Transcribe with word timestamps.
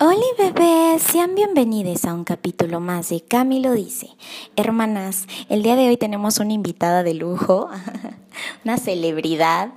Hola 0.00 0.22
bebés, 0.38 1.02
sean 1.02 1.34
bienvenidos 1.34 2.04
a 2.04 2.14
un 2.14 2.22
capítulo 2.22 2.78
más 2.78 3.08
de 3.08 3.20
Camilo 3.20 3.72
dice. 3.72 4.10
Hermanas, 4.54 5.26
el 5.48 5.64
día 5.64 5.74
de 5.74 5.88
hoy 5.88 5.96
tenemos 5.96 6.38
una 6.38 6.52
invitada 6.52 7.02
de 7.02 7.14
lujo, 7.14 7.68
una 8.64 8.78
celebridad. 8.78 9.70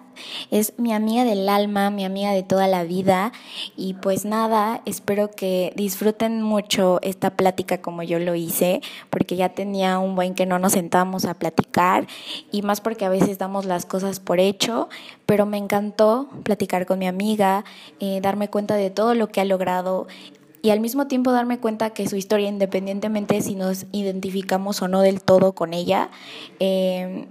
Es 0.52 0.74
mi 0.78 0.94
amiga 0.94 1.24
del 1.24 1.48
alma, 1.50 1.90
mi 1.90 2.06
amiga 2.06 2.32
de 2.32 2.44
toda 2.44 2.68
la 2.68 2.84
vida. 2.84 3.32
Y 3.76 3.94
pues 3.96 4.26
nada, 4.26 4.82
espero 4.86 5.32
que 5.32 5.74
disfruten 5.76 6.42
mucho 6.42 7.00
esta 7.02 7.32
plática 7.32 7.82
como 7.82 8.04
yo 8.04 8.20
lo 8.20 8.36
hice, 8.36 8.82
porque 9.10 9.36
ya 9.36 9.50
tenía 9.50 10.00
un 10.00 10.16
buen 10.16 10.36
que 10.36 10.46
no 10.46 10.60
nos 10.60 10.74
sentábamos 10.74 11.26
a 11.26 11.34
platicar 11.34 12.08
y 12.52 12.62
más 12.62 12.82
porque 12.82 13.06
a 13.06 13.10
veces 13.10 13.38
damos 13.38 13.66
las 13.66 13.86
cosas 13.86 14.20
por 14.20 14.40
hecho, 14.40 14.90
pero 15.26 15.46
me 15.46 15.58
encantó 15.58 16.30
platicar 16.44 16.86
con 16.86 17.00
mi 17.00 17.08
amiga, 17.08 17.66
eh, 18.00 18.20
darme 18.22 18.50
cuenta 18.50 18.76
de 18.76 18.90
todo 18.90 19.16
lo 19.16 19.30
que 19.30 19.42
ha 19.42 19.46
logrado 19.46 20.08
y 20.62 20.70
al 20.70 20.80
mismo 20.80 21.08
tiempo 21.08 21.32
darme 21.32 21.60
cuenta 21.60 21.90
que 21.92 22.08
su 22.08 22.16
historia, 22.16 22.48
independientemente 22.48 23.42
si 23.42 23.56
nos 23.56 23.86
identificamos 23.92 24.82
o 24.82 24.88
no 24.88 25.02
del 25.02 25.22
todo 25.22 25.54
con 25.54 25.74
ella, 25.74 26.10
eh, 26.60 27.26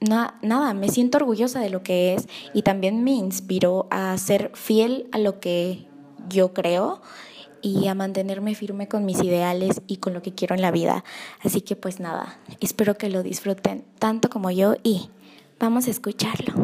nada, 0.00 0.74
me 0.74 0.88
siento 0.88 1.18
orgullosa 1.18 1.60
de 1.60 1.70
lo 1.70 1.82
que 1.82 2.14
es 2.14 2.28
y 2.52 2.62
también 2.62 3.04
me 3.04 3.12
inspiró 3.12 3.86
a 3.90 4.16
ser 4.18 4.50
fiel 4.54 5.08
a 5.12 5.18
lo 5.18 5.40
que 5.40 5.86
yo 6.28 6.52
creo 6.52 7.00
y 7.62 7.88
a 7.88 7.94
mantenerme 7.94 8.54
firme 8.54 8.88
con 8.88 9.04
mis 9.04 9.22
ideales 9.22 9.82
y 9.86 9.96
con 9.96 10.14
lo 10.14 10.22
que 10.22 10.34
quiero 10.34 10.54
en 10.54 10.62
la 10.62 10.70
vida. 10.70 11.04
Así 11.42 11.60
que 11.60 11.76
pues 11.76 12.00
nada, 12.00 12.38
espero 12.60 12.96
que 12.96 13.10
lo 13.10 13.22
disfruten 13.22 13.84
tanto 13.98 14.30
como 14.30 14.50
yo 14.50 14.76
y 14.82 15.10
vamos 15.58 15.88
a 15.88 15.90
escucharlo. 15.90 16.54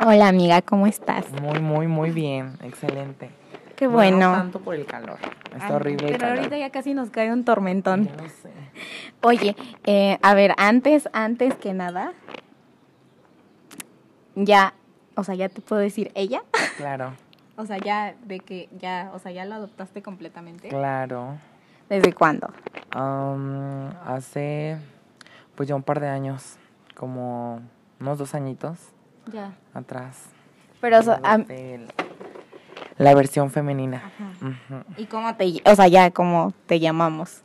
Hola 0.00 0.28
amiga, 0.28 0.62
¿cómo 0.62 0.86
estás? 0.86 1.26
Muy, 1.42 1.58
muy, 1.58 1.86
muy 1.88 2.10
bien, 2.10 2.56
excelente. 2.62 3.30
Qué 3.78 3.86
bueno. 3.86 4.32
No 4.32 4.36
tanto 4.36 4.58
por 4.58 4.74
el 4.74 4.86
calor. 4.86 5.18
Está 5.54 5.76
horrible. 5.76 6.08
Pero 6.10 6.26
ahorita 6.26 6.58
ya 6.58 6.70
casi 6.70 6.94
nos 6.94 7.10
cae 7.10 7.32
un 7.32 7.44
tormentón. 7.44 8.10
no 8.16 8.28
sé. 8.28 8.50
Oye, 9.22 9.54
eh, 9.84 10.18
a 10.20 10.34
ver, 10.34 10.52
antes, 10.56 11.08
antes 11.12 11.54
que 11.54 11.74
nada, 11.74 12.12
ya, 14.34 14.74
o 15.14 15.22
sea, 15.22 15.36
ya 15.36 15.48
te 15.48 15.60
puedo 15.60 15.80
decir 15.80 16.10
ella. 16.16 16.42
Claro. 16.76 17.12
o 17.56 17.66
sea, 17.66 17.78
ya 17.78 18.16
de 18.24 18.40
que 18.40 18.68
ya, 18.76 19.12
o 19.14 19.20
sea, 19.20 19.30
ya 19.30 19.44
lo 19.44 19.54
adoptaste 19.54 20.02
completamente. 20.02 20.70
Claro. 20.70 21.38
¿Desde 21.88 22.12
cuándo? 22.12 22.52
Um, 22.96 23.90
hace, 24.04 24.76
pues 25.54 25.68
ya 25.68 25.76
un 25.76 25.84
par 25.84 26.00
de 26.00 26.08
años, 26.08 26.56
como 26.96 27.60
unos 28.00 28.18
dos 28.18 28.34
añitos. 28.34 28.76
Ya. 29.32 29.52
Atrás. 29.72 30.24
Pero, 30.80 30.98
o 30.98 31.02
sea, 31.02 31.20
la 32.98 33.14
versión 33.14 33.50
femenina. 33.50 34.10
¿Y 34.96 35.06
cómo 35.06 35.34
te, 35.36 35.62
o 35.64 35.74
sea, 35.74 35.88
ya 35.88 36.10
cómo 36.10 36.52
te 36.66 36.80
llamamos? 36.80 37.40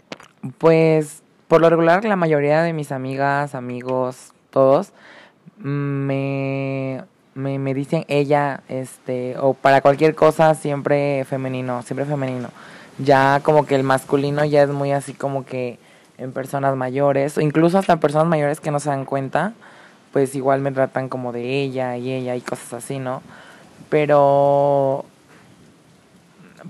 Pues 0.57 1.21
por 1.47 1.61
lo 1.61 1.69
regular 1.69 2.03
la 2.03 2.15
mayoría 2.15 2.63
de 2.63 2.73
mis 2.73 2.91
amigas, 2.91 3.55
amigos, 3.55 4.33
todos 4.49 4.91
me, 5.57 7.03
me, 7.35 7.59
me 7.59 7.73
dicen 7.73 8.05
ella, 8.07 8.61
este, 8.67 9.37
o 9.39 9.53
para 9.53 9.81
cualquier 9.81 10.15
cosa 10.15 10.53
siempre 10.55 11.25
femenino, 11.25 11.81
siempre 11.83 12.05
femenino. 12.05 12.49
Ya 12.99 13.39
como 13.43 13.65
que 13.65 13.75
el 13.75 13.83
masculino 13.83 14.45
ya 14.45 14.63
es 14.63 14.69
muy 14.69 14.91
así 14.91 15.13
como 15.13 15.45
que 15.45 15.79
en 16.17 16.31
personas 16.31 16.75
mayores, 16.75 17.37
o 17.37 17.41
incluso 17.41 17.77
hasta 17.77 17.97
personas 17.97 18.27
mayores 18.27 18.59
que 18.59 18.71
no 18.71 18.79
se 18.79 18.89
dan 18.89 19.05
cuenta, 19.05 19.53
pues 20.11 20.35
igual 20.35 20.61
me 20.61 20.71
tratan 20.71 21.09
como 21.09 21.31
de 21.31 21.61
ella 21.61 21.97
y 21.97 22.11
ella 22.11 22.35
y 22.35 22.41
cosas 22.41 22.73
así, 22.73 22.99
¿no? 22.99 23.23
Pero 23.89 25.05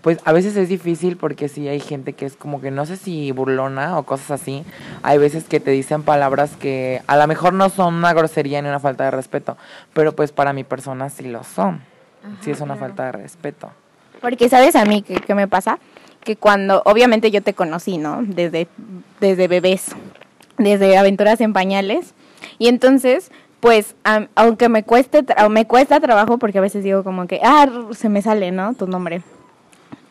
pues 0.01 0.19
a 0.25 0.31
veces 0.31 0.55
es 0.55 0.69
difícil 0.69 1.17
porque 1.17 1.47
sí 1.47 1.67
hay 1.67 1.79
gente 1.79 2.13
que 2.13 2.25
es 2.25 2.35
como 2.35 2.61
que 2.61 2.71
no 2.71 2.85
sé 2.85 2.97
si 2.97 3.31
burlona 3.31 3.97
o 3.97 4.03
cosas 4.03 4.31
así. 4.31 4.63
Hay 5.03 5.17
veces 5.17 5.43
que 5.43 5.59
te 5.59 5.71
dicen 5.71 6.03
palabras 6.03 6.55
que 6.59 7.01
a 7.07 7.17
lo 7.17 7.27
mejor 7.27 7.53
no 7.53 7.69
son 7.69 7.95
una 7.95 8.13
grosería 8.13 8.61
ni 8.61 8.69
una 8.69 8.79
falta 8.79 9.05
de 9.05 9.11
respeto, 9.11 9.57
pero 9.93 10.13
pues 10.13 10.31
para 10.31 10.53
mi 10.53 10.63
persona 10.63 11.09
sí 11.09 11.23
lo 11.23 11.43
son. 11.43 11.81
sí 12.41 12.51
es 12.51 12.61
una 12.61 12.75
falta 12.75 13.05
de 13.05 13.11
respeto. 13.11 13.71
Porque 14.21 14.49
sabes 14.49 14.75
a 14.75 14.85
mí 14.85 15.01
qué, 15.03 15.35
me 15.35 15.47
pasa? 15.47 15.79
Que 16.23 16.37
cuando, 16.37 16.81
obviamente 16.85 17.29
yo 17.29 17.43
te 17.43 17.53
conocí, 17.53 17.97
¿no? 17.97 18.21
Desde, 18.23 18.67
desde 19.19 19.47
bebés, 19.47 19.87
desde 20.57 20.97
aventuras 20.97 21.41
en 21.41 21.53
pañales. 21.53 22.13
Y 22.57 22.67
entonces, 22.67 23.31
pues, 23.59 23.95
aunque 24.35 24.69
me 24.69 24.83
cueste, 24.83 25.25
me 25.49 25.67
cuesta 25.67 25.99
trabajo, 25.99 26.37
porque 26.37 26.57
a 26.57 26.61
veces 26.61 26.83
digo 26.83 27.03
como 27.03 27.27
que, 27.27 27.41
ah, 27.43 27.67
se 27.91 28.07
me 28.07 28.21
sale, 28.21 28.51
¿no? 28.51 28.73
Tu 28.73 28.87
nombre 28.87 29.21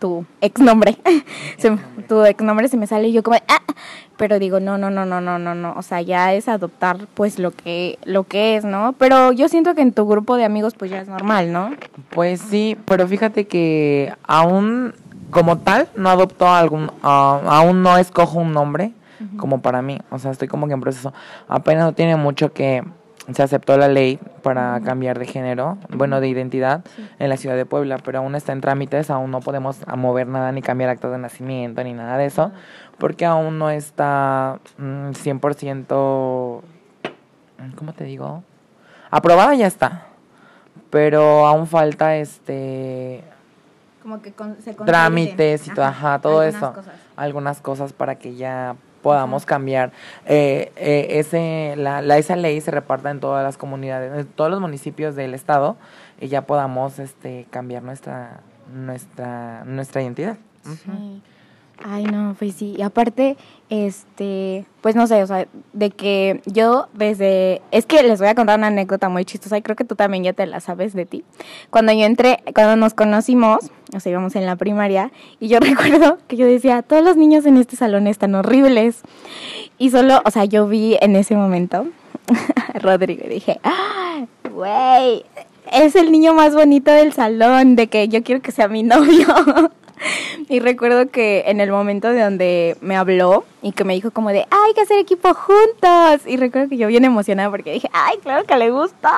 tu 0.03 0.27
ex 0.41 0.61
nombre. 0.61 0.99
tu 2.09 2.25
ex 2.25 2.43
nombre 2.43 2.67
se 2.67 2.77
me 2.77 2.89
sale 2.89 3.07
y 3.07 3.13
yo 3.13 3.23
como, 3.23 3.37
ah, 3.37 3.75
pero 4.17 4.41
digo, 4.41 4.59
no, 4.59 4.77
no, 4.77 4.91
no, 4.91 5.07
no, 5.07 5.21
no, 5.21 5.39
no, 5.39 5.55
no, 5.55 5.75
o 5.77 5.83
sea, 5.83 6.03
ya 6.03 6.35
es 6.35 6.49
adoptar 6.49 7.07
pues 7.15 7.39
lo 7.39 7.53
que, 7.53 8.01
lo 8.05 8.25
que 8.25 8.57
es, 8.57 8.65
¿no? 8.65 8.95
Pero 8.99 9.31
yo 9.31 9.49
siento 9.49 9.77
que 9.77 9.83
en 9.83 9.93
tu 9.93 10.05
grupo 10.09 10.35
de 10.37 10.45
amigos 10.45 10.75
pues 10.75 10.91
ya 10.91 11.01
es 11.01 11.07
normal, 11.07 11.53
¿no? 11.53 11.71
Pues 12.11 12.41
sí, 12.41 12.77
pero 12.85 13.07
fíjate 13.07 13.47
que 13.47 14.13
aún 14.27 14.93
como 15.31 15.59
tal 15.59 15.87
no 15.95 16.11
adopto 16.11 16.49
algún, 16.49 16.91
aún 17.03 17.85
no 17.85 17.97
escojo 17.97 18.41
un 18.41 18.53
nombre 18.53 18.93
como 19.37 19.63
para 19.63 19.83
mí, 19.83 20.01
o 20.11 20.19
sea, 20.19 20.33
estoy 20.33 20.49
como 20.49 20.67
que 20.67 20.75
en 20.75 20.81
proceso, 20.81 21.13
apenas 21.47 21.85
no 21.85 21.93
tiene 21.93 22.17
mucho 22.17 22.53
que 22.53 22.83
se 23.31 23.43
aceptó 23.43 23.77
la 23.77 23.89
ley 23.89 24.19
para 24.43 24.81
cambiar 24.81 25.19
de 25.19 25.27
género, 25.27 25.79
bueno, 25.91 26.21
de 26.21 26.29
identidad 26.29 26.85
en 27.19 27.29
la 27.29 27.37
ciudad 27.37 27.57
de 27.57 27.65
Puebla, 27.65 27.99
pero 27.99 28.19
aún 28.19 28.35
está 28.35 28.53
en 28.53 28.61
trámites, 28.61 29.11
aún 29.11 29.31
no 29.31 29.41
podemos 29.41 29.79
mover 29.97 30.27
nada 30.27 30.51
ni 30.51 30.61
cambiar 30.61 30.91
actos 30.91 31.13
de 31.13 31.19
nacimiento 31.19 31.85
ni 31.85 31.93
nada 31.93 32.17
de 32.17 32.27
eso, 32.27 32.51
porque 32.99 33.25
aún 33.25 33.59
no 33.59 33.71
está 33.71 34.59
100%, 34.79 36.63
mm, 37.59 37.71
¿cómo 37.77 37.93
te 37.93 38.05
digo? 38.05 38.43
Aprobada 39.11 39.55
ya 39.55 39.69
está, 39.69 40.07
pero 40.91 41.47
aún 41.47 41.67
falta 41.67 42.17
este... 42.17 43.23
Como 44.03 44.21
que 44.21 44.35
se 44.65 44.75
trámites 44.75 45.69
y 45.69 45.71
todo, 45.71 45.85
ajá, 45.85 46.19
todo 46.19 46.43
eso, 46.43 46.75
algunas 47.15 47.61
cosas 47.61 47.93
para 47.93 48.17
que 48.17 48.35
ya 48.35 48.75
podamos 49.03 49.45
cambiar. 49.45 49.93
Eh, 50.27 50.73
eh, 50.77 51.19
ese, 51.19 51.75
la, 51.77 52.01
la, 52.03 52.19
esa 52.19 52.37
ley 52.37 52.61
se 52.61 52.71
reparta 52.71 53.11
en 53.11 53.21
todas 53.21 53.45
las 53.45 53.57
comunidades, 53.59 54.13
en 54.19 54.27
todos 54.27 54.51
los 54.51 54.61
municipios 54.61 55.15
del 55.17 55.35
estado 55.35 55.77
y 56.21 56.29
ya 56.29 56.47
podamos 56.47 56.99
este, 56.99 57.47
cambiar 57.51 57.83
nuestra, 57.83 58.41
nuestra, 58.73 59.65
nuestra 59.65 60.03
identidad. 60.03 60.37
Ay, 61.85 62.05
no, 62.05 62.37
pues 62.39 62.55
sí. 62.55 62.75
Y 62.79 62.83
aparte, 62.83 63.37
este, 63.71 64.67
pues 64.81 64.95
no 64.95 65.07
sé, 65.07 65.23
o 65.23 65.27
sea, 65.27 65.47
de 65.73 65.91
que 65.91 66.41
yo 66.47 66.87
desde, 66.93 67.61
es 67.71 67.87
que 67.87 68.03
les 68.03 68.21
voy 68.21 68.29
a 68.29 68.35
contar 68.35 68.59
una 68.59 68.69
anécdota 68.69 69.09
muy 69.09 69.25
chistosa 69.25 69.57
y 69.59 69.63
creo 69.63 69.75
que 69.75 69.85
tú 69.85 69.97
también 69.97 70.23
ya 70.23 70.33
te 70.33 70.47
la 70.47 70.61
sabes 70.61 70.93
de 70.93 71.07
ti. 71.07 71.25
Cuando 71.71 71.93
yo 71.93 72.05
entré, 72.05 72.43
cuando 72.55 72.77
nos 72.77 72.95
conocimos, 72.95 73.71
o 73.95 74.01
sea, 74.01 74.13
íbamos 74.13 74.37
en 74.37 74.47
la 74.47 74.57
primaria, 74.57 75.11
y 75.41 75.49
yo 75.49 75.59
recuerdo 75.61 76.19
que 76.29 76.37
yo 76.37 76.47
decía, 76.47 76.83
todos 76.83 77.05
los 77.05 77.17
niños 77.17 77.47
en 77.47 77.57
este 77.57 77.77
salón 77.77 78.07
están 78.07 78.35
horribles. 78.35 79.01
Y 79.79 79.91
solo, 79.91 80.23
o 80.25 80.31
sea, 80.31 80.45
yo 80.45 80.69
vi 80.69 80.97
en 81.01 81.17
ese 81.17 81.35
momento 81.35 81.87
a 82.75 82.79
Rodrigo 82.79 83.25
y 83.27 83.31
dije, 83.31 83.59
¡ah, 83.65 84.27
güey! 84.53 85.25
Es 85.73 85.97
el 85.97 86.13
niño 86.13 86.35
más 86.35 86.55
bonito 86.55 86.93
del 86.93 87.13
salón, 87.13 87.77
de 87.77 87.87
que 87.87 88.09
yo 88.09 88.23
quiero 88.23 88.43
que 88.43 88.53
sea 88.53 88.69
mi 88.69 88.83
novio. 88.83 89.27
y 90.49 90.61
recuerdo 90.61 91.09
que 91.11 91.45
en 91.47 91.61
el 91.61 91.71
momento 91.71 92.09
de 92.09 92.23
donde 92.23 92.77
me 92.81 92.97
habló 92.97 93.45
y 93.63 93.73
que 93.73 93.85
me 93.85 93.95
dijo 93.95 94.11
como 94.11 94.31
de, 94.31 94.47
hay 94.51 94.75
que 94.75 94.81
hacer 94.81 94.99
equipo 94.99 95.33
juntos. 95.35 96.27
Y 96.27 96.37
recuerdo 96.37 96.69
que 96.69 96.77
yo 96.77 96.89
bien 96.89 97.05
emocionada 97.05 97.51
porque 97.51 97.73
dije, 97.73 97.89
ay, 97.93 98.19
claro 98.23 98.45
que 98.45 98.57
le 98.57 98.71
gusta. 98.71 99.13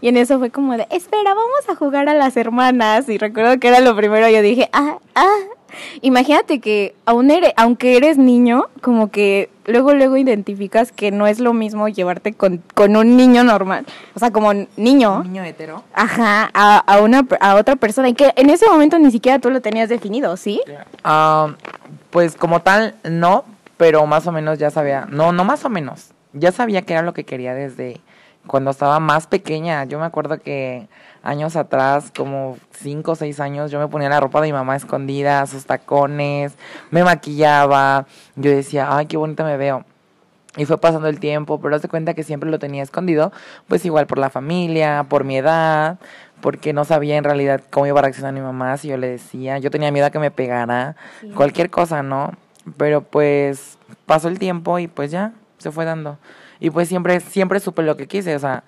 Y 0.00 0.08
en 0.08 0.16
eso 0.16 0.38
fue 0.38 0.50
como 0.50 0.76
de, 0.76 0.86
espera, 0.90 1.34
vamos 1.34 1.68
a 1.68 1.74
jugar 1.74 2.08
a 2.08 2.14
las 2.14 2.36
hermanas. 2.36 3.08
Y 3.08 3.18
recuerdo 3.18 3.58
que 3.58 3.68
era 3.68 3.80
lo 3.80 3.96
primero, 3.96 4.28
yo 4.28 4.42
dije, 4.42 4.68
ah, 4.72 4.98
ah, 5.14 5.38
Imagínate 6.00 6.60
que 6.60 6.94
aún 7.06 7.30
eres, 7.30 7.52
aunque 7.56 7.96
eres 7.96 8.18
niño, 8.18 8.66
como 8.80 9.10
que 9.10 9.50
luego 9.66 9.94
luego 9.94 10.16
identificas 10.16 10.92
que 10.92 11.10
no 11.10 11.26
es 11.26 11.38
lo 11.38 11.52
mismo 11.52 11.88
llevarte 11.88 12.32
con, 12.32 12.62
con 12.74 12.96
un 12.96 13.16
niño 13.16 13.44
normal, 13.44 13.86
o 14.14 14.18
sea, 14.18 14.30
como 14.30 14.52
niño. 14.76 15.18
Un 15.20 15.32
niño 15.32 15.44
hetero. 15.44 15.82
Ajá, 15.94 16.50
a, 16.52 16.78
a, 16.78 17.00
una, 17.00 17.26
a 17.40 17.54
otra 17.56 17.76
persona. 17.76 18.08
Y 18.08 18.14
que 18.14 18.32
en 18.36 18.50
ese 18.50 18.68
momento 18.68 18.98
ni 18.98 19.10
siquiera 19.10 19.38
tú 19.38 19.50
lo 19.50 19.60
tenías 19.60 19.88
definido, 19.88 20.36
¿sí? 20.36 20.60
Ah, 21.04 21.54
pues 22.10 22.36
como 22.36 22.60
tal, 22.60 22.94
no, 23.04 23.44
pero 23.76 24.06
más 24.06 24.26
o 24.26 24.32
menos 24.32 24.58
ya 24.58 24.70
sabía. 24.70 25.06
No, 25.10 25.32
no 25.32 25.44
más 25.44 25.64
o 25.64 25.68
menos. 25.68 26.10
Ya 26.32 26.52
sabía 26.52 26.82
que 26.82 26.94
era 26.94 27.02
lo 27.02 27.12
que 27.12 27.24
quería 27.24 27.54
desde 27.54 28.00
cuando 28.46 28.70
estaba 28.70 29.00
más 29.00 29.26
pequeña. 29.26 29.84
Yo 29.84 29.98
me 29.98 30.06
acuerdo 30.06 30.38
que 30.38 30.88
años 31.22 31.56
atrás, 31.56 32.12
como 32.16 32.58
cinco 32.72 33.12
o 33.12 33.14
seis 33.14 33.40
años, 33.40 33.70
yo 33.70 33.78
me 33.78 33.88
ponía 33.88 34.08
la 34.08 34.20
ropa 34.20 34.40
de 34.40 34.48
mi 34.48 34.52
mamá 34.52 34.76
escondida, 34.76 35.46
sus 35.46 35.66
tacones, 35.66 36.54
me 36.90 37.04
maquillaba, 37.04 38.06
yo 38.36 38.50
decía, 38.50 38.96
ay, 38.96 39.06
qué 39.06 39.16
bonita 39.16 39.44
me 39.44 39.56
veo. 39.56 39.84
Y 40.56 40.66
fue 40.66 40.76
pasando 40.78 41.08
el 41.08 41.18
tiempo, 41.18 41.60
pero 41.60 41.78
de 41.78 41.88
cuenta 41.88 42.12
que 42.12 42.24
siempre 42.24 42.50
lo 42.50 42.58
tenía 42.58 42.82
escondido, 42.82 43.32
pues 43.68 43.86
igual 43.86 44.06
por 44.06 44.18
la 44.18 44.28
familia, 44.28 45.06
por 45.08 45.24
mi 45.24 45.38
edad, 45.38 45.98
porque 46.42 46.74
no 46.74 46.84
sabía 46.84 47.16
en 47.16 47.24
realidad 47.24 47.62
cómo 47.70 47.86
iba 47.86 48.00
a 48.00 48.02
reaccionar 48.02 48.34
mi 48.34 48.40
mamá 48.40 48.76
si 48.76 48.88
yo 48.88 48.98
le 48.98 49.08
decía. 49.08 49.58
Yo 49.58 49.70
tenía 49.70 49.90
miedo 49.90 50.06
a 50.06 50.10
que 50.10 50.18
me 50.18 50.30
pegara, 50.30 50.96
cualquier 51.34 51.70
cosa, 51.70 52.02
¿no? 52.02 52.32
Pero 52.76 53.00
pues 53.02 53.78
pasó 54.04 54.28
el 54.28 54.38
tiempo 54.38 54.78
y 54.78 54.88
pues 54.88 55.10
ya 55.10 55.32
se 55.56 55.70
fue 55.70 55.86
dando. 55.86 56.18
Y 56.60 56.68
pues 56.68 56.86
siempre, 56.88 57.20
siempre 57.20 57.58
supe 57.60 57.82
lo 57.82 57.96
que 57.96 58.06
quise, 58.06 58.36
o 58.36 58.38
sea, 58.38 58.64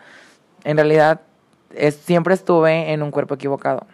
en 0.64 0.78
realidad 0.78 1.20
es, 1.76 1.96
siempre 1.96 2.34
estuve 2.34 2.92
en 2.92 3.02
un 3.02 3.10
cuerpo 3.10 3.34
equivocado. 3.34 3.86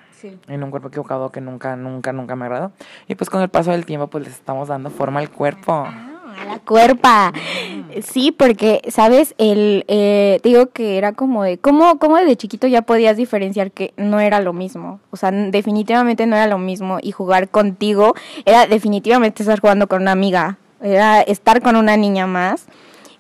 En 0.49 0.63
un 0.63 0.71
cuerpo 0.71 0.89
equivocado 0.89 1.31
que 1.31 1.41
nunca, 1.41 1.77
nunca, 1.77 2.13
nunca 2.13 2.37
me 2.37 2.45
agradó. 2.45 2.73
Y 3.09 3.15
pues 3.15 3.31
con 3.31 3.41
el 3.41 3.49
paso 3.49 3.71
del 3.71 3.87
tiempo, 3.87 4.09
pues 4.09 4.25
les 4.25 4.35
estamos 4.35 4.69
dando 4.69 4.91
forma 4.91 5.21
al 5.21 5.31
cuerpo 5.31 5.87
la 6.47 6.59
cuerpa. 6.59 7.33
Sí, 8.03 8.33
porque, 8.33 8.83
¿sabes? 8.89 9.35
El, 9.39 9.85
eh, 9.89 10.41
digo 10.43 10.67
que 10.67 10.99
era 10.99 11.13
como 11.13 11.43
de, 11.43 11.59
¿cómo, 11.59 11.99
¿cómo 11.99 12.17
de 12.17 12.37
chiquito 12.37 12.67
ya 12.67 12.83
podías 12.83 13.17
diferenciar 13.17 13.73
que 13.73 13.93
no 13.97 14.21
era 14.21 14.41
lo 14.41 14.53
mismo? 14.53 15.01
O 15.11 15.17
sea, 15.17 15.31
definitivamente 15.31 16.27
no 16.27 16.37
era 16.37 16.47
lo 16.47 16.59
mismo 16.59 16.99
y 17.03 17.13
jugar 17.13 17.49
contigo 17.49 18.15
era 18.45 18.67
definitivamente 18.67 19.43
estar 19.43 19.61
jugando 19.61 19.89
con 19.89 20.03
una 20.03 20.13
amiga, 20.13 20.59
era 20.83 21.21
estar 21.21 21.63
con 21.63 21.77
una 21.77 21.97
niña 21.97 22.27
más. 22.27 22.67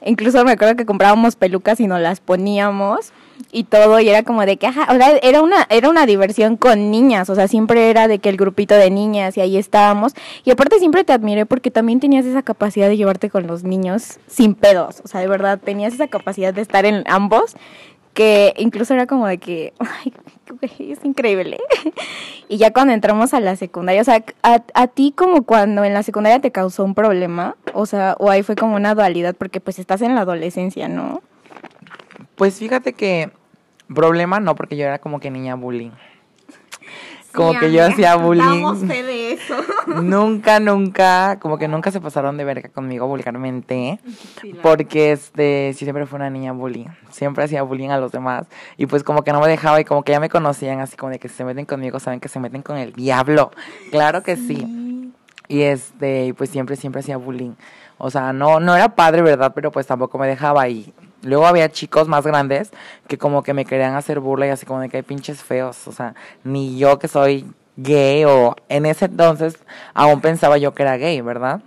Incluso 0.03 0.45
me 0.45 0.53
acuerdo 0.53 0.77
que 0.77 0.87
comprábamos 0.87 1.37
pelucas 1.37 1.79
y 1.81 1.87
nos 1.87 2.01
las 2.01 2.21
poníamos 2.21 3.13
y 3.53 3.65
todo 3.65 4.01
y 4.01 4.09
era 4.09 4.23
como 4.23 4.45
de 4.45 4.57
que 4.57 4.67
ajá, 4.67 4.87
o 4.93 4.97
sea, 4.97 5.17
era 5.23 5.43
una 5.43 5.67
era 5.71 5.89
una 5.89 6.07
diversión 6.07 6.57
con 6.57 6.91
niñas, 6.91 7.31
o 7.31 7.35
sea, 7.35 7.49
siempre 7.49 7.91
era 7.91 8.09
de 8.09 8.19
que 8.19 8.29
el 8.29 8.37
grupito 8.37 8.75
de 8.75 8.91
niñas 8.91 9.37
y 9.37 9.41
ahí 9.41 9.57
estábamos 9.57 10.15
y 10.45 10.51
aparte 10.51 10.79
siempre 10.79 11.05
te 11.05 11.13
admiré 11.13 11.47
porque 11.47 11.71
también 11.71 12.01
tenías 12.01 12.25
esa 12.27 12.43
capacidad 12.43 12.89
de 12.89 12.97
llevarte 12.97 13.31
con 13.31 13.47
los 13.47 13.65
niños 13.65 14.19
sin 14.27 14.55
pedos, 14.55 15.01
o 15.05 15.09
sea, 15.09 15.21
de 15.21 15.29
verdad 15.29 15.59
tenías 15.63 15.95
esa 15.95 16.09
capacidad 16.09 16.55
de 16.55 16.63
estar 16.63 16.85
en 16.85 17.05
ambos 17.07 17.57
que 18.15 18.55
incluso 18.57 18.95
era 18.95 19.07
como 19.07 19.27
de 19.27 19.39
que 19.39 19.73
ay, 19.79 20.13
es 20.79 21.05
increíble. 21.05 21.59
y 22.49 22.57
ya 22.57 22.73
cuando 22.73 22.93
entramos 22.93 23.35
a 23.35 23.41
la 23.41 23.57
secundaria, 23.57 24.03
o 24.03 24.05
sea, 24.05 24.25
a, 24.43 24.63
a 24.75 24.87
ti 24.89 25.13
como 25.17 25.45
cuando 25.45 25.85
en 25.85 25.95
la 25.95 26.03
secundaria 26.03 26.41
te 26.41 26.51
causó 26.51 26.85
un 26.85 26.95
problema, 26.95 27.57
o 27.73 27.87
sea, 27.87 28.17
o 28.19 28.31
ahí 28.31 28.43
fue 28.43 28.57
como 28.57 28.77
una 28.77 28.95
dualidad 28.95 29.35
porque 29.37 29.61
pues 29.61 29.79
estás 29.79 30.03
en 30.03 30.15
la 30.15 30.23
adolescencia, 30.23 30.89
¿no? 30.89 31.23
Pues 32.41 32.55
fíjate 32.55 32.95
que 32.95 33.31
problema 33.95 34.41
no, 34.41 34.55
porque 34.55 34.75
yo 34.75 34.87
era 34.87 34.99
como 34.99 35.21
que 35.21 35.31
niña 35.31 35.57
bullying. 35.57 35.91
Como 37.35 37.53
que 37.61 37.71
yo 37.71 37.85
hacía 37.85 38.17
bullying. 38.17 38.89
de 38.89 39.33
eso. 39.35 39.57
nunca, 40.03 40.59
nunca, 40.59 41.39
como 41.39 41.59
que 41.59 41.69
nunca 41.69 41.91
se 41.91 42.01
pasaron 42.01 42.39
de 42.39 42.45
verga 42.45 42.71
conmigo 42.71 43.07
vulgarmente. 43.07 44.01
porque 44.63 45.13
este, 45.13 45.75
sí 45.75 45.85
siempre 45.85 46.07
fue 46.07 46.17
una 46.17 46.31
niña 46.31 46.53
bullying. 46.53 46.87
Siempre 47.11 47.45
hacía 47.45 47.63
bullying 47.63 47.91
a 47.91 47.99
los 47.99 48.11
demás. 48.11 48.47
Y 48.79 48.87
pues 48.87 49.05
como 49.05 49.23
que 49.23 49.35
no 49.35 49.41
me 49.43 49.47
dejaba 49.47 49.79
y 49.79 49.85
como 49.85 50.03
que 50.03 50.13
ya 50.13 50.19
me 50.19 50.31
conocían 50.31 50.81
así 50.81 50.97
como 50.97 51.13
de 51.13 51.19
que 51.19 51.29
si 51.29 51.35
se 51.35 51.45
meten 51.45 51.67
conmigo, 51.67 52.01
saben 52.01 52.21
que 52.21 52.31
se 52.31 52.41
meten 52.41 52.63
con 52.63 52.79
el 52.79 52.95
diablo. 52.95 53.51
Claro 53.91 54.23
que 54.23 54.37
sí. 54.37 55.13
Y 55.47 55.61
este, 55.61 56.33
pues 56.33 56.49
siempre, 56.49 56.77
siempre 56.77 57.01
hacía 57.01 57.19
bullying. 57.19 57.53
O 57.99 58.11
sea, 58.11 58.33
no, 58.33 58.61
no 58.61 58.75
era 58.75 58.95
padre, 58.95 59.21
¿verdad? 59.21 59.53
Pero 59.55 59.71
pues 59.71 59.87
tampoco 59.87 60.17
me 60.17 60.27
dejaba 60.27 60.67
y 60.71 60.95
Luego 61.23 61.47
había 61.47 61.71
chicos 61.71 62.09
más 62.09 62.27
grandes 62.27 62.71
que 63.09 63.19
como 63.19 63.43
que 63.43 63.55
me 63.55 63.65
querían 63.65 63.95
hacer 63.95 64.21
burla 64.21 64.47
y 64.47 64.51
así 64.51 64.67
como 64.67 64.81
de 64.81 64.89
que 64.89 64.99
hay 64.99 65.03
pinches 65.03 65.43
feos. 65.43 65.87
O 65.87 65.93
sea, 65.93 66.15
ni 66.45 66.79
yo 66.79 66.99
que 66.99 67.09
soy 67.09 67.47
gay 67.77 68.25
o 68.25 68.57
en 68.69 68.87
ese 68.87 69.07
entonces 69.07 69.59
aún 69.95 70.21
pensaba 70.21 70.59
yo 70.59 70.75
que 70.75 70.83
era 70.83 70.97
gay, 70.97 71.21
¿verdad? 71.21 71.61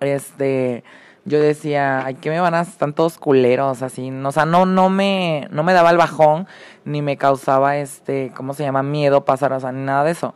Este, 0.00 0.84
yo 1.24 1.40
decía, 1.40 2.04
ay, 2.04 2.14
¿qué 2.14 2.30
me 2.30 2.40
van 2.40 2.54
a 2.54 2.60
están 2.62 2.92
todos 2.92 3.18
culeros 3.18 3.82
así? 3.82 4.10
O 4.10 4.32
sea, 4.32 4.46
no 4.46 4.66
no 4.66 4.90
me 4.90 5.48
no 5.50 5.62
me 5.62 5.72
daba 5.72 5.90
el 5.90 5.96
bajón 5.96 6.46
ni 6.84 7.02
me 7.02 7.16
causaba 7.16 7.76
este, 7.78 8.32
¿cómo 8.36 8.54
se 8.54 8.62
llama? 8.62 8.82
miedo 8.82 9.24
pasar, 9.24 9.52
o 9.52 9.60
sea, 9.60 9.72
ni 9.72 9.84
nada 9.84 10.04
de 10.04 10.12
eso. 10.12 10.34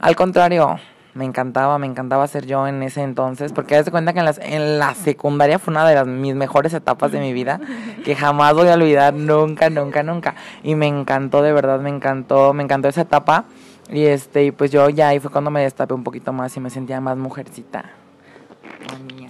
Al 0.00 0.16
contrario, 0.16 0.78
me 1.14 1.24
encantaba, 1.24 1.78
me 1.78 1.86
encantaba 1.86 2.26
ser 2.26 2.46
yo 2.46 2.66
en 2.66 2.82
ese 2.82 3.02
entonces, 3.02 3.52
porque 3.52 3.82
de 3.82 3.90
cuenta 3.90 4.12
que 4.12 4.20
en, 4.20 4.24
las, 4.24 4.38
en 4.38 4.78
la 4.78 4.94
secundaria 4.94 5.58
fue 5.58 5.72
una 5.72 5.88
de 5.88 5.94
las 5.94 6.06
mis 6.06 6.34
mejores 6.34 6.72
etapas 6.72 7.12
de 7.12 7.20
mi 7.20 7.32
vida, 7.32 7.60
que 8.04 8.14
jamás 8.14 8.54
voy 8.54 8.68
a 8.68 8.74
olvidar, 8.74 9.14
nunca, 9.14 9.70
nunca, 9.70 10.02
nunca. 10.02 10.34
Y 10.62 10.74
me 10.74 10.86
encantó, 10.86 11.42
de 11.42 11.52
verdad, 11.52 11.80
me 11.80 11.90
encantó, 11.90 12.52
me 12.52 12.62
encantó 12.62 12.88
esa 12.88 13.02
etapa. 13.02 13.44
Y 13.90 14.04
este, 14.04 14.44
y 14.44 14.50
pues 14.52 14.70
yo 14.70 14.88
ya 14.88 15.08
ahí 15.08 15.18
fue 15.18 15.32
cuando 15.32 15.50
me 15.50 15.62
destapé 15.62 15.94
un 15.94 16.04
poquito 16.04 16.32
más 16.32 16.56
y 16.56 16.60
me 16.60 16.70
sentía 16.70 17.00
más 17.00 17.16
mujercita. 17.16 17.86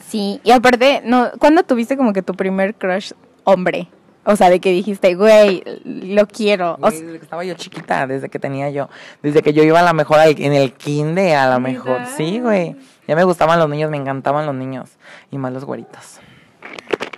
Sí, 0.07 0.41
y 0.45 0.51
aparte, 0.51 1.03
no, 1.05 1.31
¿cuándo 1.39 1.63
tuviste 1.63 1.97
como 1.97 2.13
que 2.13 2.23
tu 2.23 2.35
primer 2.35 2.75
crush 2.75 3.13
hombre? 3.45 3.89
O 4.25 4.37
sea, 4.37 4.51
de 4.51 4.61
que 4.61 4.71
dijiste, 4.71 5.15
güey, 5.15 5.63
lo 5.85 6.27
quiero. 6.27 6.79
desde 6.83 7.19
que 7.19 7.25
estaba 7.25 7.45
yo 7.45 7.55
chiquita, 7.55 8.07
desde 8.07 8.29
que 8.29 8.39
tenía 8.39 8.71
yo, 8.71 8.89
desde 9.23 9.43
que 9.43 9.53
yo 9.53 9.63
iba 9.63 9.81
a 9.81 9.83
la 9.83 9.93
mejor 9.93 10.19
en 10.21 10.53
el 10.53 10.75
kinder, 10.75 11.37
a 11.37 11.49
la 11.49 11.59
mejor. 11.59 12.03
Sí, 12.17 12.41
güey. 12.41 12.77
Ya 13.09 13.17
me 13.17 13.25
gustaban 13.25 13.59
los 13.59 13.69
niños, 13.69 13.91
me 13.91 13.97
encantaban 13.97 14.47
los 14.47 14.55
niños. 14.55 14.91
Y 15.31 15.39
más 15.39 15.53
los 15.53 15.65
güeritos. 15.65 16.21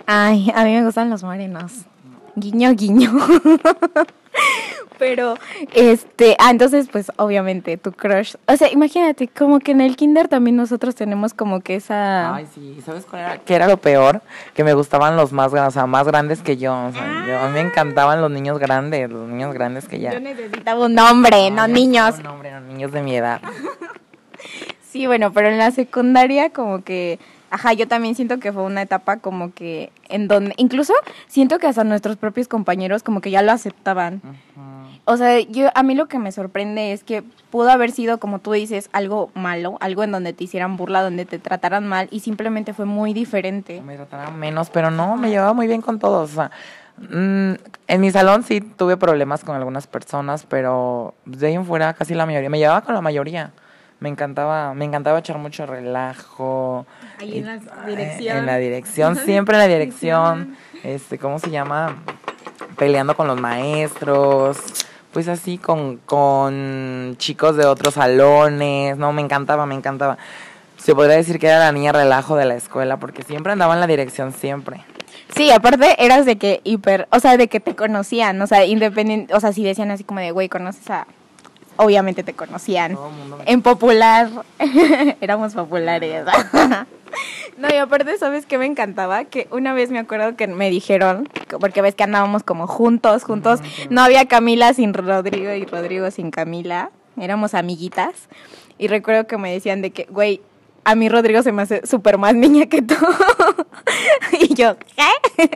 Ay, 0.05 0.51
a 0.55 0.63
mí 0.63 0.73
me 0.73 0.83
gustan 0.83 1.09
los 1.09 1.23
morenos. 1.23 1.85
Guiño, 2.35 2.73
guiño. 2.73 3.11
Pero, 5.03 5.35
este, 5.73 6.37
ah, 6.39 6.49
entonces, 6.49 6.87
pues, 6.89 7.11
obviamente, 7.17 7.75
tu 7.75 7.91
crush. 7.91 8.35
O 8.47 8.55
sea, 8.55 8.71
imagínate, 8.71 9.27
como 9.27 9.59
que 9.59 9.73
en 9.73 9.81
el 9.81 9.97
kinder 9.97 10.29
también 10.29 10.55
nosotros 10.55 10.95
tenemos 10.95 11.33
como 11.33 11.59
que 11.59 11.75
esa. 11.75 12.33
Ay, 12.33 12.47
sí, 12.55 12.79
¿sabes 12.85 13.05
cuál 13.05 13.23
era? 13.23 13.37
¿Qué 13.39 13.53
era 13.53 13.67
lo 13.67 13.75
peor? 13.75 14.21
Que 14.53 14.63
me 14.63 14.73
gustaban 14.73 15.17
los 15.17 15.33
más 15.33 15.51
o 15.51 15.71
sea, 15.71 15.87
más 15.87 16.07
grandes 16.07 16.41
que 16.41 16.55
yo. 16.55 16.71
O 16.85 16.91
sea, 16.93 17.43
a 17.43 17.47
mí 17.47 17.53
me 17.53 17.59
encantaban 17.59 18.21
los 18.21 18.31
niños 18.31 18.59
grandes, 18.59 19.09
los 19.09 19.27
niños 19.27 19.53
grandes 19.53 19.89
que 19.89 19.99
ya. 19.99 20.13
Yo 20.13 20.21
necesitaba 20.21 20.85
un 20.85 20.93
nombre, 20.93 21.51
no 21.51 21.67
niños. 21.67 22.15
Un 22.19 22.23
nombre, 22.23 22.51
no 22.51 22.61
niños 22.61 22.93
de 22.93 23.01
mi 23.01 23.17
edad. 23.17 23.41
sí, 24.89 25.05
bueno, 25.05 25.33
pero 25.33 25.49
en 25.49 25.57
la 25.57 25.71
secundaria, 25.71 26.51
como 26.51 26.81
que 26.81 27.19
Ajá, 27.53 27.71
yo 27.73 27.87
también 27.87 28.15
siento 28.15 28.39
que 28.39 28.51
fue 28.51 28.63
una 28.63 28.81
etapa 28.81 29.17
como 29.17 29.53
que 29.53 29.91
en 30.09 30.27
donde, 30.27 30.55
incluso 30.57 30.91
siento 31.27 31.59
que 31.59 31.67
hasta 31.67 31.83
nuestros 31.83 32.17
propios 32.17 32.47
compañeros 32.47 33.03
como 33.03 33.21
que 33.21 33.29
ya 33.29 33.43
lo 33.43 33.51
aceptaban. 33.51 34.23
O 35.05 35.17
sea, 35.17 35.39
yo 35.39 35.69
a 35.75 35.83
mí 35.83 35.93
lo 35.93 36.07
que 36.07 36.17
me 36.17 36.31
sorprende 36.31 36.93
es 36.93 37.03
que 37.03 37.21
pudo 37.51 37.69
haber 37.69 37.91
sido, 37.91 38.17
como 38.17 38.39
tú 38.39 38.53
dices, 38.53 38.89
algo 38.91 39.29
malo, 39.35 39.77
algo 39.81 40.03
en 40.03 40.11
donde 40.11 40.33
te 40.33 40.45
hicieran 40.45 40.77
burla, 40.77 41.03
donde 41.03 41.25
te 41.25 41.37
trataran 41.37 41.85
mal 41.85 42.07
y 42.09 42.21
simplemente 42.21 42.73
fue 42.73 42.85
muy 42.85 43.13
diferente. 43.13 43.81
Me 43.81 43.97
trataran 43.97 44.39
menos, 44.39 44.71
pero 44.71 44.89
no, 44.89 45.15
me 45.15 45.29
llevaba 45.29 45.53
muy 45.53 45.67
bien 45.67 45.83
con 45.83 45.99
todos. 45.99 46.31
O 46.31 46.33
sea, 46.33 46.49
mm, 46.97 47.53
en 47.87 48.01
mi 48.01 48.09
salón 48.09 48.41
sí 48.41 48.61
tuve 48.61 48.97
problemas 48.97 49.43
con 49.43 49.55
algunas 49.55 49.85
personas, 49.85 50.47
pero 50.49 51.13
de 51.25 51.45
ahí 51.45 51.53
en 51.53 51.67
fuera 51.67 51.93
casi 51.93 52.15
la 52.15 52.25
mayoría. 52.25 52.49
Me 52.49 52.57
llevaba 52.57 52.81
con 52.81 52.95
la 52.95 53.01
mayoría 53.01 53.51
me 54.03 54.09
encantaba, 54.09 54.73
me 54.73 54.83
encantaba 54.83 55.19
echar 55.19 55.37
mucho 55.37 55.65
relajo. 55.65 56.85
Ahí 57.21 57.37
en 57.37 57.45
la 57.45 57.85
dirección. 57.87 58.37
En 58.39 58.45
la 58.45 58.57
dirección, 58.57 59.15
siempre 59.15 59.55
en 59.55 59.59
la 59.61 59.67
dirección. 59.69 60.57
Este, 60.83 61.17
¿cómo 61.17 61.39
se 61.39 61.49
llama? 61.49 61.95
Peleando 62.77 63.15
con 63.15 63.27
los 63.27 63.39
maestros. 63.39 64.57
Pues 65.13 65.29
así 65.29 65.57
con, 65.57 65.99
con 65.99 67.15
chicos 67.17 67.55
de 67.55 67.65
otros 67.65 67.93
salones. 67.93 68.97
No, 68.97 69.13
me 69.13 69.21
encantaba, 69.21 69.65
me 69.65 69.75
encantaba. 69.75 70.17
Se 70.75 70.93
podría 70.93 71.15
decir 71.15 71.39
que 71.39 71.47
era 71.47 71.59
la 71.59 71.71
niña 71.71 71.93
relajo 71.93 72.35
de 72.35 72.43
la 72.43 72.55
escuela 72.55 72.97
porque 72.97 73.23
siempre 73.23 73.53
andaba 73.53 73.73
en 73.73 73.79
la 73.79 73.87
dirección, 73.87 74.33
siempre. 74.33 74.83
Sí, 75.33 75.49
aparte 75.49 76.03
eras 76.03 76.25
de 76.25 76.37
que 76.37 76.59
hiper, 76.65 77.07
o 77.09 77.21
sea, 77.21 77.37
de 77.37 77.47
que 77.47 77.61
te 77.61 77.73
conocían, 77.73 78.41
o 78.41 78.47
sea, 78.47 78.65
independiente, 78.65 79.33
o 79.33 79.39
sea, 79.39 79.53
si 79.53 79.63
decían 79.63 79.91
así 79.91 80.03
como 80.03 80.19
de, 80.19 80.31
güey, 80.31 80.49
conoces 80.49 80.89
a 80.89 81.07
obviamente 81.77 82.23
te 82.23 82.33
conocían. 82.33 82.97
En 83.45 83.61
popular, 83.61 84.29
éramos 85.21 85.53
populares. 85.53 86.25
no, 87.57 87.67
y 87.69 87.75
aparte, 87.77 88.17
¿sabes 88.17 88.45
qué 88.45 88.57
me 88.57 88.65
encantaba? 88.65 89.25
Que 89.25 89.47
una 89.51 89.73
vez 89.73 89.91
me 89.91 89.99
acuerdo 89.99 90.35
que 90.35 90.47
me 90.47 90.69
dijeron, 90.69 91.29
porque 91.59 91.81
ves 91.81 91.95
que 91.95 92.03
andábamos 92.03 92.43
como 92.43 92.67
juntos, 92.67 93.23
juntos, 93.23 93.59
no 93.89 94.01
había 94.01 94.27
Camila 94.27 94.73
sin 94.73 94.93
Rodrigo 94.93 95.53
y 95.53 95.65
Rodrigo 95.65 96.09
sin 96.11 96.31
Camila, 96.31 96.91
éramos 97.17 97.53
amiguitas. 97.53 98.29
Y 98.77 98.87
recuerdo 98.87 99.27
que 99.27 99.37
me 99.37 99.51
decían 99.51 99.81
de 99.81 99.91
que, 99.91 100.07
güey, 100.09 100.41
a 100.85 100.95
mí 100.95 101.09
Rodrigo 101.09 101.41
se 101.43 101.51
me 101.51 101.61
hace 101.61 101.85
súper 101.85 102.17
más 102.17 102.35
niña 102.35 102.65
que 102.65 102.81
tú. 102.81 102.95
y 104.39 104.53
yo, 104.53 104.77
¿qué? 104.77 105.49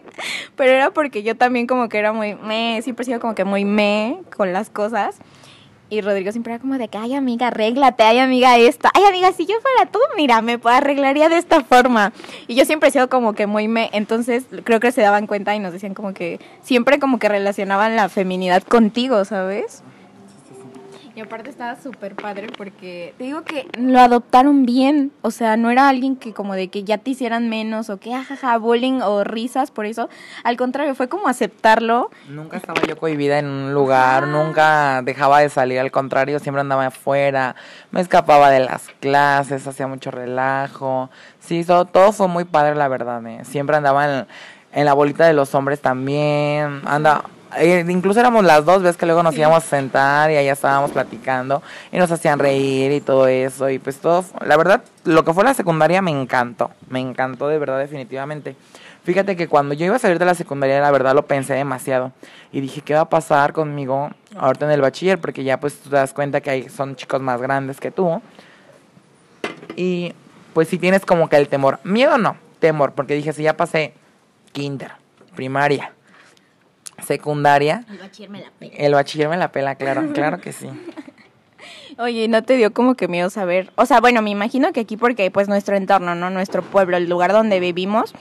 Pero 0.56 0.72
era 0.72 0.92
porque 0.92 1.24
yo 1.24 1.36
también 1.36 1.68
como 1.68 1.90
que 1.90 1.98
era 1.98 2.14
muy 2.14 2.36
me, 2.36 2.82
siempre 2.82 3.04
he 3.04 3.06
sido 3.06 3.20
como 3.20 3.36
que 3.36 3.44
muy 3.44 3.66
me 3.66 4.20
con 4.36 4.54
las 4.54 4.70
cosas. 4.70 5.18
Y 5.89 6.01
Rodrigo 6.01 6.32
siempre 6.32 6.53
era 6.53 6.62
como 6.62 6.77
de 6.77 6.89
que, 6.89 6.98
ay 6.98 7.15
amiga, 7.15 7.48
arréglate, 7.48 8.03
ay 8.03 8.20
amiga 8.20 8.58
esto, 8.58 8.89
ay 8.94 9.03
amiga, 9.06 9.32
si 9.32 9.46
yo 9.46 9.56
fuera 9.62 9.89
tú, 9.89 10.00
mira, 10.17 10.41
me 10.41 10.60
arreglaría 10.63 11.29
de 11.29 11.38
esta 11.38 11.63
forma. 11.63 12.12
Y 12.48 12.56
yo 12.56 12.65
siempre 12.65 12.89
he 12.89 12.91
sido 12.91 13.08
como 13.10 13.34
que 13.34 13.48
muy 13.48 13.70
me, 13.70 13.89
entonces 13.94 14.46
creo 14.65 14.82
que 14.82 14.91
se 14.91 15.01
daban 15.01 15.27
cuenta 15.27 15.56
y 15.56 15.60
nos 15.60 15.72
decían 15.72 15.94
como 15.94 16.13
que, 16.13 16.41
siempre 16.62 17.00
como 17.00 17.20
que 17.20 17.29
relacionaban 17.29 17.96
la 17.96 18.10
feminidad 18.10 18.63
contigo, 18.63 19.24
¿sabes? 19.24 19.84
Y 21.18 21.20
aparte 21.20 21.50
estaba 21.50 21.76
súper 21.82 22.14
padre 22.14 22.46
porque 22.56 23.16
te 23.18 23.24
digo 23.24 23.42
que 23.42 23.68
lo 23.76 24.00
adoptaron 24.00 24.68
bien. 24.68 25.12
O 25.24 25.32
sea, 25.32 25.58
no 25.58 25.72
era 25.72 25.90
alguien 25.90 26.16
que 26.16 26.32
como 26.32 26.54
de 26.54 26.68
que 26.68 26.84
ya 26.84 27.00
te 27.00 27.10
hicieran 27.10 27.50
menos 27.50 27.90
o 27.90 27.98
que 27.98 28.14
ajaja, 28.14 28.54
ah, 28.54 28.58
bullying 28.60 29.02
o 29.02 29.24
risas 29.24 29.72
por 29.72 29.88
eso. 29.88 30.10
Al 30.44 30.58
contrario, 30.58 30.94
fue 30.94 31.10
como 31.10 31.28
aceptarlo. 31.28 32.12
Nunca 32.30 32.58
estaba 32.58 32.84
yo 32.84 32.98
cohibida 32.98 33.40
en 33.40 33.48
un 33.48 33.74
lugar, 33.74 34.28
nunca 34.28 35.02
dejaba 35.02 35.40
de 35.40 35.50
salir. 35.50 35.80
Al 35.80 35.90
contrario, 35.90 36.38
siempre 36.38 36.62
andaba 36.62 36.86
afuera. 36.86 37.56
Me 37.90 38.00
escapaba 38.00 38.52
de 38.52 38.60
las 38.60 38.88
clases, 39.00 39.66
hacía 39.66 39.88
mucho 39.88 40.12
relajo. 40.12 41.10
Sí, 41.40 41.64
todo, 41.64 41.86
todo 41.86 42.12
fue 42.12 42.28
muy 42.28 42.46
padre, 42.46 42.76
la 42.76 42.90
verdad. 42.90 43.26
¿eh? 43.26 43.44
Siempre 43.44 43.76
andaba 43.76 44.20
en, 44.20 44.28
en 44.72 44.86
la 44.86 44.94
bolita 44.94 45.26
de 45.26 45.34
los 45.34 45.56
hombres 45.56 45.82
también. 45.82 46.82
Anda 46.86 47.24
eh, 47.56 47.86
incluso 47.88 48.20
éramos 48.20 48.44
las 48.44 48.66
dos 48.66 48.82
veces 48.82 48.98
que 48.98 49.06
luego 49.06 49.24
nos 49.24 49.36
íbamos 49.38 49.63
a 49.63 49.68
sentar 49.68 50.32
y 50.32 50.38
allá 50.38 50.54
estábamos 50.54 50.92
platicando 50.92 51.62
y 51.92 51.98
nos 51.98 52.12
hacían 52.12 52.39
reír 52.39 52.92
y 52.92 53.01
todo 53.01 53.27
eso 53.27 53.70
y 53.70 53.80
pues 53.80 53.98
todo, 54.00 54.25
la 54.46 54.58
verdad, 54.58 54.84
lo 55.06 55.24
que 55.24 55.34
fue 55.34 55.44
la 55.44 55.54
secundaria 55.54 56.01
me 56.01 56.12
encantó, 56.12 56.72
me 56.89 57.00
encantó 57.00 57.48
de 57.48 57.58
verdad 57.60 57.80
definitivamente. 57.80 58.56
Fíjate 59.04 59.38
que 59.38 59.48
cuando 59.48 59.74
yo 59.74 59.86
iba 59.86 59.96
a 59.96 60.00
salir 60.00 60.20
de 60.20 60.25
la 60.25 60.36
secundaria, 60.36 60.82
la 60.82 60.92
verdad 60.92 61.16
lo 61.16 61.25
pensé 61.25 61.54
demasiado 61.54 62.12
y 62.51 62.60
dije, 62.60 62.82
¿qué 62.82 62.94
va 62.94 63.01
a 63.01 63.10
pasar 63.10 63.54
conmigo 63.54 64.10
ahorita 64.38 64.66
en 64.66 64.72
el 64.72 64.82
bachiller? 64.82 65.18
Porque 65.18 65.46
ya 65.46 65.60
pues 65.60 65.80
tú 65.80 65.89
te 65.89 65.96
das 65.96 66.12
cuenta 66.13 66.42
que 66.42 66.50
hay, 66.50 66.70
son 66.70 66.98
chicos 66.98 67.22
más 67.22 67.42
grandes 67.42 67.80
que 67.80 67.92
tú 67.92 68.22
y 69.77 70.13
pues 70.54 70.68
si 70.68 70.77
tienes 70.77 71.06
como 71.06 71.30
que 71.30 71.38
el 71.38 71.48
temor, 71.48 71.80
miedo 71.84 72.18
no, 72.18 72.36
temor, 72.60 72.94
porque 72.94 73.13
dije, 73.13 73.32
si 73.32 73.44
ya 73.44 73.56
pasé 73.56 73.94
kinder, 74.51 74.92
primaria, 75.36 75.94
secundaria. 77.06 77.84
El 77.89 77.98
bachiller 77.98 78.30
me 78.30 78.42
la 78.42 78.51
pela. 78.51 78.75
El 78.75 78.94
bachiller 78.94 79.30
me 79.30 79.38
la 79.38 79.51
pela, 79.51 79.75
claro, 79.75 80.10
claro 80.13 80.39
que 80.39 80.51
sí. 80.51 80.70
Oye, 82.00 82.27
¿no 82.27 82.44
te 82.44 82.58
dio 82.58 82.74
como 82.74 82.96
que 82.96 83.08
miedo 83.08 83.30
saber? 83.30 83.72
O 83.75 83.86
sea, 83.86 84.00
bueno, 84.01 84.22
me 84.22 84.30
imagino 84.30 84.72
que 84.72 84.82
aquí 84.82 84.98
porque 84.98 85.32
pues 85.32 85.48
nuestro 85.48 85.75
entorno, 85.75 86.13
¿no? 86.13 86.30
Nuestro 86.30 86.62
pueblo, 86.62 86.98
el 86.98 87.10
lugar 87.10 87.34
donde 87.34 87.60
vivimos, 87.60 88.13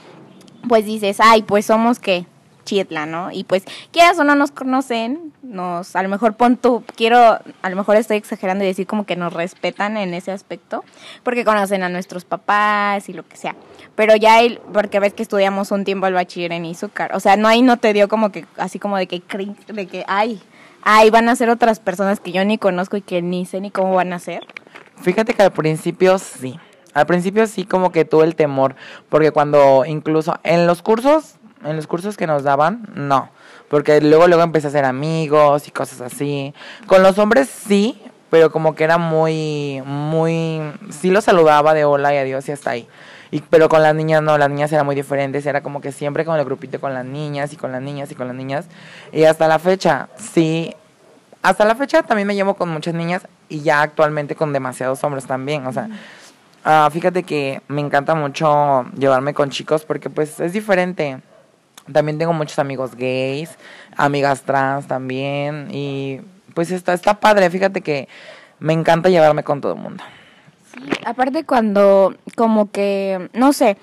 pues 0.67 0.85
dices, 0.85 1.17
ay, 1.19 1.43
pues 1.43 1.65
somos 1.65 1.99
qué, 1.99 2.25
Chietla, 2.67 3.05
¿no? 3.05 3.31
Y 3.31 3.45
pues, 3.45 3.63
quieras 3.91 4.19
o 4.19 4.25
no 4.25 4.35
nos 4.35 4.51
conocen, 4.51 5.31
nos, 5.41 5.95
a 5.95 6.03
lo 6.03 6.09
mejor 6.09 6.35
pon 6.35 6.57
tú, 6.57 6.83
quiero, 6.97 7.17
a 7.17 7.69
lo 7.69 7.75
mejor 7.77 7.95
estoy 7.95 8.17
exagerando 8.17 8.65
y 8.65 8.67
decir 8.67 8.85
como 8.85 9.05
que 9.05 9.15
nos 9.15 9.31
respetan 9.31 9.95
en 9.95 10.13
ese 10.13 10.31
aspecto, 10.31 10.83
porque 11.23 11.45
conocen 11.45 11.81
a 11.83 11.89
nuestros 11.89 12.25
papás 12.25 13.07
y 13.07 13.13
lo 13.13 13.25
que 13.25 13.37
sea. 13.37 13.55
Pero 13.95 14.17
ya, 14.17 14.41
el, 14.41 14.59
porque 14.73 14.99
ves 14.99 15.13
que 15.13 15.23
estudiamos 15.23 15.71
un 15.71 15.85
tiempo 15.85 16.07
el 16.07 16.13
bachiller 16.13 16.51
en 16.51 16.65
Izúcar, 16.65 17.15
o 17.15 17.21
sea, 17.21 17.37
no 17.37 17.47
ahí 17.47 17.61
no 17.61 17.77
te 17.77 17.93
dio 17.93 18.09
como 18.09 18.33
que, 18.33 18.45
así 18.57 18.79
como 18.79 18.97
de 18.97 19.07
que, 19.07 19.23
de 19.67 19.87
que, 19.87 20.03
ay, 20.07 20.41
ay, 20.83 21.09
van 21.09 21.29
a 21.29 21.35
ser 21.37 21.49
otras 21.49 21.79
personas 21.79 22.19
que 22.19 22.33
yo 22.33 22.43
ni 22.43 22.57
conozco 22.57 22.97
y 22.97 23.01
que 23.01 23.21
ni 23.21 23.45
sé 23.45 23.61
ni 23.61 23.71
cómo 23.71 23.93
van 23.93 24.11
a 24.11 24.19
ser. 24.19 24.45
Fíjate 24.97 25.33
que 25.33 25.43
al 25.43 25.53
principio 25.53 26.19
sí. 26.19 26.59
Al 26.93 27.05
principio 27.05 27.45
sí 27.45 27.63
como 27.63 27.91
que 27.91 28.05
tuve 28.05 28.25
el 28.25 28.35
temor, 28.35 28.75
porque 29.07 29.31
cuando 29.31 29.85
incluso 29.85 30.39
en 30.43 30.65
los 30.65 30.81
cursos 30.81 31.36
en 31.63 31.75
los 31.75 31.87
cursos 31.87 32.17
que 32.17 32.27
nos 32.27 32.43
daban, 32.43 32.87
no. 32.95 33.29
Porque 33.69 34.01
luego, 34.01 34.27
luego 34.27 34.43
empecé 34.43 34.67
a 34.67 34.71
ser 34.71 34.85
amigos 34.85 35.67
y 35.67 35.71
cosas 35.71 36.01
así. 36.01 36.53
Con 36.85 37.03
los 37.03 37.17
hombres 37.17 37.49
sí, 37.49 38.01
pero 38.29 38.51
como 38.51 38.75
que 38.75 38.83
era 38.83 38.97
muy, 38.97 39.81
muy... 39.85 40.61
Sí 40.89 41.11
los 41.11 41.23
saludaba 41.23 41.73
de 41.73 41.85
hola 41.85 42.13
y 42.13 42.17
adiós 42.17 42.47
y 42.47 42.51
hasta 42.51 42.71
ahí. 42.71 42.87
Y, 43.31 43.41
pero 43.41 43.67
con 43.67 43.83
las 43.83 43.93
niñas 43.93 44.21
no, 44.21 44.37
las 44.37 44.49
niñas 44.49 44.71
eran 44.71 44.85
muy 44.85 44.95
diferentes, 44.95 45.45
era 45.45 45.61
como 45.61 45.81
que 45.81 45.91
siempre 45.91 46.23
con 46.23 46.37
el 46.37 46.45
grupito 46.45 46.79
con 46.79 46.93
las 46.93 47.05
niñas 47.05 47.51
y 47.51 47.57
con 47.57 47.71
las 47.71 47.81
niñas 47.81 48.11
y 48.11 48.15
con 48.15 48.27
las 48.27 48.35
niñas. 48.35 48.67
Y 49.11 49.25
hasta 49.25 49.47
la 49.47 49.59
fecha, 49.59 50.07
sí, 50.15 50.73
hasta 51.41 51.65
la 51.65 51.75
fecha 51.75 52.03
también 52.03 52.27
me 52.27 52.35
llevo 52.35 52.55
con 52.55 52.69
muchas 52.69 52.93
niñas 52.93 53.27
y 53.49 53.61
ya 53.61 53.81
actualmente 53.81 54.35
con 54.35 54.53
demasiados 54.53 55.03
hombres 55.03 55.25
también, 55.25 55.65
o 55.67 55.73
sea, 55.73 55.89
uh, 56.65 56.89
fíjate 56.89 57.23
que 57.23 57.61
me 57.67 57.81
encanta 57.81 58.15
mucho 58.15 58.85
llevarme 58.97 59.33
con 59.33 59.49
chicos 59.49 59.85
porque 59.85 60.09
pues 60.09 60.39
es 60.39 60.53
diferente. 60.53 61.19
También 61.91 62.17
tengo 62.17 62.33
muchos 62.33 62.59
amigos 62.59 62.95
gays, 62.95 63.51
amigas 63.95 64.43
trans 64.43 64.87
también. 64.87 65.69
Y 65.71 66.21
pues 66.53 66.71
está, 66.71 66.93
está 66.93 67.19
padre, 67.19 67.49
fíjate 67.49 67.81
que 67.81 68.07
me 68.59 68.73
encanta 68.73 69.09
llevarme 69.09 69.43
con 69.43 69.61
todo 69.61 69.73
el 69.73 69.79
mundo. 69.79 70.03
Sí, 70.73 70.89
aparte 71.05 71.43
cuando 71.43 72.15
como 72.35 72.71
que, 72.71 73.29
no 73.33 73.53
sé, 73.53 73.77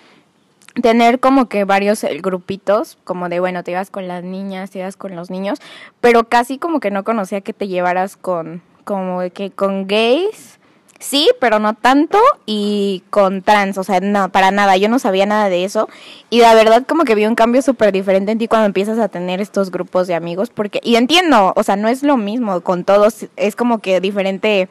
tener 0.80 1.20
como 1.20 1.49
que 1.49 1.64
varios 1.64 2.02
eh, 2.04 2.18
grupitos, 2.20 2.99
como 3.04 3.28
de, 3.28 3.40
bueno, 3.40 3.62
te 3.62 3.70
ibas 3.70 3.90
con 3.90 4.08
las 4.08 4.25
niñas, 4.25 4.70
te 4.70 4.80
ibas 4.80 4.96
con 4.96 5.14
los 5.14 5.30
niños, 5.30 5.61
pero 6.00 6.25
casi 6.25 6.58
como 6.58 6.80
que 6.80 6.90
no 6.90 7.04
conocía 7.04 7.40
que 7.40 7.52
te 7.52 7.68
llevaras 7.68 8.16
con, 8.16 8.62
como 8.84 9.20
que 9.32 9.50
con 9.50 9.87
gays 9.87 10.58
sí, 11.04 11.30
pero 11.38 11.58
no 11.58 11.75
tanto, 11.75 12.18
y 12.46 13.02
con 13.11 13.42
trans, 13.42 13.76
o 13.78 13.84
sea, 13.84 14.00
no, 14.00 14.30
para 14.30 14.50
nada, 14.50 14.76
yo 14.76 14.88
no 14.88 14.99
sabía 14.99 15.26
nada 15.26 15.49
de 15.49 15.64
eso, 15.64 15.88
y 16.30 16.40
la 16.40 16.54
verdad 16.54 16.84
como 16.87 17.04
que 17.04 17.14
vi 17.14 17.26
un 17.26 17.34
cambio 17.34 17.62
súper 17.62 17.92
diferente 17.92 18.32
en 18.32 18.38
ti 18.38 18.49
cuando 18.49 18.66
empiezas 18.66 18.99
a 18.99 19.08
tener 19.08 19.40
estos 19.40 19.70
grupos 19.70 20.06
de 20.06 20.14
amigos, 20.14 20.50
porque, 20.50 20.80
y 20.82 20.96
entiendo, 20.96 21.52
o 21.56 21.62
sea, 21.62 21.76
no 21.76 21.88
es 21.88 22.02
lo 22.02 22.16
mismo 22.16 22.62
con 22.62 22.84
todos, 22.84 23.26
es 23.37 23.54
como 23.54 23.80
que 23.80 24.00
diferente, 24.00 24.68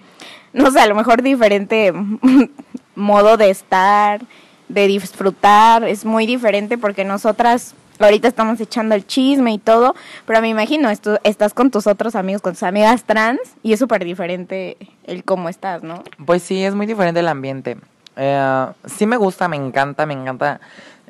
no 0.54 0.72
sé, 0.72 0.80
a 0.80 0.88
lo 0.88 0.96
mejor 0.96 1.22
diferente 1.22 1.94
modo 2.96 3.38
de 3.38 3.50
estar, 3.52 4.22
de 4.70 4.88
disfrutar, 4.88 5.84
es 5.84 6.04
muy 6.04 6.26
diferente 6.26 6.78
porque 6.78 7.06
nosotras 7.06 7.76
ahorita 8.06 8.28
estamos 8.28 8.60
echando 8.60 8.96
el 8.96 9.06
chisme 9.06 9.54
y 9.54 9.58
todo, 9.58 9.96
pero 10.26 10.42
me 10.42 10.50
imagino, 10.50 10.90
estás 11.24 11.54
con 11.54 11.72
tus 11.72 11.88
otros 11.88 12.16
amigos, 12.16 12.42
con 12.42 12.54
tus 12.54 12.64
amigas 12.64 13.04
trans, 13.04 13.40
y 13.62 13.74
es 13.74 13.80
súper 13.80 14.04
diferente 14.04 14.78
el 15.06 15.24
cómo 15.24 15.50
estás, 15.50 15.84
¿no? 15.84 16.04
Pues 16.26 16.44
sí, 16.44 16.64
es 16.64 16.76
muy 16.76 16.86
diferente 16.86 17.20
el 17.20 17.28
ambiente. 17.28 17.78
Eh, 18.16 18.66
sí 18.86 19.06
me 19.06 19.18
gusta, 19.18 19.48
me 19.48 19.56
encanta, 19.56 20.06
me 20.06 20.14
encanta. 20.14 20.60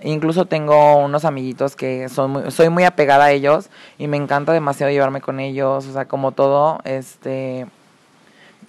Incluso 0.03 0.45
tengo 0.45 0.97
unos 0.97 1.23
amiguitos 1.23 1.75
que 1.75 2.09
son 2.09 2.31
muy, 2.31 2.51
soy 2.51 2.69
muy 2.69 2.83
apegada 2.83 3.25
a 3.25 3.31
ellos 3.31 3.69
y 3.97 4.07
me 4.07 4.17
encanta 4.17 4.51
demasiado 4.51 4.91
llevarme 4.91 5.21
con 5.21 5.39
ellos, 5.39 5.85
o 5.85 5.93
sea, 5.93 6.05
como 6.05 6.31
todo, 6.31 6.79
este 6.83 7.67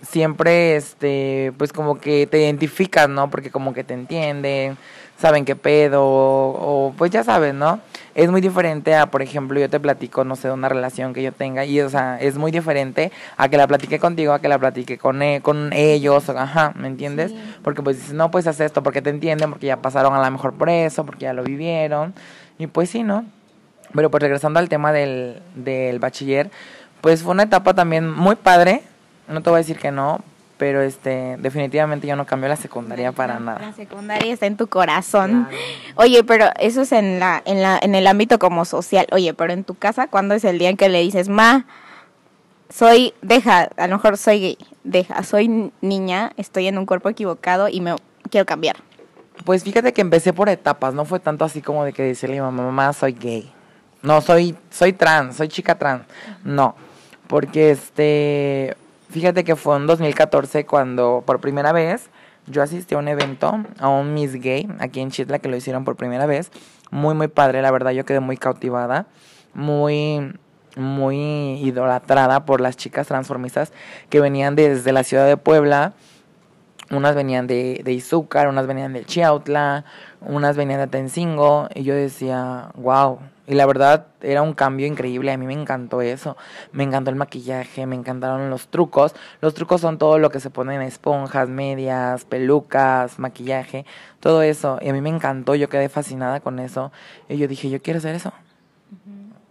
siempre 0.02 0.76
este 0.76 1.52
pues 1.56 1.72
como 1.72 1.98
que 1.98 2.26
te 2.26 2.42
identificas, 2.42 3.08
¿no? 3.08 3.30
Porque 3.30 3.50
como 3.50 3.72
que 3.72 3.84
te 3.84 3.94
entienden, 3.94 4.76
saben 5.18 5.44
qué 5.44 5.56
pedo 5.56 6.02
o, 6.04 6.94
pues 6.96 7.10
ya 7.10 7.24
sabes, 7.24 7.54
¿no? 7.54 7.80
Es 8.14 8.30
muy 8.30 8.40
diferente 8.40 8.94
a, 8.94 9.06
por 9.06 9.22
ejemplo, 9.22 9.58
yo 9.58 9.68
te 9.68 9.80
platico, 9.80 10.24
no 10.24 10.36
sé, 10.36 10.46
de 10.46 10.54
una 10.54 10.68
relación 10.68 11.12
que 11.12 11.22
yo 11.22 11.32
tenga 11.32 11.64
y, 11.64 11.80
o 11.80 11.90
sea, 11.90 12.18
es 12.20 12.38
muy 12.38 12.52
diferente 12.52 13.10
a 13.36 13.48
que 13.48 13.56
la 13.56 13.66
platiqué 13.66 13.98
contigo, 13.98 14.32
a 14.32 14.40
que 14.40 14.46
la 14.46 14.58
platiqué 14.58 14.98
con, 14.98 15.20
e, 15.20 15.40
con 15.42 15.72
ellos, 15.72 16.28
ajá, 16.28 16.72
¿me 16.76 16.86
entiendes? 16.86 17.34
Porque 17.64 17.82
pues 17.82 17.96
dices, 17.96 18.14
no, 18.14 18.30
pues 18.30 18.46
haz 18.46 18.60
esto 18.60 18.84
porque 18.84 19.02
te 19.02 19.10
entienden, 19.10 19.50
porque 19.50 19.66
ya 19.66 19.78
pasaron 19.78 20.14
a 20.14 20.24
lo 20.24 20.30
mejor 20.30 20.54
por 20.54 20.68
eso, 20.68 21.04
porque 21.04 21.24
ya 21.24 21.32
lo 21.32 21.42
vivieron 21.42 22.14
y 22.56 22.68
pues 22.68 22.90
sí, 22.90 23.02
¿no? 23.02 23.24
Pero 23.92 24.10
pues 24.10 24.22
regresando 24.22 24.60
al 24.60 24.68
tema 24.68 24.92
del, 24.92 25.42
del 25.56 25.98
bachiller, 25.98 26.50
pues 27.00 27.22
fue 27.22 27.32
una 27.32 27.42
etapa 27.42 27.74
también 27.74 28.08
muy 28.08 28.36
padre, 28.36 28.82
no 29.26 29.42
te 29.42 29.50
voy 29.50 29.56
a 29.56 29.58
decir 29.58 29.78
que 29.78 29.90
no, 29.90 30.20
pero 30.56 30.80
este 30.80 31.36
definitivamente 31.38 32.06
yo 32.06 32.16
no 32.16 32.26
cambio 32.26 32.48
la 32.48 32.56
secundaria 32.56 33.12
para 33.12 33.38
nada. 33.40 33.60
La 33.60 33.72
secundaria 33.72 34.32
está 34.32 34.46
en 34.46 34.56
tu 34.56 34.68
corazón. 34.68 35.48
Oye, 35.96 36.22
pero 36.24 36.46
eso 36.58 36.82
es 36.82 36.92
en 36.92 37.18
la 37.18 37.42
en 37.44 37.62
la 37.62 37.78
en 37.82 37.94
el 37.94 38.06
ámbito 38.06 38.38
como 38.38 38.64
social. 38.64 39.06
Oye, 39.12 39.34
pero 39.34 39.52
en 39.52 39.64
tu 39.64 39.74
casa 39.74 40.06
¿cuándo 40.06 40.34
es 40.34 40.44
el 40.44 40.58
día 40.58 40.70
en 40.70 40.76
que 40.76 40.88
le 40.88 41.00
dices, 41.00 41.28
"Ma, 41.28 41.66
soy 42.68 43.14
deja, 43.22 43.68
a 43.76 43.86
lo 43.88 43.96
mejor 43.96 44.16
soy 44.16 44.40
gay, 44.40 44.58
deja, 44.84 45.22
soy 45.22 45.72
niña, 45.80 46.32
estoy 46.36 46.68
en 46.68 46.78
un 46.78 46.86
cuerpo 46.86 47.08
equivocado 47.08 47.68
y 47.68 47.80
me 47.80 47.96
quiero 48.30 48.46
cambiar." 48.46 48.76
Pues 49.44 49.64
fíjate 49.64 49.92
que 49.92 50.00
empecé 50.00 50.32
por 50.32 50.48
etapas, 50.48 50.94
no 50.94 51.04
fue 51.04 51.18
tanto 51.18 51.44
así 51.44 51.60
como 51.60 51.84
de 51.84 51.92
que 51.92 52.02
decirle 52.02 52.38
a 52.38 52.42
mi 52.42 52.46
mamá, 52.46 52.62
"Mamá, 52.62 52.92
soy 52.92 53.12
gay." 53.12 53.52
No, 54.02 54.20
soy 54.20 54.54
soy 54.70 54.92
trans, 54.92 55.36
soy 55.36 55.48
chica 55.48 55.76
trans. 55.78 56.04
No, 56.44 56.76
porque 57.26 57.70
este 57.70 58.76
Fíjate 59.10 59.44
que 59.44 59.56
fue 59.56 59.76
en 59.76 59.86
2014 59.86 60.66
cuando 60.66 61.22
por 61.26 61.40
primera 61.40 61.72
vez 61.72 62.10
yo 62.46 62.62
asistí 62.62 62.94
a 62.94 62.98
un 62.98 63.08
evento, 63.08 63.64
a 63.78 63.88
un 63.88 64.12
Miss 64.12 64.34
Gay, 64.34 64.68
aquí 64.78 65.00
en 65.00 65.10
Chitla, 65.10 65.38
que 65.38 65.48
lo 65.48 65.56
hicieron 65.56 65.84
por 65.84 65.96
primera 65.96 66.26
vez. 66.26 66.50
Muy, 66.90 67.14
muy 67.14 67.28
padre, 67.28 67.62
la 67.62 67.70
verdad, 67.70 67.92
yo 67.92 68.04
quedé 68.04 68.20
muy 68.20 68.36
cautivada, 68.36 69.06
muy, 69.54 70.34
muy 70.76 71.16
idolatrada 71.62 72.44
por 72.44 72.60
las 72.60 72.76
chicas 72.76 73.06
transformistas 73.06 73.72
que 74.10 74.20
venían 74.20 74.56
desde 74.56 74.92
la 74.92 75.04
ciudad 75.04 75.26
de 75.26 75.36
Puebla. 75.36 75.94
Unas 76.90 77.14
venían 77.14 77.46
de, 77.46 77.80
de 77.82 77.92
Izúcar, 77.92 78.48
unas 78.48 78.66
venían 78.66 78.92
de 78.92 79.04
Chiautla, 79.04 79.86
unas 80.20 80.56
venían 80.56 80.80
de 80.80 80.86
Tencingo, 80.86 81.68
y 81.74 81.82
yo 81.82 81.94
decía, 81.94 82.68
wow, 82.74 83.20
y 83.46 83.54
la 83.54 83.66
verdad 83.66 84.06
era 84.22 84.40
un 84.40 84.54
cambio 84.54 84.86
increíble, 84.86 85.30
a 85.30 85.36
mí 85.36 85.46
me 85.46 85.52
encantó 85.52 86.00
eso. 86.00 86.36
Me 86.72 86.82
encantó 86.82 87.10
el 87.10 87.16
maquillaje, 87.16 87.84
me 87.84 87.94
encantaron 87.94 88.48
los 88.48 88.68
trucos. 88.68 89.14
Los 89.42 89.52
trucos 89.52 89.82
son 89.82 89.98
todo 89.98 90.18
lo 90.18 90.30
que 90.30 90.40
se 90.40 90.48
ponen 90.48 90.80
esponjas, 90.80 91.50
medias, 91.50 92.24
pelucas, 92.24 93.18
maquillaje, 93.18 93.84
todo 94.20 94.40
eso. 94.42 94.78
Y 94.80 94.88
a 94.88 94.92
mí 94.94 95.02
me 95.02 95.10
encantó, 95.10 95.54
yo 95.54 95.68
quedé 95.68 95.90
fascinada 95.90 96.40
con 96.40 96.58
eso. 96.58 96.90
Y 97.28 97.36
yo 97.36 97.46
dije, 97.46 97.68
yo 97.68 97.82
quiero 97.82 97.98
hacer 97.98 98.14
eso. 98.14 98.32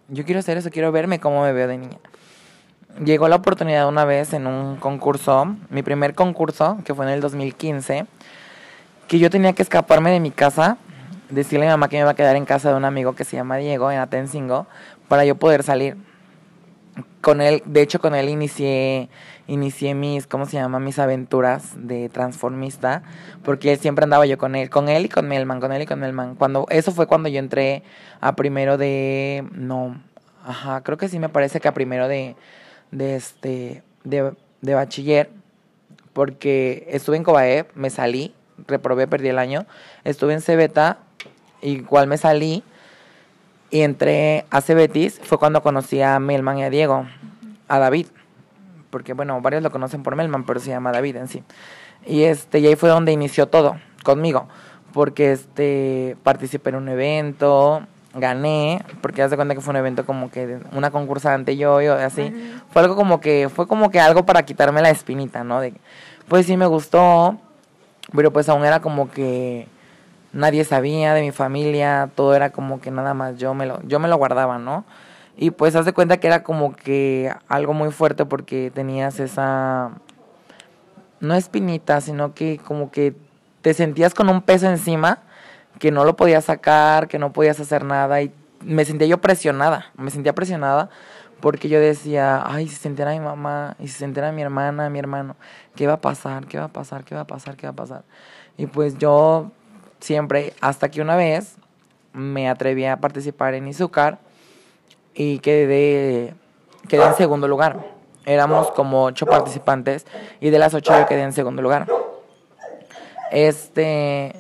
Yo 0.08 0.26
quiero 0.26 0.40
hacer 0.40 0.58
eso, 0.58 0.72
quiero 0.72 0.92
verme 0.92 1.20
como 1.20 1.44
me 1.44 1.54
veo 1.54 1.68
de 1.68 1.78
niña. 1.78 1.98
llegó 3.04 3.28
la 3.28 3.36
oportunidad 3.36 3.88
una 3.88 4.06
vez 4.06 4.34
en 4.34 4.48
un 4.48 4.78
concurso, 4.78 5.56
mi 5.70 5.84
primer 5.84 6.16
concurso, 6.16 6.80
que 6.84 6.96
fue 6.96 7.06
en 7.06 7.12
el 7.12 7.22
2015, 7.22 8.06
que 9.08 9.20
yo 9.20 9.30
tenía 9.30 9.54
que 9.54 9.62
escaparme 9.62 10.12
de 10.12 10.20
mi 10.20 10.32
casa, 10.32 10.78
decirle 11.34 11.66
a 11.66 11.70
mi 11.70 11.74
mamá 11.74 11.90
que 11.90 11.98
me 11.98 12.02
iba 12.02 12.12
a 12.12 12.16
quedar 12.16 12.36
en 12.36 12.46
casa 12.46 12.70
de 12.70 12.76
un 12.76 12.86
amigo 12.86 13.16
que 13.16 13.26
se 13.26 13.36
llama 13.36 13.58
Diego, 13.58 13.92
en 13.92 14.00
Atencingo, 14.00 14.68
para 15.08 15.26
yo 15.26 15.36
poder 15.36 15.64
salir. 15.64 15.98
Con 17.22 17.42
él, 17.42 17.64
de 17.66 17.82
hecho 17.82 18.00
con 18.00 18.14
él 18.14 18.30
inicié, 18.30 19.10
inicié 19.48 19.96
mis, 19.96 20.28
¿cómo 20.28 20.46
se 20.46 20.58
llama? 20.58 20.80
Mis 20.80 21.00
aventuras 21.00 21.72
de 21.76 22.10
transformista, 22.10 23.02
porque 23.44 23.78
siempre 23.78 24.04
andaba 24.04 24.26
yo 24.26 24.38
con 24.38 24.56
él, 24.56 24.70
con 24.70 24.90
él 24.90 25.06
y 25.06 25.10
con 25.10 25.28
Melman, 25.28 25.60
con 25.60 25.72
él 25.72 25.82
y 25.82 25.86
con 25.86 26.00
Melman. 26.00 26.36
Cuando, 26.36 26.68
eso 26.70 26.92
fue 26.92 27.08
cuando 27.08 27.30
yo 27.30 27.40
entré 27.40 27.84
a 28.22 28.36
primero 28.36 28.78
de, 28.78 29.48
no, 29.54 30.02
ajá, 30.46 30.82
creo 30.82 30.98
que 30.98 31.10
sí 31.10 31.18
me 31.18 31.30
parece 31.30 31.60
que 31.60 31.68
a 31.68 31.74
primero 31.74 32.08
de, 32.08 32.36
de 32.92 33.16
este, 33.16 33.84
de, 34.04 34.34
de 34.62 34.74
bachiller, 34.76 35.32
porque 36.14 36.86
estuve 36.90 37.18
en 37.18 37.24
Cobae, 37.24 37.66
me 37.74 37.90
salí, 37.90 38.36
reprobé, 38.68 39.08
perdí 39.08 39.30
el 39.30 39.40
año, 39.40 39.66
estuve 40.04 40.34
en 40.34 40.42
Cebeta, 40.42 41.00
igual 41.64 42.08
me 42.08 42.18
salí, 42.18 42.64
y 43.72 43.82
entré 43.82 44.46
a 44.52 44.62
Cebetis, 44.62 45.20
fue 45.24 45.40
cuando 45.40 45.64
conocí 45.64 46.02
a 46.02 46.20
Melman 46.20 46.60
y 46.60 46.64
a 46.64 46.70
Diego, 46.70 47.08
a 47.68 47.80
David, 47.80 48.08
porque 48.92 49.14
bueno, 49.14 49.42
varios 49.42 49.64
lo 49.64 49.72
conocen 49.72 50.04
por 50.04 50.16
Melman, 50.16 50.46
pero 50.46 50.60
se 50.60 50.70
llama 50.70 50.92
David 50.92 51.16
en 51.16 51.28
sí. 51.28 51.44
Y 52.06 52.24
este, 52.24 52.60
y 52.60 52.68
ahí 52.68 52.76
fue 52.76 52.90
donde 52.90 53.12
inició 53.12 53.48
todo, 53.48 53.78
conmigo, 54.04 54.48
porque 54.94 55.32
este, 55.32 56.16
participé 56.22 56.70
en 56.70 56.76
un 56.76 56.90
evento, 56.90 57.82
gané, 58.14 58.84
porque 59.02 59.24
hace 59.24 59.36
cuenta 59.36 59.56
que 59.56 59.62
fue 59.62 59.72
un 59.72 59.78
evento 59.78 60.06
como 60.06 60.30
que 60.30 60.60
una 60.74 60.92
concursante 60.92 61.58
yo, 61.58 61.82
yo 61.82 61.96
así. 61.96 62.32
Fue 62.70 62.84
algo 62.84 62.96
como 62.96 63.20
que, 63.20 63.50
fue 63.50 63.68
como 63.68 63.90
que 63.90 64.00
algo 64.00 64.26
para 64.26 64.44
quitarme 64.44 64.82
la 64.82 64.92
espinita, 64.92 65.44
¿no? 65.44 65.60
De, 65.60 65.74
pues 66.28 66.46
sí 66.46 66.58
me 66.58 66.68
gustó, 66.68 67.38
pero 68.16 68.32
pues 68.32 68.50
aún 68.50 68.66
era 68.66 68.82
como 68.82 69.10
que 69.10 69.68
nadie 70.34 70.66
sabía 70.66 71.14
de 71.14 71.22
mi 71.22 71.32
familia, 71.32 72.10
todo 72.16 72.36
era 72.36 72.50
como 72.50 72.82
que 72.82 72.92
nada 72.92 73.14
más 73.14 73.38
yo 73.38 73.54
me 73.54 73.66
lo, 73.66 73.82
yo 73.84 74.00
me 74.00 74.08
lo 74.08 74.18
guardaba, 74.18 74.58
¿no? 74.58 74.84
Y 75.38 75.52
pues 75.52 75.76
haz 75.76 75.86
de 75.86 75.94
cuenta 75.94 76.18
que 76.18 76.28
era 76.28 76.44
como 76.44 76.76
que 76.76 77.34
algo 77.48 77.74
muy 77.74 77.92
fuerte 77.92 78.26
porque 78.26 78.72
tenías 78.74 79.20
esa, 79.20 79.92
no 81.20 81.36
espinita, 81.36 82.02
sino 82.02 82.34
que 82.34 82.60
como 82.60 82.92
que 82.92 83.16
te 83.62 83.74
sentías 83.74 84.14
con 84.14 84.30
un 84.30 84.42
peso 84.42 84.68
encima 84.68 85.20
que 85.80 85.92
no 85.92 86.06
lo 86.06 86.16
podías 86.16 86.46
sacar, 86.46 87.08
que 87.08 87.18
no 87.18 87.34
podías 87.34 87.60
hacer 87.60 87.84
nada 87.84 88.22
y 88.22 88.32
me 88.62 88.86
sentía 88.86 89.08
yo 89.08 89.20
presionada, 89.20 89.88
me 89.96 90.12
sentía 90.12 90.34
presionada 90.34 90.90
porque 91.40 91.68
yo 91.68 91.80
decía, 91.80 92.42
ay, 92.46 92.70
si 92.70 92.76
se 92.76 92.88
entera 92.88 93.12
mi 93.12 93.20
mamá, 93.20 93.76
y 93.78 93.90
si 93.90 93.96
se 93.96 94.06
entera 94.06 94.32
mi 94.32 94.42
hermana, 94.42 94.90
mi 94.90 94.98
hermano, 95.00 95.36
¿qué 95.76 95.88
va 95.88 95.94
a 95.94 96.02
pasar? 96.02 96.46
¿Qué 96.46 96.58
va 96.58 96.66
a 96.66 96.70
pasar? 96.70 97.04
¿Qué 97.04 97.16
va 97.16 97.22
a 97.22 97.28
pasar? 97.28 97.58
¿Qué 97.58 97.68
va 97.68 97.72
a 97.72 97.76
pasar? 97.76 98.04
Y 98.56 98.68
pues 98.68 98.98
yo 98.98 99.52
siempre, 100.04 100.54
hasta 100.60 100.90
que 100.90 101.02
una 101.02 101.16
vez 101.16 101.56
me 102.12 102.50
atreví 102.50 102.86
a 102.86 102.98
participar 102.98 103.54
en 103.54 103.68
Izúcar 103.68 104.20
y 105.14 105.40
quedé, 105.40 106.34
quedé 106.88 107.06
en 107.06 107.16
segundo 107.16 107.48
lugar. 107.48 107.80
Éramos 108.26 108.72
como 108.72 109.06
ocho 109.06 109.26
participantes 109.26 110.06
y 110.40 110.50
de 110.50 110.60
las 110.60 110.74
ocho 110.74 110.98
yo 110.98 111.06
quedé 111.06 111.24
en 111.24 111.34
segundo 111.34 111.62
lugar. 111.62 111.88
Este, 113.32 114.36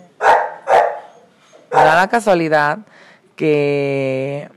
da 1.72 1.96
la 1.96 2.08
casualidad 2.10 2.80
que 3.36 4.50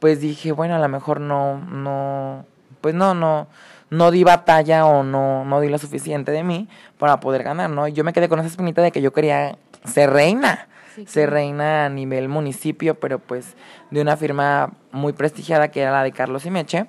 pues 0.00 0.20
dije, 0.20 0.52
bueno, 0.52 0.74
a 0.74 0.78
lo 0.78 0.88
mejor 0.88 1.20
no, 1.20 1.58
no, 1.58 2.44
pues 2.80 2.94
no, 2.94 3.14
no, 3.14 3.46
no 3.90 4.10
di 4.10 4.24
batalla 4.24 4.86
o 4.86 5.02
no, 5.02 5.44
no 5.44 5.60
di 5.60 5.68
lo 5.68 5.78
suficiente 5.78 6.32
de 6.32 6.42
mí 6.42 6.68
para 6.98 7.20
poder 7.20 7.42
ganar, 7.42 7.70
¿no? 7.70 7.88
Yo 7.88 8.04
me 8.04 8.12
quedé 8.12 8.28
con 8.28 8.38
esa 8.38 8.48
espinita 8.48 8.82
de 8.82 8.92
que 8.92 9.00
yo 9.00 9.12
quería 9.12 9.56
ser 9.86 10.10
reina, 10.10 10.68
ser 11.06 11.30
reina 11.30 11.86
a 11.86 11.88
nivel 11.88 12.28
municipio, 12.28 12.98
pero 12.98 13.18
pues 13.18 13.56
de 13.90 14.00
una 14.00 14.16
firma 14.16 14.72
muy 14.92 15.12
prestigiada 15.12 15.70
que 15.70 15.80
era 15.80 15.92
la 15.92 16.02
de 16.02 16.12
Carlos 16.12 16.46
y 16.46 16.50
Meche. 16.50 16.86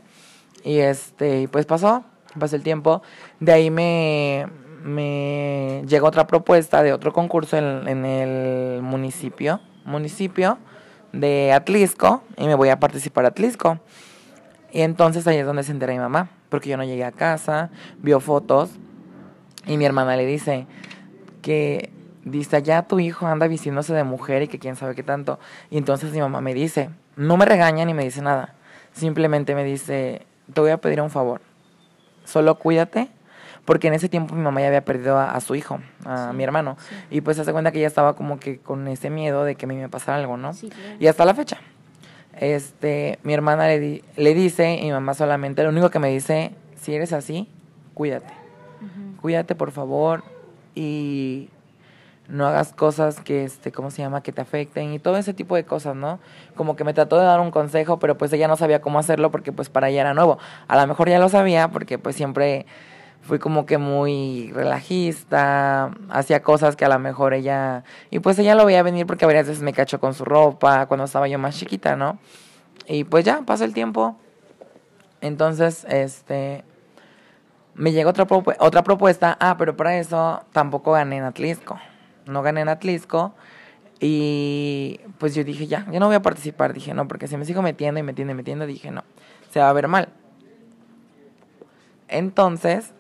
Y 0.63 0.79
este, 0.79 1.47
pues 1.49 1.65
pasó, 1.65 2.03
pasó 2.39 2.55
el 2.55 2.63
tiempo. 2.63 3.01
De 3.39 3.53
ahí 3.53 3.69
me, 3.69 4.47
me 4.83 5.83
llegó 5.87 6.07
otra 6.07 6.27
propuesta 6.27 6.83
de 6.83 6.93
otro 6.93 7.13
concurso 7.13 7.57
en, 7.57 7.87
en 7.87 8.05
el 8.05 8.81
municipio, 8.81 9.61
municipio 9.85 10.57
de 11.13 11.53
Atlisco, 11.53 12.23
y 12.37 12.45
me 12.45 12.55
voy 12.55 12.69
a 12.69 12.79
participar 12.79 13.25
a 13.25 13.29
Atlisco. 13.29 13.79
Y 14.71 14.81
entonces 14.81 15.25
ahí 15.27 15.37
es 15.37 15.45
donde 15.45 15.63
se 15.63 15.71
entera 15.71 15.93
mi 15.93 15.99
mamá, 15.99 16.29
porque 16.49 16.69
yo 16.69 16.77
no 16.77 16.83
llegué 16.83 17.05
a 17.05 17.11
casa, 17.11 17.69
vio 17.99 18.19
fotos, 18.19 18.71
y 19.65 19.77
mi 19.77 19.85
hermana 19.85 20.15
le 20.15 20.25
dice 20.25 20.67
que 21.41 21.91
dice, 22.29 22.61
ya 22.61 22.83
tu 22.83 22.99
hijo 22.99 23.27
anda 23.27 23.47
vistiéndose 23.47 23.93
de 23.93 24.03
mujer 24.03 24.43
y 24.43 24.47
que 24.47 24.59
quién 24.59 24.75
sabe 24.75 24.95
qué 24.95 25.03
tanto. 25.03 25.39
Y 25.69 25.77
entonces 25.77 26.11
mi 26.11 26.19
mamá 26.19 26.41
me 26.41 26.53
dice, 26.53 26.89
no 27.15 27.37
me 27.37 27.45
regaña 27.45 27.85
ni 27.85 27.93
me 27.93 28.03
dice 28.03 28.21
nada, 28.21 28.53
simplemente 28.93 29.55
me 29.55 29.63
dice, 29.63 30.25
te 30.53 30.61
voy 30.61 30.71
a 30.71 30.77
pedir 30.77 31.01
un 31.01 31.09
favor, 31.09 31.41
solo 32.23 32.55
cuídate 32.55 33.09
porque 33.67 33.89
en 33.89 33.93
ese 33.93 34.07
tiempo 34.07 34.33
mi 34.33 34.41
mamá 34.41 34.61
ya 34.61 34.67
había 34.67 34.85
perdido 34.85 35.19
a, 35.19 35.37
su 35.41 35.53
hijo, 35.53 35.81
a 36.05 36.31
mi 36.31 36.41
hermano, 36.45 36.77
y 37.11 37.19
pues 37.19 37.35
se 37.35 37.41
hace 37.41 37.51
cuenta 37.51 37.73
que 37.73 37.79
ella 37.79 37.87
estaba 37.87 38.15
como 38.15 38.39
que 38.39 38.59
con 38.59 38.87
ese 38.87 39.09
miedo 39.09 39.43
de 39.43 39.55
que 39.55 39.65
a 39.65 39.67
mí 39.67 39.75
me 39.75 39.89
pasara 39.89 40.19
algo, 40.19 40.37
¿no? 40.37 40.51
Y 41.01 41.07
hasta 41.07 41.25
la 41.25 41.33
fecha. 41.33 41.57
Este, 42.39 43.19
mi 43.23 43.33
hermana 43.33 43.67
le, 43.67 44.03
le 44.15 44.33
dice, 44.33 44.75
y 44.75 44.83
mi 44.83 44.91
mamá 44.91 45.13
solamente, 45.15 45.63
lo 45.63 45.69
único 45.69 45.89
que 45.89 45.99
me 45.99 46.07
dice, 46.07 46.53
si 46.79 46.95
eres 46.95 47.11
así, 47.11 47.49
cuídate. 47.93 48.33
Cuídate, 49.19 49.53
por 49.53 49.71
favor, 49.71 50.23
y 50.73 51.49
no 52.27 52.45
hagas 52.45 52.73
cosas 52.73 53.21
que, 53.21 53.43
este, 53.43 53.71
¿cómo 53.71 53.91
se 53.91 54.01
llama?, 54.01 54.21
que 54.21 54.31
te 54.31 54.41
afecten 54.41 54.93
y 54.93 54.99
todo 54.99 55.17
ese 55.17 55.33
tipo 55.33 55.55
de 55.55 55.63
cosas, 55.63 55.95
¿no? 55.95 56.19
Como 56.55 56.75
que 56.75 56.83
me 56.83 56.93
trató 56.93 57.17
de 57.17 57.25
dar 57.25 57.39
un 57.39 57.51
consejo, 57.51 57.99
pero 57.99 58.17
pues 58.17 58.33
ella 58.33 58.47
no 58.47 58.57
sabía 58.57 58.81
cómo 58.81 58.99
hacerlo 58.99 59.31
porque 59.31 59.51
pues 59.51 59.69
para 59.69 59.89
ella 59.89 60.01
era 60.01 60.13
nuevo. 60.13 60.37
A 60.67 60.75
lo 60.79 60.87
mejor 60.87 61.09
ya 61.09 61.19
lo 61.19 61.29
sabía 61.29 61.69
porque 61.69 61.97
pues 61.97 62.15
siempre 62.15 62.65
fui 63.21 63.39
como 63.39 63.65
que 63.65 63.77
muy 63.77 64.51
relajista, 64.53 65.91
hacía 66.09 66.41
cosas 66.41 66.75
que 66.75 66.85
a 66.85 66.89
lo 66.89 66.97
mejor 66.97 67.33
ella, 67.33 67.83
y 68.09 68.19
pues 68.19 68.39
ella 68.39 68.55
lo 68.55 68.65
veía 68.65 68.81
venir 68.83 69.05
porque 69.05 69.25
a 69.25 69.27
veces 69.27 69.61
me 69.61 69.73
cachó 69.73 69.99
con 69.99 70.13
su 70.13 70.23
ropa 70.23 70.85
cuando 70.87 71.03
estaba 71.05 71.27
yo 71.27 71.37
más 71.37 71.57
chiquita, 71.57 71.95
¿no? 71.95 72.19
Y 72.87 73.03
pues 73.03 73.25
ya, 73.25 73.41
pasó 73.45 73.65
el 73.65 73.73
tiempo. 73.73 74.15
Entonces, 75.19 75.85
este, 75.89 76.63
me 77.75 77.91
llegó 77.91 78.11
otra, 78.11 78.25
otra 78.59 78.83
propuesta, 78.83 79.37
ah, 79.39 79.55
pero 79.57 79.75
para 79.75 79.97
eso 79.97 80.43
tampoco 80.53 80.93
gané 80.93 81.17
en 81.17 81.25
Atlisco, 81.25 81.79
no 82.27 82.41
gané 82.41 82.61
en 82.61 82.69
Atlisco. 82.69 83.33
Y 83.99 84.99
pues 85.17 85.33
yo 85.33 85.43
dije, 85.43 85.67
ya, 85.67 85.87
yo 85.91 85.99
no 85.99 86.07
voy 86.07 86.15
a 86.15 86.21
participar. 86.21 86.73
Dije, 86.73 86.93
no, 86.93 87.07
porque 87.07 87.27
si 87.27 87.37
me 87.37 87.45
sigo 87.45 87.61
metiendo 87.61 87.99
y 87.99 88.03
metiendo 88.03 88.33
y 88.33 88.35
metiendo, 88.35 88.65
dije, 88.65 88.91
no, 88.91 89.03
se 89.51 89.59
va 89.59 89.69
a 89.69 89.73
ver 89.73 89.87
mal. 89.87 90.09
Entonces, 92.07 92.93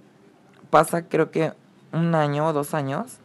pasa 0.69 1.07
creo 1.07 1.31
que 1.31 1.53
un 1.91 2.15
año 2.15 2.47
o 2.47 2.53
dos 2.53 2.73
años 2.73 3.19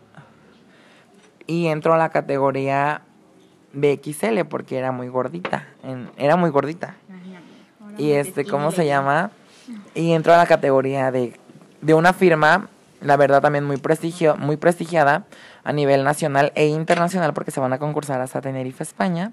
y 1.47 1.67
entro 1.67 1.95
a 1.95 1.99
la 1.99 2.11
categoría 2.11 3.03
BXL 3.73 4.45
porque 4.49 4.79
era 4.79 4.93
muy 4.93 5.09
gordita, 5.09 5.67
era 6.17 6.37
muy 6.37 6.51
gordita. 6.51 6.95
Y 7.99 8.13
este, 8.13 8.45
¿cómo 8.45 8.71
se 8.71 8.87
llama? 8.87 9.31
Y 9.95 10.13
entro 10.13 10.33
a 10.33 10.37
la 10.37 10.47
categoría 10.47 11.11
de, 11.11 11.39
de 11.81 11.95
una 11.95 12.13
firma, 12.13 12.69
la 13.01 13.17
verdad 13.17 13.43
también 13.43 13.65
muy 13.65 13.77
prestigio, 13.77 14.37
muy 14.37 14.57
prestigiada 14.57 15.27
a 15.65 15.73
nivel 15.73 16.05
nacional 16.05 16.53
e 16.55 16.67
internacional 16.67 17.33
porque 17.35 17.51
se 17.51 17.61
van 17.61 17.73
a 17.73 17.79
concursar 17.79 18.21
hasta 18.21 18.41
Tenerife, 18.41 18.83
España. 18.83 19.33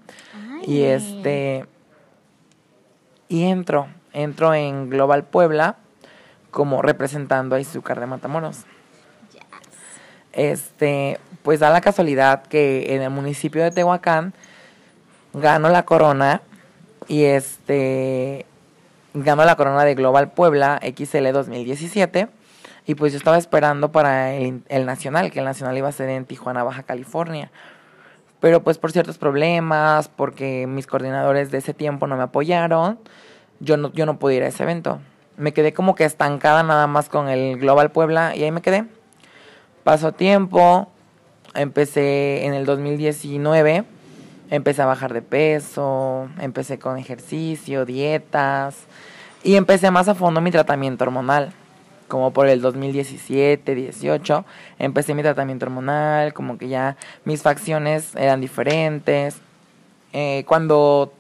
Y 0.66 0.84
este 0.84 1.66
y 3.28 3.44
entro, 3.44 3.88
entro 4.12 4.54
en 4.54 4.90
Global 4.90 5.24
Puebla 5.24 5.78
como 6.52 6.82
representando 6.82 7.56
a 7.56 7.60
Izúcar 7.60 8.00
de 8.00 8.08
Matamoros. 8.08 8.66
Este, 10.34 11.20
pues 11.44 11.60
da 11.60 11.70
la 11.70 11.82
casualidad 11.82 12.44
que 12.44 12.96
en 12.96 13.02
el 13.02 13.10
municipio 13.10 13.64
de 13.64 13.72
Tehuacán 13.72 14.34
gano 15.34 15.70
la 15.70 15.84
corona 15.84 16.42
y 17.08 17.24
este 17.24 18.46
gano 19.14 19.44
la 19.46 19.56
corona 19.56 19.84
de 19.86 19.96
Global 19.96 20.32
Puebla 20.32 20.80
XL 20.84 21.32
2017 21.32 22.28
y 22.90 22.96
pues 22.96 23.14
yo 23.14 23.18
estaba 23.18 23.38
esperando 23.38 23.92
para 23.92 24.34
el, 24.34 24.64
nacional, 24.86 25.32
que 25.32 25.40
el 25.40 25.46
nacional 25.46 25.78
iba 25.78 25.88
a 25.88 25.92
ser 25.92 26.10
en 26.10 26.26
Tijuana, 26.26 26.64
Baja 26.64 26.84
California. 26.84 27.52
Pero 28.40 28.64
pues 28.64 28.78
por 28.78 28.92
ciertos 28.92 29.18
problemas, 29.18 30.08
porque 30.08 30.66
mis 30.68 30.88
coordinadores 30.88 31.52
de 31.52 31.60
ese 31.60 31.74
tiempo 31.74 32.08
no 32.08 32.18
me 32.18 32.24
apoyaron, 32.24 33.00
yo 33.60 33.78
no, 33.78 33.92
yo 33.94 34.06
no 34.06 34.18
pude 34.18 34.36
ir 34.36 34.44
a 34.44 34.48
ese 34.48 34.64
evento 34.64 35.00
me 35.40 35.54
quedé 35.54 35.74
como 35.74 35.96
que 35.96 36.04
estancada 36.04 36.64
nada 36.64 36.86
más 36.86 37.08
con 37.08 37.30
el 37.30 37.58
Global 37.58 37.92
Puebla 37.92 38.36
y 38.36 38.44
ahí 38.44 38.52
me 38.52 38.62
quedé. 38.62 38.86
Pasó 39.86 40.12
tiempo, 40.12 40.90
empecé 41.56 42.46
en 42.46 42.54
el 42.54 42.66
2019, 42.66 43.86
empecé 44.50 44.82
a 44.82 44.86
bajar 44.86 45.14
de 45.14 45.22
peso, 45.22 46.28
empecé 46.42 46.78
con 46.78 46.98
ejercicio, 46.98 47.86
dietas, 47.86 48.86
Y 49.42 49.56
empecé 49.56 49.90
más 49.90 50.10
a 50.10 50.16
fondo 50.16 50.42
mi 50.42 50.52
tratamiento 50.52 51.06
hormonal. 51.06 51.54
Como 52.10 52.34
por 52.34 52.50
el 52.50 52.60
2017, 52.60 53.74
18, 53.74 54.46
empecé 54.80 55.14
mi 55.14 55.22
tratamiento 55.22 55.66
hormonal, 55.66 56.34
como 56.34 56.58
que 56.58 56.68
ya 56.68 56.98
mis 57.24 57.42
facciones 57.42 58.14
eran 58.16 58.42
diferentes. 58.42 59.38
Eh, 60.12 60.44
cuando 60.46 61.14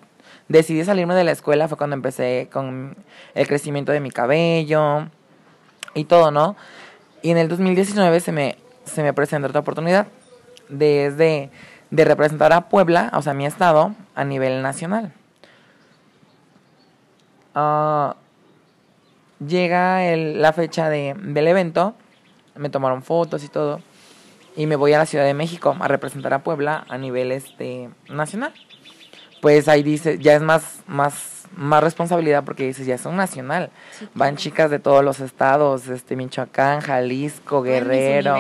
decidí 0.50 0.84
salirme 0.84 1.16
de 1.16 1.24
la 1.24 1.32
escuela 1.32 1.70
fue 1.70 1.78
cuando 1.78 1.96
empecé 1.96 2.50
con 2.52 2.98
el 3.36 3.48
crecimiento 3.48 3.94
de 3.94 4.02
mi 4.02 4.12
cabello 4.12 5.08
y 5.94 6.04
todo, 6.04 6.32
¿no? 6.32 6.58
Y 7.22 7.32
en 7.32 7.38
el 7.38 7.48
2019 7.48 8.20
se 8.20 8.34
me, 8.34 8.58
se 8.84 9.02
me 9.02 9.14
presentó 9.14 9.48
otra 9.48 9.62
oportunidad 9.62 10.08
desde 10.68 11.50
de 11.92 12.06
representar 12.06 12.54
a 12.54 12.70
Puebla, 12.70 13.12
o 13.16 13.22
sea, 13.22 13.34
mi 13.34 13.46
estado, 13.46 13.94
a 14.16 14.24
nivel 14.24 14.62
nacional. 14.62 15.12
Ah, 17.56 18.16
llega 19.46 20.16
la 20.16 20.54
fecha 20.54 20.90
de, 20.90 21.16
del 21.18 21.48
evento, 21.48 21.96
me 22.56 22.70
tomaron 22.70 23.04
fotos 23.04 23.44
y 23.44 23.48
todo, 23.48 23.82
y 24.56 24.66
me 24.66 24.76
voy 24.76 24.94
a 24.94 24.98
la 24.98 25.06
Ciudad 25.06 25.26
de 25.26 25.34
México 25.34 25.76
a 25.80 25.88
representar 25.88 26.34
a 26.34 26.44
Puebla 26.44 26.86
a 26.90 26.98
nivel 26.98 27.32
este, 27.32 27.90
nacional. 28.10 28.54
Pues 29.42 29.70
ahí 29.70 29.84
dice, 29.84 30.18
ya 30.20 30.36
es 30.36 30.42
más, 30.42 30.82
más, 30.86 31.46
más 31.56 31.82
responsabilidad 31.82 32.44
porque 32.44 32.66
dices, 32.66 32.86
ya 32.86 32.96
es 32.96 33.06
un 33.06 33.16
nacional. 33.16 33.70
Van 34.14 34.36
chicas 34.36 34.70
de 34.70 34.80
todos 34.80 35.04
los 35.04 35.22
estados, 35.22 35.88
este 35.88 36.18
Michoacán, 36.18 36.82
Jalisco, 36.82 37.62
Guerrero. 37.62 38.36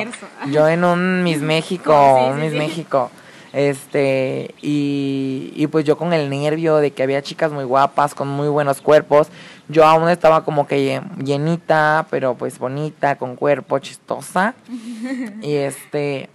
Yo 0.51 0.67
en 0.67 0.83
un 0.83 1.23
Miss 1.23 1.41
México, 1.41 2.27
un 2.31 2.41
Miss 2.41 2.53
México. 2.53 3.11
Este, 3.53 4.53
y, 4.61 5.53
y 5.55 5.67
pues 5.67 5.85
yo 5.85 5.97
con 5.97 6.13
el 6.13 6.29
nervio 6.29 6.77
de 6.77 6.91
que 6.91 7.01
había 7.01 7.21
chicas 7.21 7.51
muy 7.51 7.63
guapas, 7.63 8.13
con 8.13 8.27
muy 8.27 8.49
buenos 8.49 8.81
cuerpos. 8.81 9.29
Yo 9.69 9.85
aún 9.85 10.09
estaba 10.09 10.43
como 10.43 10.67
que 10.67 11.01
llenita, 11.23 12.07
pero 12.09 12.35
pues 12.35 12.57
bonita, 12.59 13.17
con 13.17 13.35
cuerpo, 13.35 13.79
chistosa. 13.79 14.55
y 15.41 15.55
este, 15.55 16.29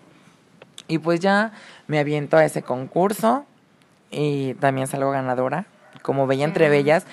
y 0.87 0.99
pues 0.99 1.21
ya 1.21 1.53
me 1.87 1.99
aviento 1.99 2.37
a 2.37 2.45
ese 2.45 2.63
concurso 2.63 3.45
y 4.11 4.55
también 4.55 4.87
salgo 4.87 5.11
ganadora, 5.11 5.67
como 6.03 6.27
Bella 6.27 6.45
entre 6.45 6.69
Bellas. 6.69 7.07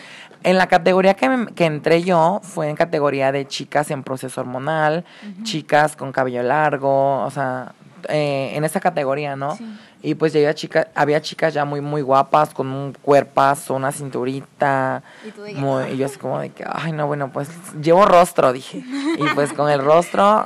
En 0.43 0.57
la 0.57 0.67
categoría 0.67 1.15
que, 1.15 1.47
que, 1.55 1.65
entré 1.65 2.03
yo 2.03 2.39
fue 2.43 2.69
en 2.69 2.75
categoría 2.75 3.31
de 3.31 3.47
chicas 3.47 3.91
en 3.91 4.03
proceso 4.03 4.41
hormonal, 4.41 5.05
chicas 5.43 5.95
con 5.95 6.11
cabello 6.11 6.43
largo, 6.43 7.23
o 7.23 7.29
sea, 7.31 7.73
eh, 8.09 8.51
en 8.55 8.63
esa 8.63 8.79
categoría, 8.79 9.35
¿no? 9.35 9.57
Y 10.03 10.15
pues 10.15 10.33
ya 10.33 10.39
había, 10.39 10.55
chica, 10.55 10.87
había 10.95 11.21
chicas 11.21 11.53
ya 11.53 11.63
muy, 11.63 11.79
muy 11.79 12.01
guapas, 12.01 12.53
con 12.53 12.67
un 12.67 12.93
cuerpazo, 12.93 13.75
una 13.75 13.91
cinturita. 13.91 15.03
Y, 15.47 15.53
muy, 15.53 15.91
y 15.91 15.97
yo 15.97 16.07
así 16.07 16.17
como 16.17 16.39
de 16.39 16.49
que, 16.49 16.65
ay, 16.67 16.91
no, 16.91 17.05
bueno, 17.05 17.31
pues 17.31 17.49
llevo 17.81 18.05
rostro, 18.05 18.51
dije. 18.51 18.79
Y 18.79 19.23
pues 19.35 19.53
con 19.53 19.69
el 19.69 19.83
rostro 19.83 20.45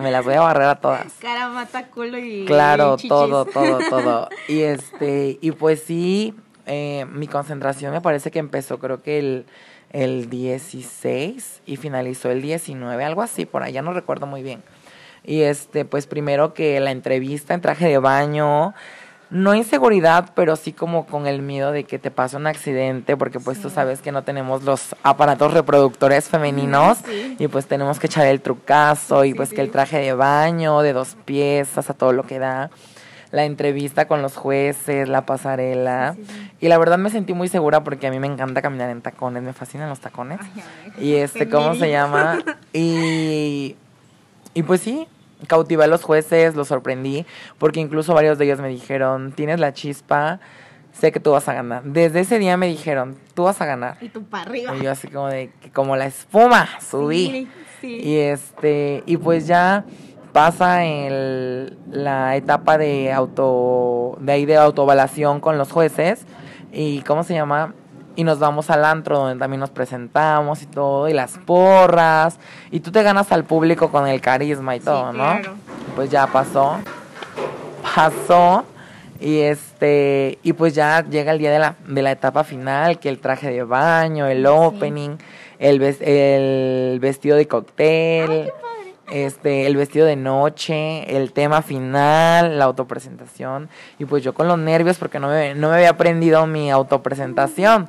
me 0.00 0.10
las 0.10 0.24
voy 0.24 0.34
a 0.34 0.40
barrer 0.40 0.68
a 0.68 0.76
todas. 0.76 1.12
Cara, 1.20 1.48
mata, 1.48 1.88
culo 1.88 2.16
y 2.18 2.44
Claro, 2.44 2.96
todo, 2.96 3.44
todo, 3.44 3.78
todo. 3.90 4.28
Y 4.48 4.60
este, 4.60 5.38
y 5.40 5.50
pues 5.52 5.82
sí, 5.82 6.34
eh, 6.66 7.06
mi 7.10 7.26
concentración 7.26 7.92
me 7.92 8.00
parece 8.00 8.30
que 8.30 8.38
empezó 8.38 8.78
creo 8.78 9.02
que 9.02 9.18
el, 9.18 9.46
el 9.90 10.30
16 10.30 11.62
y 11.66 11.76
finalizó 11.76 12.30
el 12.30 12.40
19, 12.40 13.04
algo 13.04 13.22
así, 13.22 13.46
por 13.46 13.62
allá 13.62 13.82
no 13.82 13.92
recuerdo 13.92 14.26
muy 14.26 14.42
bien. 14.42 14.62
Y 15.24 15.42
este, 15.42 15.84
pues 15.84 16.06
primero 16.06 16.54
que 16.54 16.80
la 16.80 16.90
entrevista 16.90 17.54
en 17.54 17.60
traje 17.60 17.88
de 17.88 17.98
baño, 17.98 18.74
no 19.32 19.54
inseguridad, 19.54 20.30
pero 20.34 20.56
sí 20.56 20.72
como 20.72 21.06
con 21.06 21.26
el 21.26 21.40
miedo 21.40 21.72
de 21.72 21.84
que 21.84 21.98
te 21.98 22.10
pase 22.10 22.36
un 22.36 22.46
accidente, 22.46 23.16
porque 23.16 23.40
pues 23.40 23.60
tú 23.62 23.70
sabes 23.70 24.02
que 24.02 24.12
no 24.12 24.24
tenemos 24.24 24.62
los 24.62 24.94
aparatos 25.02 25.54
reproductores 25.54 26.28
femeninos 26.28 26.98
y 27.38 27.48
pues 27.48 27.66
tenemos 27.66 27.98
que 27.98 28.08
echar 28.08 28.26
el 28.26 28.42
trucazo 28.42 29.24
y 29.24 29.32
pues 29.32 29.50
que 29.54 29.62
el 29.62 29.70
traje 29.70 29.98
de 29.98 30.12
baño 30.12 30.82
de 30.82 30.92
dos 30.92 31.16
piezas 31.24 31.88
a 31.88 31.94
todo 31.94 32.12
lo 32.12 32.24
que 32.24 32.38
da. 32.38 32.70
La 33.30 33.46
entrevista 33.46 34.06
con 34.06 34.20
los 34.20 34.36
jueces, 34.36 35.08
la 35.08 35.24
pasarela. 35.24 36.16
Y 36.60 36.68
la 36.68 36.76
verdad 36.76 36.98
me 36.98 37.08
sentí 37.08 37.32
muy 37.32 37.48
segura 37.48 37.82
porque 37.82 38.06
a 38.06 38.10
mí 38.10 38.18
me 38.18 38.26
encanta 38.26 38.60
caminar 38.60 38.90
en 38.90 39.00
tacones, 39.00 39.42
me 39.42 39.54
fascinan 39.54 39.88
los 39.88 40.00
tacones. 40.00 40.40
y 40.98 41.14
este, 41.14 41.48
¿cómo 41.48 41.74
se 41.74 41.90
llama? 41.90 42.40
Y 42.74 43.76
y 44.54 44.62
pues 44.62 44.80
sí, 44.80 45.06
cautivé 45.46 45.84
a 45.84 45.86
los 45.86 46.02
jueces, 46.02 46.54
los 46.54 46.68
sorprendí, 46.68 47.26
porque 47.58 47.80
incluso 47.80 48.14
varios 48.14 48.38
de 48.38 48.46
ellos 48.46 48.60
me 48.60 48.68
dijeron, 48.68 49.32
tienes 49.32 49.60
la 49.60 49.72
chispa, 49.72 50.40
sé 50.92 51.12
que 51.12 51.20
tú 51.20 51.30
vas 51.32 51.48
a 51.48 51.54
ganar. 51.54 51.82
Desde 51.84 52.20
ese 52.20 52.38
día 52.38 52.56
me 52.56 52.66
dijeron, 52.66 53.16
tú 53.34 53.44
vas 53.44 53.60
a 53.60 53.66
ganar. 53.66 53.96
Y 54.00 54.08
tú 54.08 54.24
para 54.24 54.44
arriba. 54.44 54.74
Y 54.76 54.82
yo 54.82 54.90
así 54.90 55.08
como 55.08 55.28
de, 55.28 55.50
como 55.72 55.96
la 55.96 56.06
espuma, 56.06 56.68
subí. 56.80 57.48
Sí, 57.80 57.98
Y 58.02 58.16
este, 58.16 59.02
y 59.06 59.16
pues 59.16 59.46
ya 59.46 59.84
pasa 60.32 60.84
en 60.84 61.76
la 61.90 62.36
etapa 62.36 62.78
de 62.78 63.12
auto, 63.12 64.16
de 64.20 64.32
ahí 64.32 64.46
de 64.46 64.56
autobalación 64.56 65.40
con 65.40 65.58
los 65.58 65.72
jueces. 65.72 66.24
Y 66.72 67.00
cómo 67.02 67.22
se 67.22 67.34
llama, 67.34 67.74
y 68.16 68.24
nos 68.24 68.38
vamos 68.38 68.70
al 68.70 68.84
antro 68.84 69.18
donde 69.18 69.38
también 69.38 69.60
nos 69.60 69.70
presentamos 69.70 70.62
y 70.62 70.66
todo, 70.66 71.08
y 71.08 71.12
las 71.12 71.38
porras, 71.38 72.38
y 72.70 72.80
tú 72.80 72.90
te 72.90 73.02
ganas 73.02 73.32
al 73.32 73.44
público 73.44 73.90
con 73.90 74.06
el 74.06 74.20
carisma 74.20 74.76
y 74.76 74.80
todo, 74.80 75.12
¿no? 75.12 75.38
Pues 75.94 76.10
ya 76.10 76.26
pasó, 76.26 76.78
pasó, 77.94 78.64
y 79.20 79.40
este, 79.40 80.38
y 80.42 80.52
pues 80.52 80.74
ya 80.74 81.04
llega 81.08 81.32
el 81.32 81.38
día 81.38 81.52
de 81.52 81.58
la, 81.58 81.76
de 81.86 82.02
la 82.02 82.10
etapa 82.10 82.44
final, 82.44 82.98
que 82.98 83.08
el 83.08 83.18
traje 83.18 83.50
de 83.50 83.62
baño, 83.62 84.26
el 84.26 84.44
opening, 84.46 85.16
el, 85.58 85.80
el 85.82 86.98
vestido 87.00 87.36
de 87.36 87.46
cóctel 87.46 88.52
este, 89.12 89.66
el 89.66 89.76
vestido 89.76 90.06
de 90.06 90.16
noche, 90.16 91.16
el 91.16 91.32
tema 91.32 91.60
final, 91.60 92.58
la 92.58 92.64
autopresentación. 92.64 93.68
Y 93.98 94.06
pues 94.06 94.24
yo 94.24 94.32
con 94.32 94.48
los 94.48 94.58
nervios 94.58 94.96
porque 94.96 95.20
no 95.20 95.28
me, 95.28 95.54
no 95.54 95.68
me 95.68 95.76
había 95.76 95.90
aprendido 95.90 96.46
mi 96.46 96.70
autopresentación. 96.70 97.88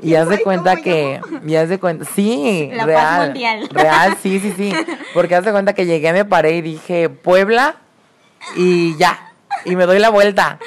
Y, 0.00 0.14
haz 0.14 0.28
de 0.28 0.40
cuenta 0.42 0.76
que, 0.76 1.20
y 1.44 1.56
haz 1.56 1.68
de 1.68 1.80
cuenta, 1.80 2.04
sí, 2.04 2.70
real, 2.72 3.34
real, 3.70 4.16
sí, 4.22 4.38
sí, 4.38 4.54
sí. 4.56 4.72
Porque 5.12 5.34
haz 5.34 5.44
de 5.44 5.50
cuenta 5.50 5.72
que 5.72 5.86
llegué, 5.86 6.12
me 6.12 6.24
paré 6.24 6.56
y 6.56 6.62
dije, 6.62 7.08
Puebla, 7.08 7.74
y 8.56 8.96
ya. 8.96 9.32
Y 9.64 9.74
me 9.74 9.86
doy 9.86 9.98
la 9.98 10.10
vuelta. 10.10 10.58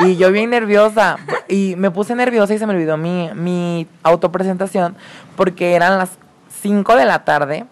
Y 0.00 0.16
yo 0.16 0.32
bien 0.32 0.48
nerviosa. 0.48 1.18
Y 1.46 1.74
me 1.76 1.90
puse 1.90 2.14
nerviosa 2.14 2.54
y 2.54 2.58
se 2.58 2.66
me 2.66 2.72
olvidó 2.72 2.96
mi, 2.96 3.28
mi 3.34 3.86
autopresentación 4.02 4.96
porque 5.36 5.74
eran 5.74 5.98
las 5.98 6.12
5 6.62 6.96
de 6.96 7.04
la 7.04 7.24
tarde 7.24 7.66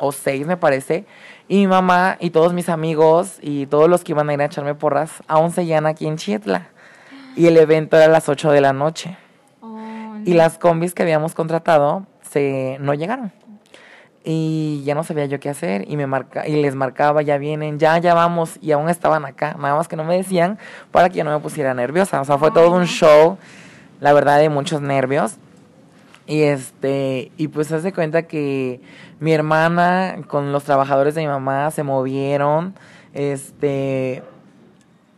o 0.00 0.12
seis 0.12 0.46
me 0.46 0.56
parece. 0.56 1.04
Y 1.48 1.56
mi 1.58 1.66
mamá 1.66 2.16
y 2.20 2.30
todos 2.30 2.52
mis 2.52 2.68
amigos 2.68 3.38
y 3.42 3.66
todos 3.66 3.88
los 3.88 4.04
que 4.04 4.12
iban 4.12 4.30
a 4.30 4.34
ir 4.34 4.40
a 4.40 4.46
echarme 4.46 4.74
porras 4.74 5.22
aún 5.28 5.50
seguían 5.50 5.86
aquí 5.86 6.06
en 6.06 6.16
Chietla. 6.16 6.68
Y 7.36 7.46
el 7.46 7.56
evento 7.56 7.96
era 7.96 8.06
a 8.06 8.08
las 8.08 8.28
8 8.28 8.50
de 8.50 8.60
la 8.60 8.72
noche. 8.72 9.16
Oh, 9.60 10.16
y 10.24 10.34
las 10.34 10.58
combis 10.58 10.94
que 10.94 11.02
habíamos 11.02 11.34
contratado 11.34 12.06
se 12.22 12.76
no 12.80 12.94
llegaron. 12.94 13.32
Y 14.22 14.82
ya 14.84 14.94
no 14.94 15.02
sabía 15.02 15.24
yo 15.26 15.40
qué 15.40 15.48
hacer 15.48 15.84
y 15.88 15.96
me 15.96 16.06
marca 16.06 16.46
y 16.46 16.60
les 16.60 16.74
marcaba, 16.74 17.22
ya 17.22 17.38
vienen, 17.38 17.78
ya 17.78 17.96
ya 17.98 18.12
vamos 18.12 18.58
y 18.60 18.72
aún 18.72 18.90
estaban 18.90 19.24
acá, 19.24 19.56
nada 19.58 19.76
más 19.76 19.88
que 19.88 19.96
no 19.96 20.04
me 20.04 20.14
decían 20.14 20.58
para 20.90 21.08
que 21.08 21.16
yo 21.16 21.24
no 21.24 21.30
me 21.30 21.40
pusiera 21.40 21.72
nerviosa, 21.72 22.20
o 22.20 22.24
sea, 22.26 22.36
fue 22.36 22.50
todo 22.50 22.70
un 22.72 22.84
show, 22.84 23.38
la 23.98 24.12
verdad 24.12 24.38
de 24.38 24.50
muchos 24.50 24.82
nervios. 24.82 25.38
Y 26.26 26.42
este, 26.42 27.32
y 27.36 27.48
pues 27.48 27.72
hace 27.72 27.92
cuenta 27.92 28.22
que 28.22 28.80
mi 29.18 29.32
hermana 29.32 30.18
con 30.28 30.52
los 30.52 30.64
trabajadores 30.64 31.14
de 31.14 31.22
mi 31.22 31.26
mamá 31.26 31.70
se 31.70 31.82
movieron, 31.82 32.74
este, 33.14 34.22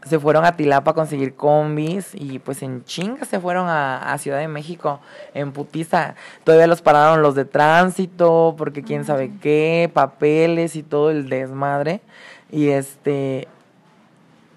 se 0.05 0.19
fueron 0.19 0.45
a 0.45 0.57
Tilapa 0.57 0.93
a 0.93 0.95
conseguir 0.95 1.35
combis 1.35 2.15
y 2.15 2.39
pues 2.39 2.63
en 2.63 2.85
chinga 2.85 3.25
se 3.25 3.41
fueron 3.41 3.67
a, 3.69 4.17
Ciudad 4.19 4.39
de 4.39 4.49
México, 4.49 5.01
en 5.35 5.53
putiza. 5.53 6.15
Todavía 6.45 6.67
los 6.67 6.83
pararon 6.83 7.23
los 7.23 7.35
de 7.35 7.45
tránsito, 7.45 8.55
porque 8.57 8.83
quién 8.83 9.05
sabe 9.05 9.31
qué, 9.41 9.91
papeles 9.93 10.77
y 10.77 10.83
todo 10.83 11.11
el 11.11 11.29
desmadre. 11.29 12.01
Y 12.51 12.69
este, 12.69 13.49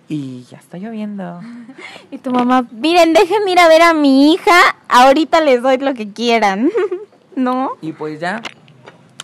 y 0.07 0.43
ya 0.43 0.57
está 0.57 0.77
lloviendo. 0.77 1.41
Y 2.11 2.17
tu 2.19 2.31
mamá, 2.31 2.65
miren, 2.71 3.13
déjenme 3.13 3.51
ir 3.51 3.59
a 3.59 3.67
ver 3.67 3.81
a 3.81 3.93
mi 3.93 4.33
hija, 4.33 4.75
ahorita 4.87 5.41
les 5.41 5.61
doy 5.61 5.77
lo 5.77 5.93
que 5.93 6.13
quieran, 6.13 6.69
¿no? 7.35 7.71
Y 7.81 7.93
pues 7.93 8.19
ya, 8.19 8.41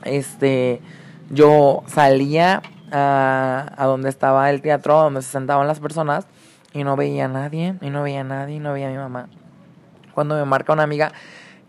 este, 0.03 0.81
yo 1.29 1.83
salía 1.87 2.61
a, 2.91 3.71
a 3.77 3.85
donde 3.85 4.09
estaba 4.09 4.49
el 4.49 4.61
teatro, 4.61 4.97
donde 4.97 5.21
se 5.21 5.29
sentaban 5.29 5.67
las 5.67 5.79
personas, 5.79 6.25
y 6.73 6.83
no 6.83 6.95
veía 6.95 7.25
a 7.25 7.27
nadie, 7.27 7.75
y 7.81 7.89
no 7.89 8.03
veía 8.03 8.21
a 8.21 8.25
nadie, 8.25 8.55
y 8.55 8.59
no 8.59 8.73
veía 8.73 8.87
a 8.87 8.91
mi 8.91 8.97
mamá. 8.97 9.27
Cuando 10.13 10.35
me 10.35 10.45
marca 10.45 10.73
una 10.73 10.83
amiga, 10.83 11.13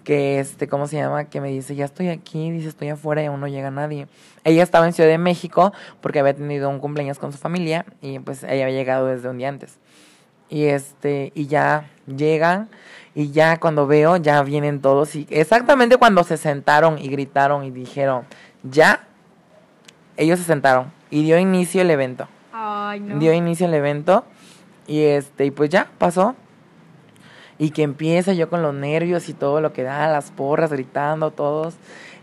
que 0.04 0.40
este, 0.40 0.68
¿cómo 0.68 0.86
se 0.86 0.96
llama? 0.96 1.24
Que 1.24 1.40
me 1.40 1.48
dice, 1.48 1.74
ya 1.74 1.84
estoy 1.84 2.08
aquí, 2.08 2.50
dice, 2.50 2.68
estoy 2.68 2.88
afuera 2.88 3.22
y 3.22 3.26
aún 3.26 3.40
no 3.40 3.48
llega 3.48 3.70
nadie. 3.70 4.08
Ella 4.44 4.62
estaba 4.62 4.86
en 4.86 4.92
Ciudad 4.92 5.08
de 5.08 5.18
México 5.18 5.72
porque 6.00 6.20
había 6.20 6.34
tenido 6.34 6.68
un 6.68 6.78
cumpleaños 6.78 7.18
con 7.18 7.32
su 7.32 7.38
familia 7.38 7.86
y 8.00 8.18
pues 8.18 8.42
ella 8.42 8.64
había 8.64 8.70
llegado 8.70 9.06
desde 9.06 9.28
un 9.28 9.38
día 9.38 9.48
antes. 9.48 9.78
Y 10.48 10.64
este, 10.64 11.32
y 11.34 11.46
ya 11.46 11.88
llegan 12.06 12.68
Y 13.14 13.30
ya 13.30 13.58
cuando 13.58 13.86
veo, 13.86 14.16
ya 14.18 14.42
vienen 14.42 14.80
todos. 14.80 15.14
Y 15.14 15.26
exactamente 15.30 15.96
cuando 15.96 16.24
se 16.24 16.36
sentaron 16.36 16.98
y 16.98 17.08
gritaron 17.08 17.64
y 17.64 17.70
dijeron, 17.70 18.24
ya, 18.62 19.06
ellos 20.16 20.38
se 20.38 20.44
sentaron. 20.44 20.92
Y 21.10 21.22
dio 21.24 21.38
inicio 21.38 21.82
el 21.82 21.90
evento. 21.90 22.28
Ay, 22.52 23.00
no. 23.00 23.18
Dio 23.18 23.32
inicio 23.32 23.66
el 23.66 23.74
evento. 23.74 24.24
Y 24.86 25.02
este, 25.02 25.46
y 25.46 25.50
pues 25.50 25.70
ya, 25.70 25.90
pasó. 25.98 26.34
Y 27.58 27.70
que 27.70 27.82
empieza 27.82 28.32
yo 28.32 28.48
con 28.48 28.62
los 28.62 28.74
nervios 28.74 29.28
y 29.28 29.34
todo 29.34 29.60
lo 29.60 29.72
que 29.72 29.82
da, 29.82 30.08
las 30.08 30.30
porras, 30.30 30.72
gritando, 30.72 31.30
todos. 31.30 31.74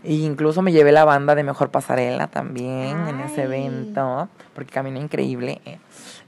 E 0.02 0.14
incluso 0.14 0.62
me 0.62 0.72
llevé 0.72 0.92
la 0.92 1.04
banda 1.04 1.34
de 1.34 1.44
Mejor 1.44 1.70
Pasarela 1.70 2.26
también 2.26 3.06
en 3.08 3.20
ese 3.20 3.42
evento, 3.42 4.28
porque 4.54 4.72
caminé 4.72 5.00
increíble. 5.00 5.60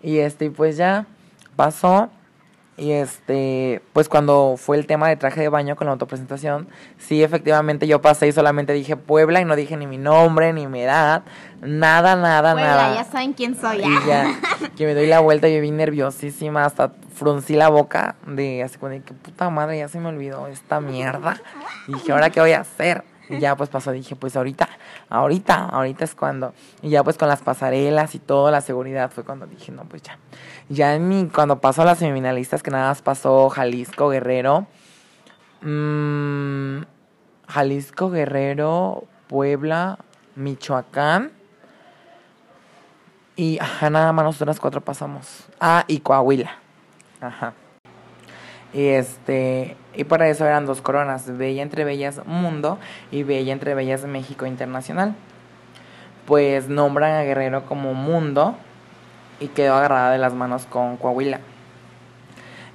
Y 0.03 0.19
este, 0.19 0.47
y 0.47 0.51
pues 0.51 0.77
ya 0.77 1.07
pasó. 1.57 2.11
Y 2.77 2.93
este, 2.93 3.83
pues 3.93 4.09
cuando 4.09 4.55
fue 4.57 4.79
el 4.79 4.87
tema 4.87 5.09
de 5.09 5.17
traje 5.17 5.43
de 5.43 5.49
baño 5.51 5.77
con 5.77 5.87
la 5.87 5.93
autopresentación, 5.93 6.69
sí, 6.99 7.23
efectivamente 7.23 7.87
yo 7.87 8.01
pasé 8.01 8.29
y 8.29 8.33
solamente 8.33 8.73
dije 8.73 8.97
Puebla 8.97 9.43
y 9.43 9.45
no 9.45 9.57
dije 9.57 9.77
ni 9.77 9.87
mi 9.87 9.99
nombre, 9.99 10.55
ni 10.55 10.67
mi 10.67 10.81
edad, 10.81 11.23
nada, 11.61 12.17
nada, 12.17 12.55
Puebla, 12.55 12.71
nada. 12.71 12.95
ya 12.95 13.05
saben 13.05 13.35
quién 13.35 13.55
soy. 13.55 13.83
Y 13.85 14.07
ya, 14.07 14.41
que 14.77 14.87
me 14.87 14.95
doy 14.95 15.07
la 15.07 15.21
vuelta 15.21 15.51
y 15.51 15.55
yo 15.55 15.61
vi 15.61 15.71
nerviosísima, 15.71 16.65
hasta 16.65 16.93
fruncí 17.15 17.55
la 17.57 17.69
boca 17.69 18.17
de 18.27 18.63
así 18.63 18.79
como 18.79 18.91
de 18.91 19.03
que 19.03 19.13
puta 19.13 19.51
madre, 19.51 19.79
ya 19.79 19.89
se 19.89 20.01
me 20.01 20.09
olvidó 20.09 20.47
esta 20.47 20.81
mierda. 20.81 21.37
Y 21.89 21.93
dije, 21.93 22.13
¿ahora 22.13 22.31
qué 22.31 22.41
voy 22.41 22.53
a 22.53 22.61
hacer? 22.61 23.05
Y 23.33 23.41
ya 23.41 23.57
pues 23.57 23.71
pasó, 23.71 23.91
dije, 23.93 24.15
pues 24.17 24.37
ahorita, 24.37 24.69
ahorita, 25.09 25.67
ahorita 25.67 26.05
es 26.05 26.15
cuando. 26.15 26.53
Y 26.83 26.91
ya 26.91 27.03
pues 27.03 27.19
con 27.19 27.29
las 27.29 27.43
pasarelas 27.43 28.15
y 28.15 28.19
todo, 28.19 28.51
la 28.51 28.61
seguridad 28.61 29.11
fue 29.11 29.25
cuando 29.25 29.47
dije, 29.47 29.73
no, 29.73 29.85
pues 29.85 30.03
ya. 30.03 30.19
Ya 30.69 30.95
en 30.95 31.09
mi, 31.09 31.27
cuando 31.29 31.61
pasó 31.61 31.83
a 31.83 31.85
las 31.85 31.99
semifinalistas, 31.99 32.63
que 32.63 32.71
nada 32.71 32.89
más 32.89 33.03
pasó 33.03 33.49
Jalisco, 33.49 34.09
Guerrero. 34.09 34.67
mm, 35.63 36.83
Jalisco, 37.49 38.11
Guerrero, 38.11 39.05
Puebla, 39.29 39.99
Michoacán. 40.37 41.33
Y 43.37 43.59
ajá, 43.59 43.91
nada 43.91 44.13
más 44.13 44.25
nosotras 44.25 44.61
cuatro 44.61 44.81
pasamos. 44.81 45.47
Ah, 45.59 45.85
y 45.89 46.01
Coahuila. 46.01 46.57
Ajá. 47.21 47.55
Y 48.75 48.89
este, 48.89 49.77
y 49.95 50.05
para 50.05 50.29
eso 50.29 50.47
eran 50.47 50.65
dos 50.67 50.81
coronas, 50.81 51.37
Bella 51.37 51.63
entre 51.63 51.85
Bellas 51.85 52.23
Mundo 52.27 52.79
y 53.11 53.23
Bella 53.23 53.53
entre 53.53 53.75
Bellas 53.75 54.05
México 54.07 54.47
Internacional. 54.47 55.15
Pues 56.27 56.69
nombran 56.69 57.13
a 57.13 57.23
Guerrero 57.23 57.67
como 57.67 57.95
Mundo 57.95 58.57
y 59.41 59.49
quedó 59.49 59.75
agarrada 59.75 60.13
de 60.13 60.19
las 60.19 60.35
manos 60.35 60.67
con 60.67 60.97
Coahuila. 60.97 61.41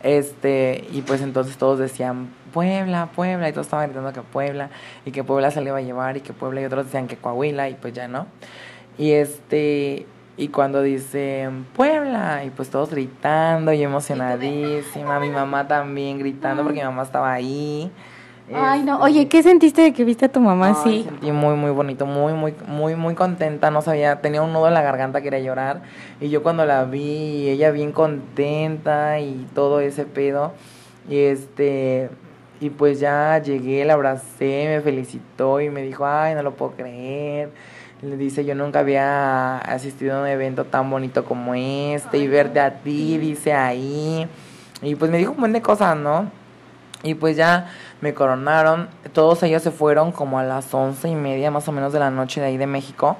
Este, 0.04 0.86
y 0.92 1.02
pues 1.02 1.22
entonces 1.22 1.58
todos 1.58 1.80
decían 1.80 2.30
Puebla, 2.54 3.10
Puebla, 3.16 3.50
y 3.50 3.52
todos 3.52 3.68
estaban 3.68 3.88
gritando 3.88 4.14
que 4.14 4.22
Puebla, 4.22 4.70
y 5.06 5.12
que 5.12 5.24
Puebla 5.24 5.52
se 5.52 5.62
le 5.62 5.70
iba 5.70 5.78
a 5.78 5.82
llevar, 5.82 6.18
y 6.18 6.22
que 6.22 6.34
Puebla, 6.34 6.62
y 6.62 6.66
otros 6.66 6.86
decían 6.86 7.08
que 7.08 7.18
Coahuila, 7.18 7.70
y 7.70 7.76
pues 7.76 7.94
ya 7.94 8.08
no. 8.08 8.28
Y 8.98 9.12
este, 9.12 10.06
y 10.38 10.50
cuando 10.50 10.84
dicen 10.84 11.66
Puebla, 11.76 12.44
y 12.46 12.52
pues 12.52 12.70
todos 12.70 12.92
gritando 12.92 13.74
y 13.74 13.82
emocionadísima, 13.82 15.20
mi 15.20 15.30
mamá 15.30 15.68
también 15.68 16.20
gritando 16.20 16.64
porque 16.64 16.80
mi 16.80 16.86
mamá 16.86 17.04
estaba 17.04 17.34
ahí. 17.34 17.92
Ay, 18.54 18.84
no. 18.84 18.94
Este, 18.94 19.04
Oye, 19.04 19.28
¿qué 19.28 19.44
sentiste 19.44 19.82
de 19.82 19.94
que 19.94 20.04
viste 20.04 20.26
a 20.26 20.32
tu 20.32 20.40
mamá 20.40 20.70
así? 20.70 21.04
Sentí 21.04 21.32
muy, 21.32 21.56
muy 21.56 21.72
bonito, 21.72 22.06
muy, 22.06 22.34
muy, 22.34 22.54
muy, 22.68 22.96
muy 22.96 23.16
contenta. 23.16 23.72
No 23.72 23.82
sabía, 23.82 24.22
tenía 24.22 24.42
un 24.42 24.54
nudo 24.54 24.68
en 24.68 24.76
la 24.76 24.84
garganta, 24.84 25.22
quería 25.22 25.40
llorar. 25.40 25.82
Y 26.22 26.30
yo 26.30 26.44
cuando 26.44 26.66
la 26.66 26.86
vi, 26.86 27.50
ella 27.50 27.72
bien 27.72 27.92
contenta 27.92 29.20
y 29.20 29.48
todo 29.54 29.80
ese 29.80 30.06
pedo. 30.06 30.54
Y 31.10 31.18
este, 31.18 32.10
y 32.60 32.70
pues 32.70 33.00
ya 33.00 33.40
llegué, 33.40 33.84
la 33.86 33.94
abracé, 33.94 34.66
me 34.68 34.82
felicitó 34.82 35.62
y 35.62 35.70
me 35.70 35.82
dijo, 35.82 36.06
ay, 36.06 36.36
no 36.36 36.44
lo 36.44 36.54
puedo 36.54 36.72
creer. 36.72 37.50
Le 38.04 38.16
dice, 38.16 38.46
yo 38.46 38.54
nunca 38.54 38.80
había 38.80 39.58
asistido 39.58 40.18
a 40.18 40.22
un 40.22 40.28
evento 40.28 40.66
tan 40.66 40.88
bonito 40.88 41.26
como 41.26 41.56
este 41.56 42.20
y 42.20 42.28
verte 42.28 42.60
a 42.60 42.76
ti, 42.76 43.18
dice 43.18 43.54
ahí. 43.54 44.28
Y 44.84 44.94
pues 44.94 45.10
me 45.10 45.18
dijo 45.18 45.32
un 45.32 45.38
montón 45.38 45.54
de 45.54 45.62
cosas, 45.64 45.98
¿no? 45.98 46.30
Y 47.02 47.16
pues 47.16 47.36
ya 47.36 47.72
me 48.02 48.14
coronaron. 48.14 48.88
Todos 49.14 49.42
ellos 49.42 49.64
se 49.64 49.72
fueron 49.72 50.12
como 50.12 50.38
a 50.38 50.44
las 50.44 50.72
once 50.76 51.10
y 51.10 51.16
media 51.16 51.50
más 51.50 51.68
o 51.68 51.72
menos 51.72 51.92
de 51.92 51.98
la 51.98 52.12
noche 52.12 52.40
de 52.40 52.48
ahí 52.48 52.58
de 52.58 52.68
México. 52.68 53.18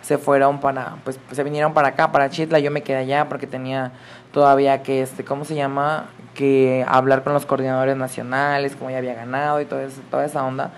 Se 0.00 0.16
fueron 0.16 0.60
para, 0.60 0.96
pues 1.02 1.18
se 1.32 1.42
vinieron 1.42 1.74
para 1.74 1.88
acá, 1.88 2.12
para 2.12 2.30
Chitla. 2.30 2.60
Yo 2.60 2.70
me 2.70 2.82
quedé 2.82 2.98
allá 2.98 3.28
porque 3.28 3.48
tenía 3.48 3.90
todavía 4.32 4.84
que, 4.84 5.02
este, 5.02 5.24
¿cómo 5.24 5.44
se 5.44 5.56
llama? 5.56 6.06
Que 6.34 6.84
hablar 6.86 7.24
con 7.24 7.32
los 7.32 7.46
coordinadores 7.46 7.96
nacionales, 7.96 8.76
como 8.76 8.90
ya 8.90 8.98
había 8.98 9.14
ganado 9.14 9.60
y 9.60 9.64
todo 9.64 9.80
eso, 9.80 10.00
toda 10.08 10.24
esa 10.24 10.44
onda. 10.44 10.70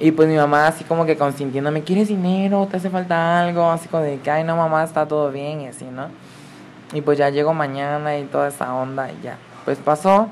Y 0.00 0.12
pues 0.12 0.28
mi 0.28 0.36
mamá 0.36 0.68
así 0.68 0.84
como 0.84 1.04
que 1.06 1.16
consintiéndome, 1.16 1.82
¿quieres 1.82 2.08
dinero? 2.08 2.68
¿Te 2.70 2.76
hace 2.76 2.88
falta 2.88 3.40
algo? 3.40 3.70
Así 3.70 3.88
como 3.88 4.02
de 4.02 4.18
que, 4.18 4.30
ay 4.30 4.44
no 4.44 4.56
mamá, 4.56 4.84
está 4.84 5.06
todo 5.06 5.30
bien 5.32 5.62
y 5.62 5.66
así, 5.66 5.84
¿no? 5.84 6.08
Y 6.92 7.00
pues 7.00 7.18
ya 7.18 7.30
llego 7.30 7.52
mañana 7.52 8.16
y 8.16 8.24
toda 8.24 8.48
esa 8.48 8.74
onda 8.74 9.10
y 9.10 9.22
ya. 9.22 9.36
Pues 9.64 9.78
pasó. 9.78 10.28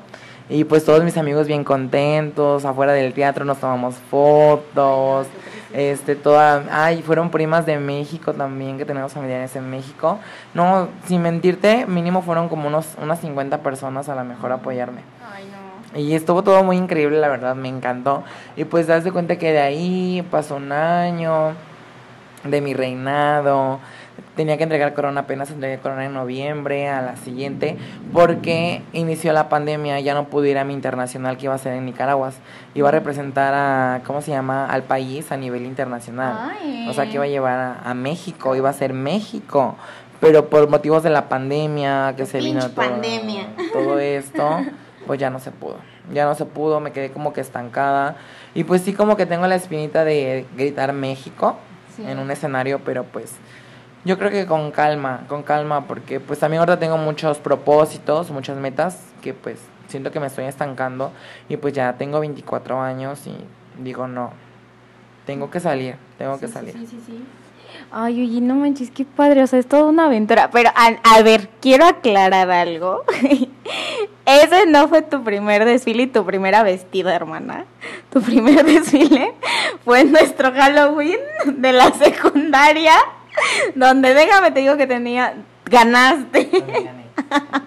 Y 0.49 0.63
pues 0.65 0.85
todos 0.85 1.03
mis 1.03 1.17
amigos 1.17 1.49
bien 1.49 1.65
contentos, 1.65 2.65
afuera 2.65 2.93
del 2.93 3.13
teatro 3.13 3.45
nos 3.45 3.59
tomamos 3.59 3.97
fotos, 3.97 5.27
este, 5.73 6.15
toda, 6.15 6.63
ay, 6.71 7.03
fueron 7.03 7.31
primas 7.31 7.67
de 7.67 7.79
México 7.79 8.33
también, 8.33 8.79
que 8.79 8.85
tenemos 8.85 9.13
familiares 9.13 9.57
en 9.57 9.69
México. 9.69 10.21
No, 10.55 10.89
sin 11.07 11.23
mentirte, 11.23 11.85
mínimo 11.87 12.23
fueron 12.23 12.49
como 12.49 12.69
unos, 12.69 12.95
unas 13.03 13.21
50 13.21 13.59
personas 13.59 14.09
a 14.09 14.15
lo 14.15 14.25
mejor 14.25 14.53
apoyarme. 14.53 15.01
Ay, 15.35 15.47
no. 15.51 15.66
Y 15.97 16.15
estuvo 16.15 16.43
todo 16.43 16.63
muy 16.63 16.77
increíble, 16.77 17.19
la 17.19 17.29
verdad, 17.29 17.55
me 17.55 17.69
encantó. 17.69 18.23
Y 18.57 18.65
pues 18.65 18.87
das 18.87 19.05
de 19.05 19.13
cuenta 19.13 19.39
que 19.39 19.53
de 19.53 19.61
ahí 19.61 20.27
pasó 20.31 20.57
un 20.57 20.73
año 20.73 21.55
de 22.45 22.61
mi 22.61 22.75
reinado. 22.75 23.81
Tenía 24.35 24.57
que 24.59 24.65
entregar 24.65 24.95
corona 24.95 25.23
apenas 25.23 25.51
entregué 25.51 25.79
corona 25.79 26.05
en 26.05 26.13
noviembre 26.13 26.89
a 26.89 27.01
la 27.03 27.17
siguiente 27.17 27.77
porque 28.13 28.83
inició 28.93 29.33
la 29.33 29.49
pandemia, 29.49 29.99
ya 30.01 30.15
no 30.15 30.29
pude 30.29 30.51
ir 30.51 30.59
a 30.59 30.65
mi 30.65 30.75
internacional 30.75 31.37
que 31.39 31.47
iba 31.47 31.55
a 31.55 31.59
ser 31.59 31.73
en 31.73 31.87
Nicaragua. 31.87 32.33
Iba 32.75 32.89
a 32.89 32.93
representar 32.93 33.55
a, 33.55 34.03
¿cómo 34.07 34.21
se 34.21 34.31
llama? 34.33 34.67
Al 34.67 34.83
país 34.83 35.33
a 35.33 35.37
nivel 35.37 35.65
internacional. 35.65 36.51
Ay. 36.61 36.87
O 36.89 36.93
sea, 36.93 37.07
que 37.07 37.15
iba 37.15 37.25
a 37.25 37.29
llevar 37.29 37.59
a, 37.59 37.91
a 37.91 37.95
México, 37.95 38.55
iba 38.55 38.69
a 38.69 38.75
ser 38.75 38.93
México. 38.93 39.77
Pero 40.21 40.49
por 40.49 40.69
motivos 40.69 41.03
de 41.03 41.11
la 41.11 41.29
pandemia, 41.29 42.15
que 42.17 42.27
se 42.27 42.39
vino 42.39 42.61
todo, 42.61 42.75
pandemia. 42.75 43.49
todo 43.73 43.99
esto, 43.99 44.61
pues 45.07 45.21
ya 45.21 45.31
no 45.31 45.39
se 45.39 45.51
pudo. 45.51 45.77
Ya 46.13 46.25
no 46.25 46.35
se 46.35 46.45
pudo, 46.45 46.81
me 46.81 46.93
quedé 46.93 47.11
como 47.11 47.33
que 47.33 47.41
estancada. 47.41 48.17
Y 48.55 48.65
pues 48.65 48.83
sí, 48.83 48.93
como 48.93 49.17
que 49.17 49.27
tengo 49.27 49.47
la 49.47 49.55
espinita 49.55 50.05
de 50.05 50.47
gritar 50.57 50.93
México 50.93 51.57
Sí. 51.97 52.05
en 52.07 52.19
un 52.19 52.31
escenario, 52.31 52.81
pero 52.85 53.05
pues 53.05 53.33
yo 54.05 54.19
creo 54.19 54.31
que 54.31 54.45
con 54.47 54.71
calma, 54.71 55.25
con 55.29 55.43
calma, 55.43 55.87
porque 55.87 56.21
pues 56.21 56.39
también 56.39 56.61
ahora 56.61 56.79
tengo 56.79 56.99
muchos 56.99 57.39
propósitos, 57.39 58.31
muchas 58.31 58.59
metas 58.59 59.01
que 59.23 59.33
pues 59.33 59.59
siento 59.89 60.11
que 60.11 60.21
me 60.21 60.27
estoy 60.27 60.45
estancando 60.45 61.11
y 61.49 61.57
pues 61.57 61.73
ya 61.73 61.95
tengo 61.95 62.21
24 62.21 62.83
años 62.83 63.27
y 63.27 63.35
digo 63.83 64.07
no, 64.09 64.33
tengo 65.25 65.51
que 65.51 65.59
salir, 65.59 65.97
tengo 66.19 66.39
que 66.39 66.49
salir. 66.49 66.73
Sí, 66.75 66.87
sí, 66.87 67.03
sí. 67.07 67.25
Ay, 67.91 68.23
oye, 68.23 68.41
no 68.41 68.55
manches, 68.55 68.91
qué 68.91 69.05
padre, 69.05 69.43
o 69.43 69.47
sea, 69.47 69.59
es 69.59 69.67
toda 69.67 69.85
una 69.85 70.07
aventura. 70.07 70.51
Pero, 70.51 70.71
a, 70.75 71.17
a 71.17 71.23
ver, 71.23 71.49
quiero 71.61 71.87
aclarar 71.87 72.51
algo. 72.51 73.05
Ese 74.27 74.67
no 74.67 74.89
fue 74.89 75.03
tu 75.03 75.23
primer 75.23 75.65
desfile 75.65 76.05
y 76.05 76.07
tu 76.09 76.25
primera 76.25 76.63
vestida, 76.63 77.15
hermana. 77.15 77.65
Tu 78.11 78.21
primer 78.21 78.65
desfile 78.65 79.35
fue 79.85 80.05
nuestro 80.05 80.53
Halloween 80.53 81.21
de 81.47 81.73
la 81.73 81.93
secundaria, 81.93 82.95
donde 83.75 84.15
déjame 84.15 84.51
te 84.51 84.61
digo 84.61 84.77
que 84.77 84.87
tenía, 84.87 85.35
ganaste. 85.65 86.51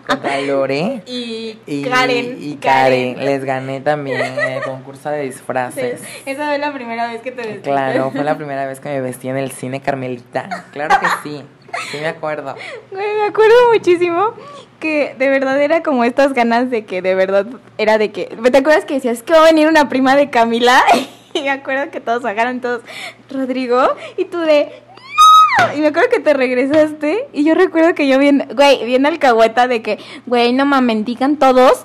Contra 0.08 0.42
Lore 0.42 1.02
Y, 1.08 1.58
y 1.66 1.84
Karen. 1.84 2.38
y 2.40 2.56
Karen, 2.56 3.24
les 3.24 3.44
gané 3.44 3.82
también 3.82 4.22
el 4.22 4.62
concurso 4.64 5.10
de 5.10 5.22
disfraces. 5.24 6.02
Esa 6.26 6.46
fue 6.48 6.58
la 6.58 6.74
primera 6.74 7.12
vez 7.12 7.22
que 7.22 7.32
te 7.32 7.42
vestiste. 7.42 7.70
Claro, 7.70 8.12
fue 8.12 8.24
la 8.24 8.36
primera 8.38 8.66
vez 8.66 8.80
que 8.80 8.90
me 8.90 9.02
vestí 9.02 9.30
en 9.30 9.38
el 9.38 9.52
cine 9.52 9.82
Carmelita. 9.82 10.66
Claro 10.72 10.96
que 11.00 11.08
sí, 11.24 11.44
sí 11.92 11.98
me 12.00 12.08
acuerdo. 12.08 12.56
Güey, 12.92 13.16
me 13.18 13.28
acuerdo 13.28 13.56
muchísimo 13.74 14.34
que 14.80 15.16
de 15.18 15.30
verdad 15.30 15.60
era 15.62 15.84
como 15.84 16.04
estas 16.04 16.34
ganas 16.34 16.70
de 16.70 16.86
que 16.86 17.02
de 17.02 17.16
verdad 17.16 17.46
era 17.78 17.98
de 17.98 18.12
que. 18.12 18.26
¿Te 18.52 18.58
acuerdas 18.58 18.86
que 18.86 18.96
decías 18.96 19.24
que 19.24 19.34
va 19.34 19.40
a 19.42 19.46
venir 19.46 19.68
una 19.68 19.90
prima 19.90 20.16
de 20.16 20.30
Camila? 20.30 20.82
Y 21.32 21.42
me 21.44 21.52
acuerdo 21.52 21.92
que 21.92 22.00
todos 22.02 22.24
sacaron 22.24 22.60
todos, 22.60 22.82
Rodrigo, 23.30 23.80
y 24.18 24.26
tú 24.26 24.40
de. 24.40 24.72
Y 25.76 25.82
me 25.82 25.88
acuerdo 25.88 26.10
que 26.10 26.20
te 26.20 26.34
regresaste. 26.34 27.28
Y 27.34 27.44
yo 27.44 27.56
recuerdo 27.56 27.96
que 27.96 28.08
yo 28.08 28.20
bien, 28.20 28.48
güey, 28.56 28.84
bien 28.86 29.06
alcahueta 29.06 29.68
de 29.68 29.82
que, 29.82 30.00
güey, 30.26 30.54
no 30.54 30.66
mames, 30.66 31.06
digan 31.06 31.38
todos 31.38 31.84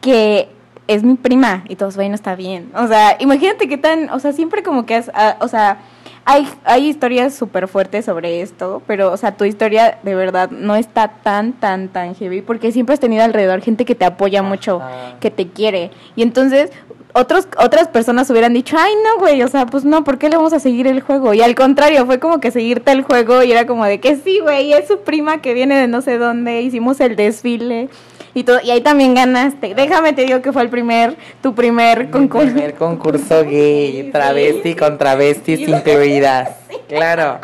que 0.00 0.48
es 0.88 1.02
mi 1.02 1.14
prima. 1.14 1.64
Y 1.68 1.76
todos, 1.76 1.96
güey, 1.96 2.08
no 2.08 2.14
está 2.14 2.34
bien. 2.36 2.70
O 2.74 2.86
sea, 2.86 3.16
imagínate 3.18 3.68
qué 3.68 3.78
tan, 3.78 4.10
o 4.10 4.18
sea, 4.18 4.32
siempre 4.32 4.62
como 4.62 4.86
que, 4.86 4.94
has, 4.94 5.10
ah, 5.14 5.36
o 5.40 5.48
sea, 5.48 5.78
hay, 6.24 6.48
hay 6.64 6.88
historias 6.88 7.34
súper 7.34 7.68
fuertes 7.68 8.04
sobre 8.04 8.40
esto, 8.40 8.82
pero, 8.86 9.12
o 9.12 9.16
sea, 9.16 9.36
tu 9.36 9.44
historia 9.44 9.98
de 10.02 10.14
verdad 10.16 10.50
no 10.50 10.74
está 10.74 11.08
tan, 11.08 11.52
tan, 11.52 11.88
tan 11.88 12.16
heavy, 12.16 12.40
porque 12.40 12.72
siempre 12.72 12.94
has 12.94 13.00
tenido 13.00 13.22
alrededor 13.22 13.60
gente 13.60 13.84
que 13.84 13.94
te 13.94 14.04
apoya 14.04 14.42
mucho, 14.42 14.82
que 15.20 15.30
te 15.30 15.46
quiere. 15.46 15.92
Y 16.16 16.22
entonces, 16.22 16.72
otros, 17.16 17.48
otras 17.58 17.88
personas 17.88 18.28
hubieran 18.28 18.52
dicho, 18.52 18.76
ay, 18.78 18.92
no, 19.02 19.18
güey, 19.18 19.42
o 19.42 19.48
sea, 19.48 19.64
pues 19.64 19.84
no, 19.84 20.04
¿por 20.04 20.18
qué 20.18 20.28
le 20.28 20.36
vamos 20.36 20.52
a 20.52 20.60
seguir 20.60 20.86
el 20.86 21.00
juego? 21.00 21.32
Y 21.32 21.40
al 21.40 21.54
contrario, 21.54 22.04
fue 22.04 22.18
como 22.18 22.40
que 22.40 22.50
seguirte 22.50 22.92
el 22.92 23.02
juego 23.02 23.42
y 23.42 23.52
era 23.52 23.66
como 23.66 23.86
de 23.86 24.00
que 24.00 24.16
sí, 24.16 24.40
güey, 24.40 24.74
es 24.74 24.86
su 24.86 25.00
prima 25.00 25.40
que 25.40 25.54
viene 25.54 25.76
de 25.76 25.88
no 25.88 26.02
sé 26.02 26.18
dónde, 26.18 26.60
hicimos 26.60 27.00
el 27.00 27.16
desfile. 27.16 27.88
Y, 28.34 28.44
todo, 28.44 28.58
y 28.62 28.70
ahí 28.70 28.82
también 28.82 29.14
ganaste. 29.14 29.74
Déjame 29.74 30.12
te 30.12 30.26
digo 30.26 30.42
que 30.42 30.52
fue 30.52 30.60
el 30.60 30.68
primer, 30.68 31.16
tu 31.42 31.54
primer 31.54 32.10
concurso. 32.10 32.52
primer 32.52 32.74
concurso 32.74 33.42
gay, 33.48 34.10
travesti 34.12 34.74
con 34.74 34.98
travestis 34.98 35.60
incluidas. 35.60 36.50
Claro. 36.88 37.40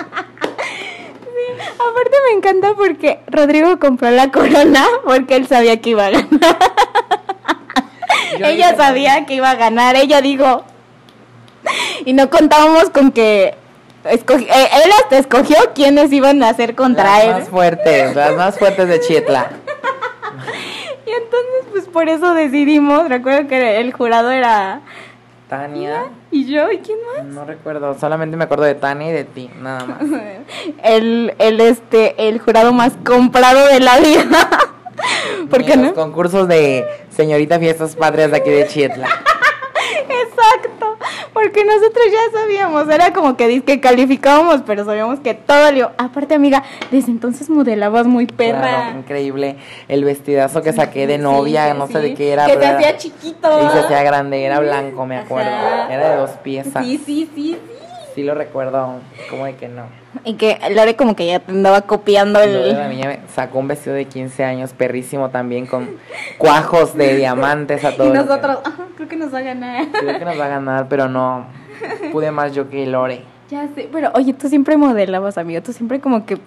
Aparte 1.73 2.17
me 2.29 2.37
encanta 2.37 2.75
porque 2.75 3.19
Rodrigo 3.27 3.79
compró 3.81 4.11
la 4.11 4.31
corona 4.31 4.87
porque 5.05 5.35
él 5.35 5.49
sabía 5.49 5.81
que 5.81 5.91
iba 5.91 6.07
a 6.07 6.11
ganar. 6.11 6.31
ella 8.45 8.77
sabía 8.77 9.27
que 9.27 9.35
iba 9.35 9.51
a 9.51 9.55
ganar, 9.57 9.97
ella 9.97 10.21
dijo. 10.21 10.65
Y 12.05 12.13
no 12.13 12.29
contábamos 12.29 12.91
con 12.91 13.13
que 13.13 13.55
eh, 14.05 14.25
él 14.85 14.91
hasta 15.03 15.19
escogió 15.19 15.57
quiénes 15.75 16.13
iban 16.13 16.43
a 16.43 16.49
hacer 16.49 16.75
contra 16.75 17.23
él. 17.23 17.31
Las 17.31 17.41
más 17.41 17.49
fuertes, 17.49 18.17
las 18.17 18.37
más 18.37 18.59
fuertes 18.59 18.89
de 18.89 19.01
Chietla. 19.01 19.51
y 21.07 21.11
entonces, 21.11 21.67
pues 21.71 21.85
por 21.85 22.09
eso 22.09 22.35
decidimos. 22.35 23.09
Recuerdo 23.09 23.47
que 23.49 23.81
el 23.81 23.93
jurado 23.93 24.31
era 24.33 24.81
Tania. 25.49 26.07
¿Y 26.31 26.47
yo? 26.47 26.71
¿Y 26.73 26.79
quién 26.79 26.99
más? 27.15 27.27
No 27.27 27.45
recuerdo, 27.45 27.97
solamente 27.99 28.37
me 28.37 28.45
acuerdo 28.45 28.65
de 28.65 28.75
Tania 28.75 29.11
y 29.11 29.13
de 29.13 29.25
ti, 29.25 29.51
nada 29.61 29.85
más. 29.85 29.99
el, 30.83 31.35
el, 31.39 31.61
este, 31.61 32.29
el 32.29 32.41
jurado 32.41 32.73
más 32.73 32.95
comprado 33.05 33.67
de 33.67 33.81
la 33.81 33.99
vida. 33.99 34.49
¿Por 35.51 35.65
qué 35.65 35.77
no? 35.77 35.85
Los 35.85 35.93
concursos 35.93 36.49
de 36.49 36.87
señorita 37.15 37.59
fiestas 37.59 37.97
patrias 37.97 38.31
de 38.31 38.37
aquí 38.37 38.51
de 38.51 38.67
Chietla. 38.67 39.09
Exacto, 40.09 40.97
porque 41.33 41.65
nosotros 41.65 42.05
ya 42.11 42.41
sabíamos, 42.41 42.89
era 42.89 43.13
como 43.13 43.37
que, 43.37 43.63
que 43.63 43.81
calificábamos, 43.81 44.63
pero 44.67 44.85
sabíamos 44.85 45.21
que 45.21 45.35
todo 45.35 45.71
le... 45.71 45.83
Aparte, 45.99 46.35
amiga, 46.35 46.63
desde 46.91 47.11
entonces 47.11 47.49
modelabas 47.51 48.07
muy 48.07 48.27
perra. 48.27 48.91
increíble. 48.97 49.57
El 49.89 50.05
vestidazo 50.05 50.63
que 50.63 50.73
saqué 50.73 51.07
de 51.07 51.19
novia, 51.19 51.75
no 51.75 51.87
sé 51.87 52.01
de 52.01 52.15
qué 52.15 52.33
era. 52.33 52.47
Que 52.47 52.57
te 52.57 52.67
hacía 52.67 52.97
chiquito. 52.97 53.67
Y 53.67 53.71
se 53.73 53.79
hacía 53.81 54.03
grande, 54.03 54.45
era 54.45 54.61
blanco, 54.61 55.07
me 55.07 55.19
acuerdo. 55.19 55.51
Era 55.91 56.11
de 56.11 56.17
dos 56.17 56.31
piezas. 56.43 56.85
Sí, 56.85 57.01
sí, 57.05 57.29
sí, 57.35 57.59
sí. 57.67 57.82
Sí 58.15 58.23
lo 58.23 58.35
recuerdo, 58.35 59.01
como 59.31 59.47
de 59.47 59.55
que 59.55 59.69
no. 59.69 59.85
Y 60.25 60.35
que 60.35 60.59
Lore 60.75 60.97
como 60.97 61.17
que 61.17 61.27
ya 61.27 61.41
te 61.41 61.51
andaba 61.51 61.83
copiando 61.83 62.41
el... 62.41 62.75
La 62.75 62.89
niña 62.89 63.21
sacó 63.33 63.59
un 63.59 63.69
vestido 63.69 63.95
de 63.97 64.05
15 64.05 64.45
años, 64.45 64.73
perrísimo 64.75 65.31
también, 65.31 65.67
con 65.67 65.97
cuajos 66.37 66.95
de 66.95 67.17
diamantes 67.17 67.85
a 67.85 67.97
todos. 67.97 68.11
Y 68.11 68.13
nosotros, 68.13 68.59
creo 68.97 69.09
que 69.09 69.17
nos 69.17 69.33
va 69.33 69.39
a 69.39 69.43
ganar. 69.43 69.89
Creo 69.91 70.19
que 70.19 70.25
nos 70.25 70.39
va 70.39 70.45
a 70.45 70.49
ganar, 70.49 70.89
pero 70.89 71.09
no, 71.09 71.47
pude 72.13 72.31
más 72.31 72.55
yo 72.55 72.69
que 72.69 72.87
Lore. 72.87 73.23
Ya 73.51 73.69
sé, 73.75 73.89
pero 73.91 74.11
oye, 74.15 74.33
tú 74.35 74.49
siempre 74.49 74.77
modelabas, 74.77 75.39
amigo, 75.39 75.63
tú 75.63 75.73
siempre 75.73 76.01
como 76.01 76.27
que 76.27 76.39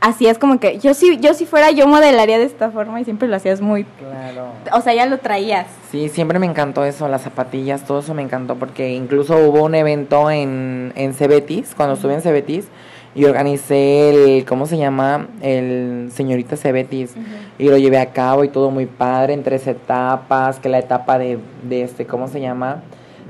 hacías 0.00 0.38
como 0.38 0.60
que 0.60 0.78
yo 0.78 0.94
si 0.94 1.18
yo 1.18 1.34
si 1.34 1.44
fuera 1.46 1.70
yo 1.70 1.88
modelaría 1.88 2.38
de 2.38 2.44
esta 2.44 2.70
forma 2.70 3.00
y 3.00 3.04
siempre 3.04 3.28
lo 3.28 3.36
hacías 3.36 3.60
muy 3.60 3.84
claro 3.84 4.52
o 4.72 4.80
sea 4.80 4.94
ya 4.94 5.06
lo 5.06 5.18
traías 5.18 5.66
sí 5.90 6.08
siempre 6.08 6.38
me 6.38 6.46
encantó 6.46 6.84
eso 6.84 7.08
las 7.08 7.22
zapatillas 7.22 7.84
todo 7.84 7.98
eso 7.98 8.14
me 8.14 8.22
encantó 8.22 8.56
porque 8.56 8.90
incluso 8.90 9.36
hubo 9.36 9.64
un 9.64 9.74
evento 9.74 10.30
en 10.30 10.92
en 10.94 11.14
Cebetis 11.14 11.74
cuando 11.74 11.94
estuve 11.94 12.14
en 12.14 12.22
Cebetis 12.22 12.68
y 13.14 13.24
organicé 13.24 14.36
el, 14.38 14.44
¿cómo 14.44 14.66
se 14.66 14.76
llama? 14.76 15.26
El 15.40 16.10
señorita 16.12 16.56
Cebetis. 16.56 17.14
Y 17.58 17.68
lo 17.68 17.76
llevé 17.76 17.98
a 17.98 18.12
cabo 18.12 18.44
y 18.44 18.48
todo 18.48 18.70
muy 18.70 18.86
padre, 18.86 19.32
en 19.32 19.42
tres 19.42 19.66
etapas, 19.66 20.60
que 20.60 20.68
la 20.68 20.78
etapa 20.78 21.18
de, 21.18 21.38
de 21.68 21.82
este, 21.82 22.06
¿cómo 22.06 22.28
se 22.28 22.40
llama? 22.40 22.82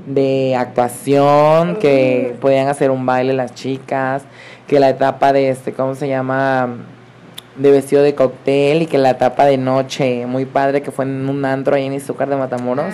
De 0.05 0.55
actuación, 0.55 1.75
que 1.75 2.35
podían 2.41 2.67
hacer 2.67 2.91
un 2.91 3.05
baile 3.05 3.33
las 3.33 3.53
chicas, 3.53 4.23
que 4.67 4.79
la 4.79 4.89
etapa 4.89 5.33
de 5.33 5.49
este, 5.49 5.73
¿cómo 5.73 5.95
se 5.95 6.07
llama? 6.07 6.69
De 7.57 7.71
vestido 7.71 8.01
de 8.01 8.15
cóctel 8.15 8.81
y 8.81 8.85
que 8.85 8.97
la 8.97 9.11
etapa 9.11 9.45
de 9.45 9.57
noche, 9.57 10.25
muy 10.25 10.45
padre, 10.45 10.81
que 10.81 10.91
fue 10.91 11.05
en 11.05 11.27
un 11.29 11.43
antro 11.45 11.75
ahí 11.75 11.85
en 11.85 11.93
Izúcar 11.93 12.29
de 12.29 12.37
Matamoros. 12.37 12.93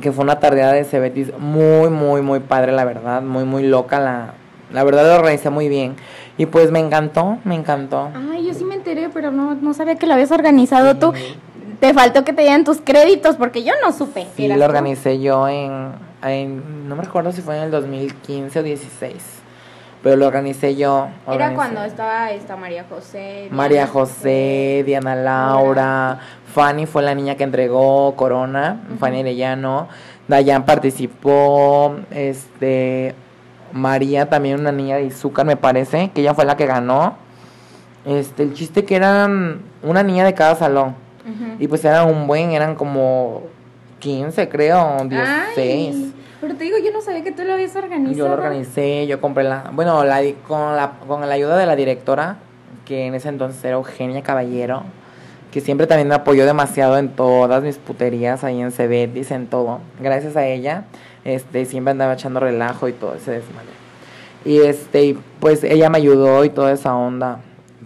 Que 0.00 0.12
fue 0.12 0.24
una 0.24 0.40
tardeada 0.40 0.72
de 0.72 0.84
Cebetis 0.84 1.32
muy, 1.38 1.88
muy, 1.88 2.20
muy 2.20 2.40
padre, 2.40 2.72
la 2.72 2.84
verdad, 2.84 3.22
muy, 3.22 3.44
muy 3.44 3.62
loca 3.62 4.00
la, 4.00 4.34
la 4.72 4.82
verdad 4.82 5.06
lo 5.06 5.14
organizé 5.14 5.50
muy 5.50 5.68
bien. 5.68 5.94
Y 6.36 6.46
pues 6.46 6.72
me 6.72 6.80
encantó, 6.80 7.38
me 7.44 7.54
encantó. 7.54 8.10
Ay, 8.32 8.46
yo 8.46 8.54
sí 8.54 8.64
me 8.64 8.74
enteré, 8.74 9.08
pero 9.08 9.30
no, 9.30 9.54
no 9.54 9.72
sabía 9.72 9.94
que 9.94 10.06
lo 10.06 10.14
habías 10.14 10.32
organizado 10.32 10.96
tú. 10.96 11.12
Te 11.84 11.92
faltó 11.92 12.24
que 12.24 12.32
te 12.32 12.40
dieran 12.40 12.64
tus 12.64 12.80
créditos 12.80 13.36
porque 13.36 13.62
yo 13.62 13.74
no 13.82 13.92
supe. 13.92 14.26
Sí, 14.34 14.48
lo 14.48 14.64
organicé 14.64 15.20
yo 15.20 15.46
en, 15.48 15.92
en, 16.22 16.88
no 16.88 16.96
me 16.96 17.02
recuerdo 17.02 17.30
si 17.30 17.42
fue 17.42 17.58
en 17.58 17.64
el 17.64 17.70
2015 17.70 18.58
o 18.58 18.62
16. 18.62 19.14
Pero 20.02 20.16
lo 20.16 20.26
organicé 20.26 20.76
yo. 20.76 21.08
Era 21.30 21.52
cuando 21.52 21.84
estaba 21.84 22.30
esta 22.30 22.56
María 22.56 22.86
José. 22.88 23.48
María 23.50 23.86
José, 23.86 24.82
Diana 24.86 25.14
Laura. 25.14 26.20
Fanny 26.54 26.86
fue 26.86 27.02
la 27.02 27.14
niña 27.14 27.34
que 27.34 27.44
entregó 27.44 28.16
Corona. 28.16 28.80
Fanny 28.98 29.20
Arellano. 29.20 29.88
Dayan 30.26 30.64
participó. 30.64 31.96
Este. 32.10 33.14
María, 33.72 34.30
también 34.30 34.58
una 34.58 34.72
niña 34.72 34.96
de 34.96 35.04
Izúcar, 35.04 35.44
me 35.44 35.58
parece, 35.58 36.10
que 36.14 36.22
ella 36.22 36.32
fue 36.32 36.46
la 36.46 36.56
que 36.56 36.64
ganó. 36.64 37.18
Este, 38.06 38.42
el 38.42 38.54
chiste 38.54 38.86
que 38.86 38.96
eran 38.96 39.60
una 39.82 40.02
niña 40.02 40.24
de 40.24 40.32
cada 40.32 40.54
salón. 40.54 41.03
Y 41.58 41.68
pues 41.68 41.84
eran 41.84 42.08
un 42.08 42.26
buen, 42.26 42.50
eran 42.50 42.74
como 42.74 43.42
15, 44.00 44.48
creo, 44.48 44.98
16. 45.04 46.12
pero 46.40 46.54
te 46.54 46.64
digo, 46.64 46.76
yo 46.78 46.92
no 46.92 47.00
sabía 47.00 47.22
que 47.24 47.32
tú 47.32 47.42
lo 47.44 47.54
habías 47.54 47.74
organizado. 47.74 48.16
Yo 48.16 48.28
lo 48.28 48.34
organicé, 48.34 49.06
yo 49.06 49.20
compré 49.20 49.44
la. 49.44 49.70
Bueno, 49.72 50.04
la, 50.04 50.22
con, 50.46 50.76
la, 50.76 50.92
con 51.06 51.20
la 51.26 51.34
ayuda 51.34 51.56
de 51.56 51.66
la 51.66 51.76
directora, 51.76 52.36
que 52.84 53.06
en 53.06 53.14
ese 53.14 53.30
entonces 53.30 53.64
era 53.64 53.74
Eugenia 53.74 54.22
Caballero, 54.22 54.82
que 55.50 55.60
siempre 55.60 55.86
también 55.86 56.08
me 56.08 56.14
apoyó 56.14 56.44
demasiado 56.44 56.98
en 56.98 57.08
todas 57.08 57.62
mis 57.62 57.78
puterías 57.78 58.44
ahí 58.44 58.60
en 58.60 58.70
Cebetis, 58.70 59.30
en 59.30 59.46
todo. 59.46 59.80
Gracias 60.00 60.36
a 60.36 60.46
ella 60.46 60.84
este, 61.24 61.64
siempre 61.64 61.92
andaba 61.92 62.14
echando 62.14 62.40
relajo 62.40 62.88
y 62.88 62.92
todo 62.92 63.14
ese 63.14 63.32
desmadre. 63.32 63.68
Y 64.44 64.58
este, 64.58 65.16
pues 65.40 65.64
ella 65.64 65.88
me 65.88 65.98
ayudó 65.98 66.44
y 66.44 66.50
toda 66.50 66.72
esa 66.72 66.94
onda. 66.94 67.40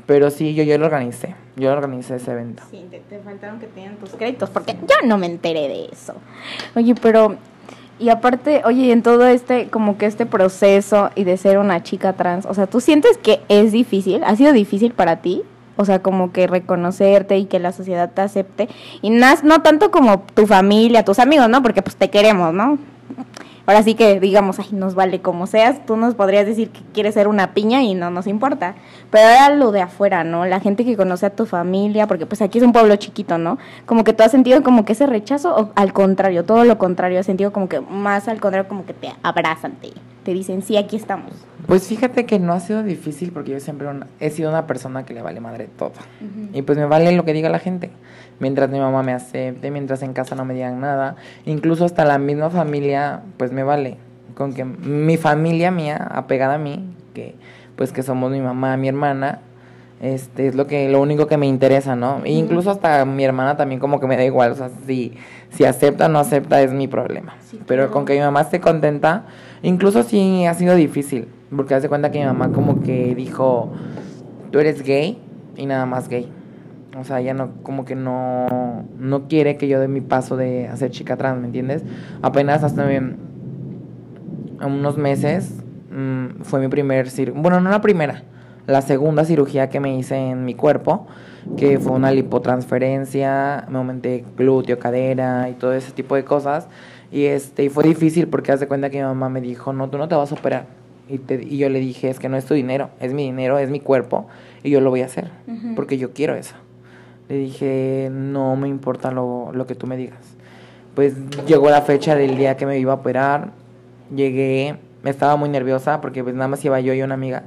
Pero 0.07 0.31
sí, 0.31 0.55
yo, 0.55 0.65
yo 0.65 0.77
lo 0.79 0.87
organicé. 0.87 1.35
Yo 1.59 1.73
organicé 1.73 2.17
ese 2.17 2.31
evento. 2.33 2.63
Sí, 2.71 2.87
te, 2.91 3.19
faltaron 3.19 3.59
que 3.59 3.67
tengan 3.67 3.97
tus 3.97 4.11
créditos, 4.11 4.49
porque 4.51 4.75
yo 4.75 5.07
no 5.07 5.19
me 5.19 5.27
enteré 5.27 5.69
de 5.69 5.89
eso. 5.93 6.15
Oye, 6.77 6.95
pero, 6.95 7.37
y 7.99 8.11
aparte, 8.11 8.63
oye, 8.65 8.93
en 8.93 9.03
todo 9.03 9.27
este, 9.27 9.69
como 9.69 9.99
que 9.99 10.07
este 10.07 10.25
proceso 10.25 11.11
y 11.17 11.25
de 11.25 11.37
ser 11.37 11.59
una 11.59 11.83
chica 11.83 12.13
trans, 12.13 12.47
o 12.47 12.55
sea, 12.55 12.67
¿tú 12.67 12.81
sientes 12.81 13.19
que 13.19 13.41
es 13.49 13.73
difícil? 13.73 14.23
¿Ha 14.25 14.37
sido 14.37 14.53
difícil 14.53 14.93
para 14.93 15.17
ti? 15.17 15.43
O 15.77 15.85
sea, 15.85 16.01
como 16.01 16.33
que 16.33 16.47
reconocerte 16.47 17.39
y 17.39 17.47
que 17.47 17.59
la 17.59 17.73
sociedad 17.73 18.11
te 18.13 18.21
acepte. 18.21 18.69
Y 19.01 19.11
no, 19.11 19.27
no 19.45 19.63
tanto 19.63 19.91
como 19.91 20.21
tu 20.35 20.47
familia, 20.47 21.05
tus 21.05 21.19
amigos, 21.19 21.49
¿no? 21.49 21.63
Porque 21.63 21.83
pues 21.83 21.97
te 21.97 22.11
queremos, 22.11 22.53
¿no? 22.53 22.79
Ahora 23.69 23.83
sí 23.83 23.95
que 23.95 24.19
digamos, 24.19 24.59
ay, 24.59 24.69
nos 24.73 24.95
vale 24.95 25.21
como 25.21 25.47
seas, 25.47 25.85
tú 25.85 25.99
nos 25.99 26.15
podrías 26.15 26.47
decir 26.47 26.71
que 26.71 26.81
quieres 26.95 27.13
ser 27.13 27.29
una 27.29 27.53
piña 27.53 27.83
y 27.83 27.95
no 27.95 28.11
nos 28.11 28.27
importa. 28.27 28.77
Pero 29.11 29.29
era 29.29 29.51
lo 29.51 29.73
de 29.73 29.83
afuera, 29.83 30.25
¿no? 30.25 30.47
La 30.47 30.59
gente 30.59 30.87
que 30.87 30.97
conoce 30.97 31.27
a 31.27 31.37
tu 31.37 31.45
familia, 31.45 32.07
porque 32.07 32.25
pues 32.25 32.41
aquí 32.41 32.57
es 32.57 32.65
un 32.65 32.73
pueblo 32.73 32.97
chiquito, 32.97 33.37
¿no? 33.37 33.59
Como 33.85 34.05
que 34.05 34.15
tú 34.15 34.23
has 34.23 34.31
sentido 34.31 34.63
como 34.63 34.87
que 34.87 34.95
ese 34.95 35.05
rechazo 35.05 35.55
o 35.55 35.71
al 35.75 35.93
contrario, 35.93 36.47
todo 36.47 36.65
lo 36.65 36.79
contrario, 36.79 37.21
has 37.21 37.27
sentido 37.27 37.53
como 37.53 37.69
que 37.69 37.83
más 37.83 38.27
al 38.29 38.41
contrario, 38.41 38.67
como 38.71 38.87
que 38.87 38.95
te 38.95 39.11
abrazan, 39.23 39.73
te, 39.73 39.91
te 40.23 40.33
dicen, 40.33 40.63
sí, 40.63 40.79
aquí 40.79 40.97
estamos. 40.97 41.31
Pues 41.67 41.87
fíjate 41.89 42.25
que 42.25 42.39
no 42.39 42.55
ha 42.55 42.61
sido 42.61 42.83
difícil 42.83 43.33
porque 43.33 43.51
yo 43.51 43.61
siempre 43.61 43.87
he 44.19 44.31
sido 44.31 44.49
una 44.49 44.67
persona 44.67 45.05
que 45.05 45.13
le 45.13 45.21
vale 45.21 45.41
madre 45.41 45.69
todo. 45.77 45.93
Y 46.55 46.63
pues 46.63 46.79
me 46.79 46.87
vale 46.87 47.13
lo 47.13 47.27
que 47.27 47.35
diga 47.35 47.51
la 47.51 47.59
gente 47.59 47.91
mientras 48.41 48.71
mi 48.71 48.79
mamá 48.79 49.03
me 49.03 49.13
acepte, 49.13 49.71
mientras 49.71 50.03
en 50.03 50.13
casa 50.13 50.35
no 50.35 50.45
me 50.45 50.55
digan 50.55 50.81
nada, 50.81 51.17
incluso 51.45 51.85
hasta 51.85 52.05
la 52.05 52.19
misma 52.19 52.51
familia, 52.51 53.23
pues 53.37 53.53
me 53.53 53.63
vale, 53.63 53.97
con 54.35 54.53
que 54.53 54.65
mi 54.65 55.17
familia 55.17 55.71
mía, 55.71 56.09
apegada 56.11 56.55
a 56.55 56.59
mí, 56.59 56.85
que 57.15 57.35
pues 57.77 57.93
que 57.93 58.03
somos 58.03 58.31
mi 58.31 58.41
mamá, 58.41 58.77
mi 58.77 58.89
hermana, 58.89 59.41
este 60.01 60.47
es 60.47 60.55
lo 60.55 60.67
que 60.67 60.89
lo 60.89 61.01
único 61.01 61.27
que 61.27 61.37
me 61.37 61.47
interesa, 61.47 61.97
¿no? 61.97 62.21
E 62.25 62.33
incluso 62.33 62.71
hasta 62.71 63.05
mi 63.05 63.25
hermana 63.25 63.57
también 63.57 63.81
como 63.81 63.99
que 63.99 64.07
me 64.07 64.17
da 64.17 64.25
igual, 64.25 64.53
o 64.53 64.55
sea, 64.55 64.71
si 64.87 65.15
si 65.51 65.65
acepta 65.65 66.07
o 66.07 66.09
no 66.09 66.19
acepta 66.19 66.61
es 66.63 66.73
mi 66.73 66.89
problema. 66.89 67.35
Pero 67.67 67.91
con 67.91 68.05
que 68.05 68.15
mi 68.15 68.21
mamá 68.21 68.43
esté 68.43 68.61
contenta, 68.61 69.25
incluso 69.63 70.03
si 70.03 70.45
ha 70.47 70.55
sido 70.55 70.75
difícil, 70.75 71.29
porque 71.55 71.75
hace 71.75 71.89
cuenta 71.89 72.11
que 72.11 72.21
mi 72.21 72.27
mamá 72.27 72.51
como 72.53 72.81
que 72.83 73.15
dijo, 73.15 73.73
"Tú 74.53 74.61
eres 74.61 74.83
gay" 74.83 75.19
y 75.57 75.67
nada 75.67 75.87
más 75.87 76.09
gay. 76.09 76.31
O 76.99 77.05
sea, 77.05 77.21
ella 77.21 77.35
no, 77.35 77.51
como 77.63 77.85
que 77.85 77.95
no, 77.95 78.85
no 78.99 79.29
quiere 79.29 79.57
que 79.57 79.69
yo 79.69 79.81
dé 79.81 79.89
mi 79.89 80.01
paso 80.01 80.37
de 80.37 80.69
hacer 80.69 80.91
chica 80.91 81.17
trans, 81.17 81.41
¿me 81.41 81.47
entiendes? 81.47 81.83
Apenas 82.23 82.65
hasta 82.65 82.89
unos 84.65 84.99
meses 84.99 85.63
mm, 85.91 86.43
fue 86.43 86.61
mi 86.61 86.69
primer 86.69 87.11
cirugía, 87.11 87.41
bueno, 87.41 87.61
no 87.61 87.71
la 87.71 87.81
primera, 87.81 88.23
la 88.67 88.83
segunda 88.83 89.25
cirugía 89.25 89.69
que 89.71 89.81
me 89.81 89.97
hice 89.97 90.17
en 90.17 90.45
mi 90.45 90.55
cuerpo, 90.55 91.07
que 91.57 91.79
fue 91.79 91.93
una 91.93 92.11
lipotransferencia, 92.11 93.65
me 93.71 93.79
aumenté 93.79 94.25
glúteo, 94.37 94.79
cadera 94.79 95.49
y 95.49 95.55
todo 95.55 95.73
ese 95.73 95.93
tipo 95.93 96.15
de 96.15 96.25
cosas. 96.25 96.69
Y, 97.11 97.25
este, 97.25 97.65
y 97.65 97.69
fue 97.71 97.85
difícil 97.85 98.29
porque 98.29 98.53
hace 98.53 98.69
cuenta 98.69 98.91
que 98.91 98.99
mi 98.99 99.05
mamá 99.05 99.31
me 99.31 99.41
dijo, 99.41 99.73
no, 99.73 99.89
tú 99.89 99.97
no 99.97 100.09
te 100.09 100.15
vas 100.15 100.31
a 100.33 100.35
operar. 100.35 100.67
Y, 101.09 101.19
y 101.33 101.57
yo 101.57 101.71
le 101.71 101.81
dije, 101.81 102.11
es 102.11 102.19
que 102.19 102.29
no 102.29 102.37
es 102.37 102.45
tu 102.45 102.53
dinero, 102.53 102.91
es 103.01 103.15
mi 103.15 103.25
dinero, 103.25 103.59
es 103.59 103.71
mi 103.71 103.81
cuerpo 103.81 104.27
y 104.63 104.69
yo 104.69 104.83
lo 104.83 104.91
voy 104.91 105.01
a 105.01 105.07
hacer 105.07 105.31
porque 105.75 105.97
yo 105.97 106.13
quiero 106.13 106.35
eso. 106.35 106.55
Le 107.29 107.37
dije, 107.37 108.09
no 108.11 108.57
me 108.57 108.69
importa 108.69 109.11
lo, 109.11 109.51
lo 109.53 109.67
que 109.67 109.75
tú 109.75 109.87
me 109.87 109.97
digas. 109.97 110.19
Pues 110.95 111.15
llegó 111.47 111.71
la 111.71 111.83
fecha 111.83 112.15
del 112.15 112.37
día 112.37 112.57
que 112.57 112.67
me 112.67 112.79
iba 112.79 112.93
a 112.93 112.97
operar, 112.97 113.51
llegué, 114.15 114.77
estaba 115.05 115.37
muy 115.37 115.49
nerviosa 115.49 116.01
porque 116.01 116.23
pues 116.23 116.35
nada 116.35 116.49
más 116.49 116.65
iba 116.65 116.81
yo 116.81 116.93
y 116.95 117.03
una 117.03 117.15
amiga. 117.15 117.45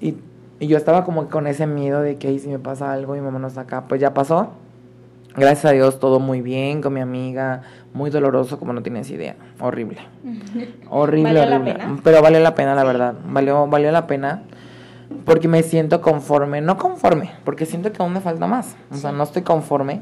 Y, 0.00 0.16
y 0.60 0.66
yo 0.66 0.76
estaba 0.76 1.04
como 1.04 1.28
con 1.28 1.46
ese 1.46 1.66
miedo 1.66 2.00
de 2.00 2.16
que 2.16 2.28
ahí 2.28 2.38
si 2.38 2.48
me 2.48 2.58
pasa 2.58 2.92
algo 2.92 3.16
y 3.16 3.20
mi 3.20 3.24
mamá 3.24 3.38
no 3.38 3.48
está 3.48 3.62
acá. 3.62 3.84
Pues 3.88 4.00
ya 4.00 4.12
pasó. 4.14 4.50
Gracias 5.36 5.64
a 5.64 5.70
Dios 5.72 5.98
todo 5.98 6.20
muy 6.20 6.42
bien 6.42 6.80
con 6.80 6.92
mi 6.92 7.00
amiga, 7.00 7.62
muy 7.92 8.08
doloroso 8.10 8.56
como 8.60 8.72
no 8.72 8.82
tienes 8.84 9.10
idea, 9.10 9.34
horrible. 9.58 9.98
horrible, 10.90 11.40
¿Valió 11.40 11.56
horrible. 11.56 11.72
la 11.72 11.78
pena? 11.78 12.00
Pero 12.04 12.22
valió 12.22 12.38
la 12.38 12.54
pena, 12.54 12.74
la 12.76 12.84
verdad. 12.84 13.14
Valió 13.26 13.66
valió 13.66 13.90
la 13.90 14.06
pena 14.06 14.42
porque 15.24 15.48
me 15.48 15.62
siento 15.62 16.00
conforme, 16.00 16.60
no 16.60 16.76
conforme, 16.76 17.30
porque 17.44 17.66
siento 17.66 17.92
que 17.92 18.02
aún 18.02 18.12
me 18.12 18.20
falta 18.20 18.46
más. 18.46 18.74
O 18.92 18.96
sea, 18.96 19.12
no 19.12 19.22
estoy 19.24 19.42
conforme, 19.42 20.00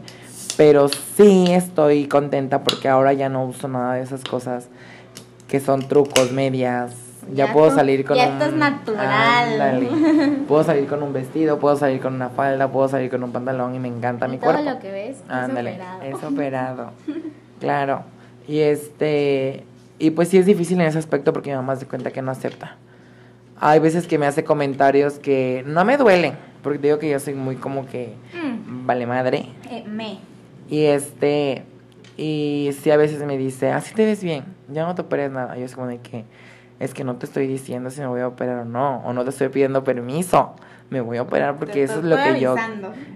pero 0.56 0.88
sí 0.88 1.46
estoy 1.50 2.06
contenta 2.06 2.62
porque 2.62 2.88
ahora 2.88 3.12
ya 3.12 3.28
no 3.28 3.44
uso 3.44 3.68
nada 3.68 3.94
de 3.94 4.02
esas 4.02 4.24
cosas 4.24 4.68
que 5.48 5.60
son 5.60 5.86
trucos, 5.88 6.32
medias. 6.32 6.92
Ya, 7.32 7.46
Ya 7.46 7.52
puedo 7.52 7.68
tú- 7.68 7.76
salir 7.76 8.04
con 8.04 8.16
ya 8.16 8.28
un 8.50 8.58
natural. 8.58 9.06
Ándale. 9.60 9.88
Puedo 10.48 10.64
salir 10.64 10.88
con 10.88 11.04
un 11.04 11.12
vestido, 11.12 11.58
puedo 11.60 11.76
salir 11.76 12.00
con 12.00 12.14
una 12.14 12.30
falda, 12.30 12.66
puedo 12.72 12.88
salir 12.88 13.10
con 13.10 13.22
un 13.22 13.30
pantalón 13.30 13.76
y 13.76 13.78
me 13.78 13.86
encanta 13.86 14.26
mi 14.26 14.38
todo 14.38 14.50
cuerpo. 14.52 14.68
lo 14.70 14.78
que 14.80 14.90
ves 14.90 15.18
es 15.18 15.50
operado. 15.50 16.02
es 16.02 16.24
operado. 16.32 16.90
claro. 17.60 18.02
Y 18.48 18.58
este 18.58 19.62
y 20.00 20.10
pues 20.10 20.30
sí 20.30 20.38
es 20.38 20.46
difícil 20.46 20.80
en 20.80 20.88
ese 20.88 20.98
aspecto 20.98 21.32
porque 21.32 21.50
mi 21.50 21.56
mamá 21.56 21.76
se 21.76 21.86
cuenta 21.86 22.10
que 22.10 22.22
no 22.22 22.32
acepta. 22.32 22.74
Hay 23.64 23.78
veces 23.78 24.08
que 24.08 24.18
me 24.18 24.26
hace 24.26 24.42
comentarios 24.42 25.20
que 25.20 25.62
no 25.64 25.84
me 25.84 25.96
duelen, 25.96 26.34
porque 26.64 26.78
digo 26.80 26.98
que 26.98 27.08
yo 27.08 27.20
soy 27.20 27.34
muy 27.34 27.54
como 27.54 27.86
que 27.86 28.16
Mm, 28.34 28.86
vale 28.88 29.06
madre. 29.06 29.46
eh, 29.70 29.84
me. 29.86 30.18
Y 30.68 30.86
este 30.86 31.62
y 32.16 32.70
sí 32.82 32.90
a 32.90 32.96
veces 32.96 33.22
me 33.22 33.38
dice, 33.38 33.70
"Así 33.70 33.94
te 33.94 34.04
ves 34.04 34.24
bien, 34.24 34.42
ya 34.68 34.84
no 34.84 34.96
te 34.96 35.02
operes 35.02 35.30
nada." 35.30 35.56
Yo 35.56 35.64
es 35.64 35.76
como 35.76 35.86
de 35.86 35.98
que 35.98 36.24
es 36.80 36.92
que 36.92 37.04
no 37.04 37.14
te 37.14 37.26
estoy 37.26 37.46
diciendo 37.46 37.88
si 37.90 38.00
me 38.00 38.08
voy 38.08 38.20
a 38.20 38.26
operar 38.26 38.58
o 38.58 38.64
no, 38.64 38.96
o 39.04 39.12
no 39.12 39.22
te 39.22 39.30
estoy 39.30 39.48
pidiendo 39.48 39.84
permiso. 39.84 40.54
Me 40.90 41.00
voy 41.00 41.18
a 41.18 41.22
operar 41.22 41.56
porque 41.56 41.72
Te 41.74 41.82
eso 41.84 42.00
es 42.00 42.04
lo 42.04 42.16
que 42.20 42.40
yo 42.40 42.56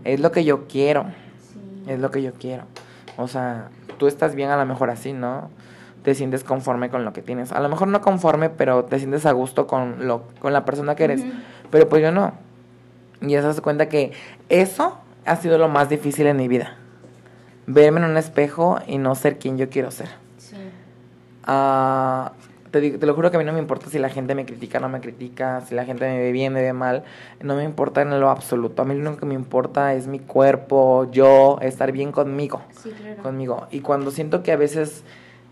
es 0.05 0.21
lo 0.21 0.31
que 0.31 0.45
yo 0.45 0.69
quiero. 0.69 1.07
Sí. 1.41 1.91
Es 1.91 1.99
lo 1.99 2.13
que 2.13 2.23
yo 2.23 2.33
quiero. 2.35 2.63
O 3.17 3.27
sea, 3.27 3.69
tú 3.99 4.07
estás 4.07 4.37
bien 4.37 4.51
a 4.51 4.57
lo 4.57 4.65
mejor 4.65 4.91
así, 4.91 5.13
¿no? 5.13 5.51
Te 6.07 6.15
sientes 6.15 6.45
conforme 6.45 6.89
con 6.89 7.05
lo 7.05 7.13
que 7.13 7.21
tienes. 7.21 7.51
A 7.51 7.59
lo 7.59 7.69
mejor 7.69 7.89
no 7.89 8.01
conforme, 8.01 8.49
pero 8.49 8.85
te 8.85 9.01
sientes 9.01 9.27
a 9.27 9.33
gusto 9.33 9.67
con, 9.67 10.07
lo, 10.07 10.23
con 10.39 10.53
la 10.53 10.65
persona 10.65 10.95
que 10.95 11.03
eres. 11.03 11.23
Ujú. 11.23 11.33
Pero 11.73 11.89
pues 11.89 12.01
yo 12.01 12.13
no. 12.13 12.33
Y 13.21 13.35
eso 13.35 13.53
se 13.53 13.61
cuenta 13.61 13.89
que 13.89 14.13
eso 14.49 14.97
ha 15.25 15.35
sido 15.35 15.59
lo 15.59 15.67
más 15.69 15.89
difícil 15.89 16.29
en 16.29 16.37
mi 16.37 16.47
vida. 16.47 16.77
Verme 17.67 17.99
en 17.99 18.07
un 18.09 18.17
espejo 18.19 18.79
y 18.87 18.99
no 18.99 19.17
ser 19.17 19.41
quien 19.41 19.59
yo 19.59 19.69
quiero 19.69 19.91
ser. 19.91 20.07
Sí. 20.39 20.55
Ah, 21.43 22.31
te, 22.71 22.99
te 22.99 23.05
lo 23.05 23.13
juro 23.15 23.33
que 23.33 23.37
a 23.39 23.41
mí 23.41 23.45
no 23.45 23.53
me 23.53 23.59
importa 23.59 23.91
si 23.91 23.99
la 23.99 24.09
gente 24.09 24.37
me 24.37 24.47
critica 24.47 24.79
o 24.79 24.83
no 24.83 24.89
me 24.89 25.01
critica, 25.01 25.63
si 25.63 25.75
la 25.75 25.85
gente 25.87 26.05
me 26.07 26.19
ve 26.21 26.31
bien, 26.31 26.53
me 26.53 26.63
ve 26.63 26.73
mal, 26.73 27.03
no 27.41 27.57
me 27.57 27.65
importa 27.65 28.03
en 28.03 28.21
lo 28.21 28.31
absoluto. 28.31 28.83
A 28.83 28.85
mí 28.85 28.95
lo 28.95 29.01
único 29.01 29.17
que 29.19 29.27
me 29.27 29.35
importa 29.35 29.93
es 29.95 30.07
mi 30.07 30.21
cuerpo, 30.21 31.09
yo, 31.11 31.59
estar 31.63 31.91
bien 31.91 32.13
conmigo, 32.13 32.63
Sí, 32.81 32.91
claro. 32.91 33.25
conmigo. 33.25 33.67
Y 33.73 33.81
cuando 33.81 34.13
siento 34.13 34.45
que 34.45 34.53
a 34.53 34.57
veces 34.57 35.03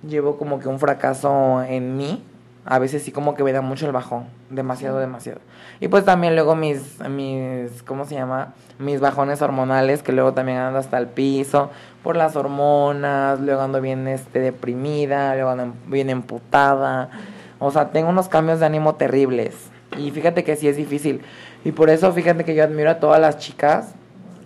llevo 0.09 0.37
como 0.39 0.59
que 0.59 0.69
un 0.69 0.79
fracaso 0.79 1.63
en 1.63 1.97
mí, 1.97 2.23
a 2.67 2.79
veces 2.79 3.03
sí 3.03 3.13
como 3.13 3.35
que 3.35 3.45
me 3.45 3.53
da 3.53 3.61
mucho 3.61 3.85
el 3.87 3.93
bajón, 3.93 4.25
demasiado, 4.51 4.99
demasiado. 4.99 5.41
Y 5.81 5.89
pues 5.89 6.05
también 6.05 6.35
luego 6.35 6.55
mis, 6.57 6.99
mis, 7.11 7.83
¿cómo 7.83 8.05
se 8.07 8.15
llama? 8.15 8.55
Mis 8.79 9.01
bajones 9.01 9.43
hormonales, 9.43 10.03
que 10.03 10.13
luego 10.13 10.33
también 10.33 10.59
ando 10.59 10.79
hasta 10.79 10.97
el 10.99 11.09
piso 11.09 11.71
por 12.03 12.17
las 12.17 12.37
hormonas, 12.37 13.41
luego 13.41 13.61
ando 13.61 13.81
bien 13.81 14.09
este, 14.09 14.39
deprimida, 14.41 15.35
luego 15.35 15.51
ando 15.51 15.75
bien 15.87 16.09
emputada. 16.11 17.11
O 17.59 17.71
sea, 17.71 17.91
tengo 17.91 18.09
unos 18.09 18.29
cambios 18.29 18.61
de 18.61 18.67
ánimo 18.67 18.95
terribles. 18.95 19.55
Y 19.99 20.11
fíjate 20.11 20.43
que 20.43 20.57
sí 20.57 20.67
es 20.69 20.77
difícil. 20.77 21.21
Y 21.65 21.73
por 21.73 21.91
eso 21.91 22.13
fíjate 22.13 22.45
que 22.45 22.55
yo 22.55 22.65
admiro 22.65 22.91
a 22.91 22.99
todas 22.99 23.21
las 23.21 23.39
chicas, 23.39 23.95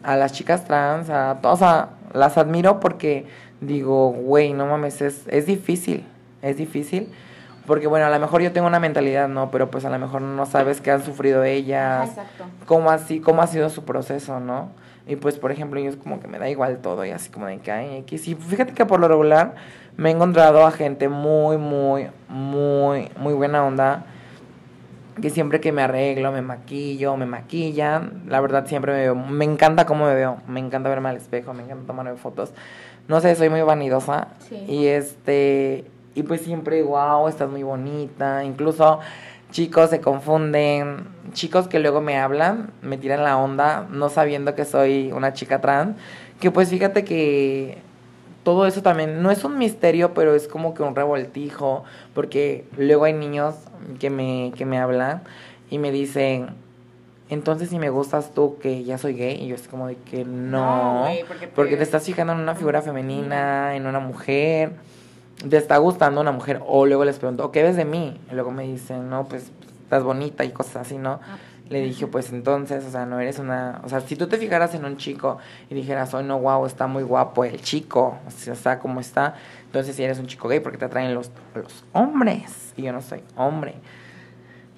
a 0.02 0.16
las 0.16 0.32
chicas 0.32 0.64
trans, 0.64 1.08
a 1.10 1.38
todas, 1.40 1.62
a- 1.62 1.88
las 2.14 2.36
admiro 2.38 2.80
porque 2.80 3.26
digo, 3.60 4.10
güey, 4.10 4.52
no 4.52 4.66
mames, 4.66 5.00
es, 5.02 5.24
es 5.28 5.46
difícil, 5.46 6.04
es 6.42 6.56
difícil. 6.56 7.08
Porque 7.66 7.86
bueno, 7.86 8.06
a 8.06 8.10
lo 8.10 8.18
mejor 8.18 8.40
yo 8.40 8.50
tengo 8.50 8.66
una 8.66 8.80
mentalidad, 8.80 9.28
¿no? 9.28 9.50
Pero 9.50 9.70
pues 9.70 9.84
a 9.84 9.90
lo 9.90 9.98
mejor 9.98 10.22
no 10.22 10.46
sabes 10.46 10.80
qué 10.80 10.90
han 10.90 11.04
sufrido 11.04 11.44
ellas, 11.44 12.08
exacto. 12.08 12.44
cómo 12.64 12.90
así, 12.90 13.20
cómo 13.20 13.42
ha 13.42 13.46
sido 13.46 13.68
su 13.68 13.84
proceso, 13.84 14.40
¿no? 14.40 14.70
Y 15.08 15.16
pues, 15.16 15.38
por 15.38 15.50
ejemplo, 15.50 15.80
yo 15.80 15.88
es 15.88 15.96
como 15.96 16.20
que 16.20 16.28
me 16.28 16.38
da 16.38 16.50
igual 16.50 16.78
todo 16.78 17.04
y 17.06 17.10
así 17.10 17.30
como 17.30 17.46
de 17.46 17.58
que 17.58 17.72
hay 17.72 17.96
X. 17.98 18.28
Y 18.28 18.34
fíjate 18.34 18.74
que 18.74 18.84
por 18.84 19.00
lo 19.00 19.08
regular 19.08 19.54
me 19.96 20.10
he 20.10 20.12
encontrado 20.12 20.66
a 20.66 20.70
gente 20.70 21.08
muy, 21.08 21.56
muy, 21.56 22.08
muy, 22.28 23.10
muy 23.18 23.32
buena 23.32 23.64
onda. 23.64 24.04
Que 25.20 25.30
siempre 25.30 25.60
que 25.60 25.72
me 25.72 25.82
arreglo, 25.82 26.30
me 26.30 26.42
maquillo, 26.42 27.16
me 27.16 27.24
maquillan. 27.24 28.22
La 28.28 28.40
verdad 28.42 28.66
siempre 28.66 28.92
me 28.92 28.98
veo, 29.00 29.14
me 29.14 29.46
encanta 29.46 29.86
cómo 29.86 30.04
me 30.04 30.14
veo. 30.14 30.36
Me 30.46 30.60
encanta 30.60 30.90
verme 30.90 31.08
al 31.08 31.16
espejo, 31.16 31.54
me 31.54 31.64
encanta 31.64 31.86
tomarme 31.86 32.14
fotos. 32.16 32.52
No 33.08 33.20
sé, 33.20 33.34
soy 33.34 33.48
muy 33.48 33.62
vanidosa. 33.62 34.28
Sí. 34.48 34.64
Y 34.68 34.86
este, 34.86 35.84
y 36.14 36.22
pues 36.22 36.42
siempre, 36.42 36.82
wow, 36.82 37.26
estás 37.28 37.50
muy 37.50 37.62
bonita. 37.62 38.44
Incluso 38.44 39.00
chicos 39.50 39.90
se 39.90 40.00
confunden, 40.00 41.06
chicos 41.32 41.68
que 41.68 41.78
luego 41.78 42.00
me 42.00 42.18
hablan, 42.18 42.70
me 42.82 42.98
tiran 42.98 43.24
la 43.24 43.38
onda, 43.38 43.86
no 43.90 44.10
sabiendo 44.10 44.54
que 44.54 44.64
soy 44.64 45.10
una 45.12 45.32
chica 45.32 45.60
trans. 45.60 45.96
Que 46.38 46.50
pues 46.50 46.68
fíjate 46.68 47.04
que 47.04 47.78
todo 48.44 48.66
eso 48.66 48.82
también 48.82 49.22
no 49.22 49.30
es 49.30 49.44
un 49.44 49.58
misterio, 49.58 50.14
pero 50.14 50.34
es 50.34 50.48
como 50.48 50.74
que 50.74 50.82
un 50.82 50.94
revoltijo, 50.94 51.84
porque 52.14 52.64
luego 52.76 53.04
hay 53.04 53.12
niños 53.12 53.54
que 53.98 54.10
me, 54.10 54.52
que 54.56 54.64
me 54.66 54.78
hablan 54.78 55.22
y 55.70 55.78
me 55.78 55.90
dicen, 55.90 56.48
entonces 57.30 57.68
si 57.70 57.78
me 57.78 57.90
gustas 57.90 58.32
tú 58.34 58.58
que 58.60 58.84
ya 58.84 58.98
soy 58.98 59.14
gay, 59.14 59.42
y 59.42 59.48
yo 59.48 59.54
estoy 59.54 59.70
como 59.70 59.86
de 59.86 59.96
que 59.96 60.24
no, 60.24 60.94
No, 60.94 61.00
güey, 61.00 61.24
porque 61.26 61.46
te- 61.46 61.52
porque 61.54 61.76
te 61.76 61.82
estás 61.82 62.04
fijando 62.04 62.32
en 62.32 62.40
una 62.40 62.54
figura 62.54 62.82
femenina, 62.82 63.74
en 63.76 63.86
una 63.86 64.00
mujer, 64.00 64.72
te 65.48 65.56
está 65.56 65.76
gustando 65.78 66.20
una 66.20 66.32
mujer, 66.32 66.60
o 66.66 66.86
luego 66.86 67.04
les 67.04 67.18
pregunto, 67.18 67.50
¿qué 67.52 67.62
ves 67.62 67.76
de 67.76 67.84
mí? 67.84 68.20
Y 68.30 68.34
luego 68.34 68.50
me 68.50 68.64
dicen, 68.64 69.08
no, 69.10 69.24
pues 69.24 69.50
estás 69.84 70.02
bonita 70.02 70.44
y 70.44 70.50
cosas 70.50 70.76
así, 70.86 70.98
¿no? 70.98 71.20
Ah, 71.22 71.38
Le 71.70 71.82
dije, 71.82 72.06
pues 72.06 72.32
entonces, 72.32 72.82
o 72.86 72.90
sea, 72.90 73.04
no 73.04 73.20
eres 73.20 73.38
una... 73.38 73.82
O 73.84 73.90
sea, 73.90 74.00
si 74.00 74.16
tú 74.16 74.26
te 74.26 74.38
fijaras 74.38 74.74
en 74.74 74.86
un 74.86 74.96
chico 74.96 75.36
y 75.68 75.74
dijeras, 75.74 76.14
hoy 76.14 76.24
no, 76.24 76.38
wow, 76.38 76.64
está 76.64 76.86
muy 76.86 77.02
guapo 77.02 77.44
el 77.44 77.60
chico, 77.60 78.16
o 78.26 78.30
sea, 78.30 78.54
está 78.54 78.78
como 78.78 79.00
está, 79.00 79.34
entonces 79.66 79.94
si 79.94 80.02
eres 80.02 80.18
un 80.18 80.26
chico 80.26 80.48
gay 80.48 80.60
porque 80.60 80.78
te 80.78 80.86
atraen 80.86 81.14
los, 81.14 81.30
los 81.54 81.84
hombres 81.92 82.72
y 82.76 82.82
yo 82.84 82.92
no 82.92 83.02
soy 83.02 83.20
hombre. 83.36 83.74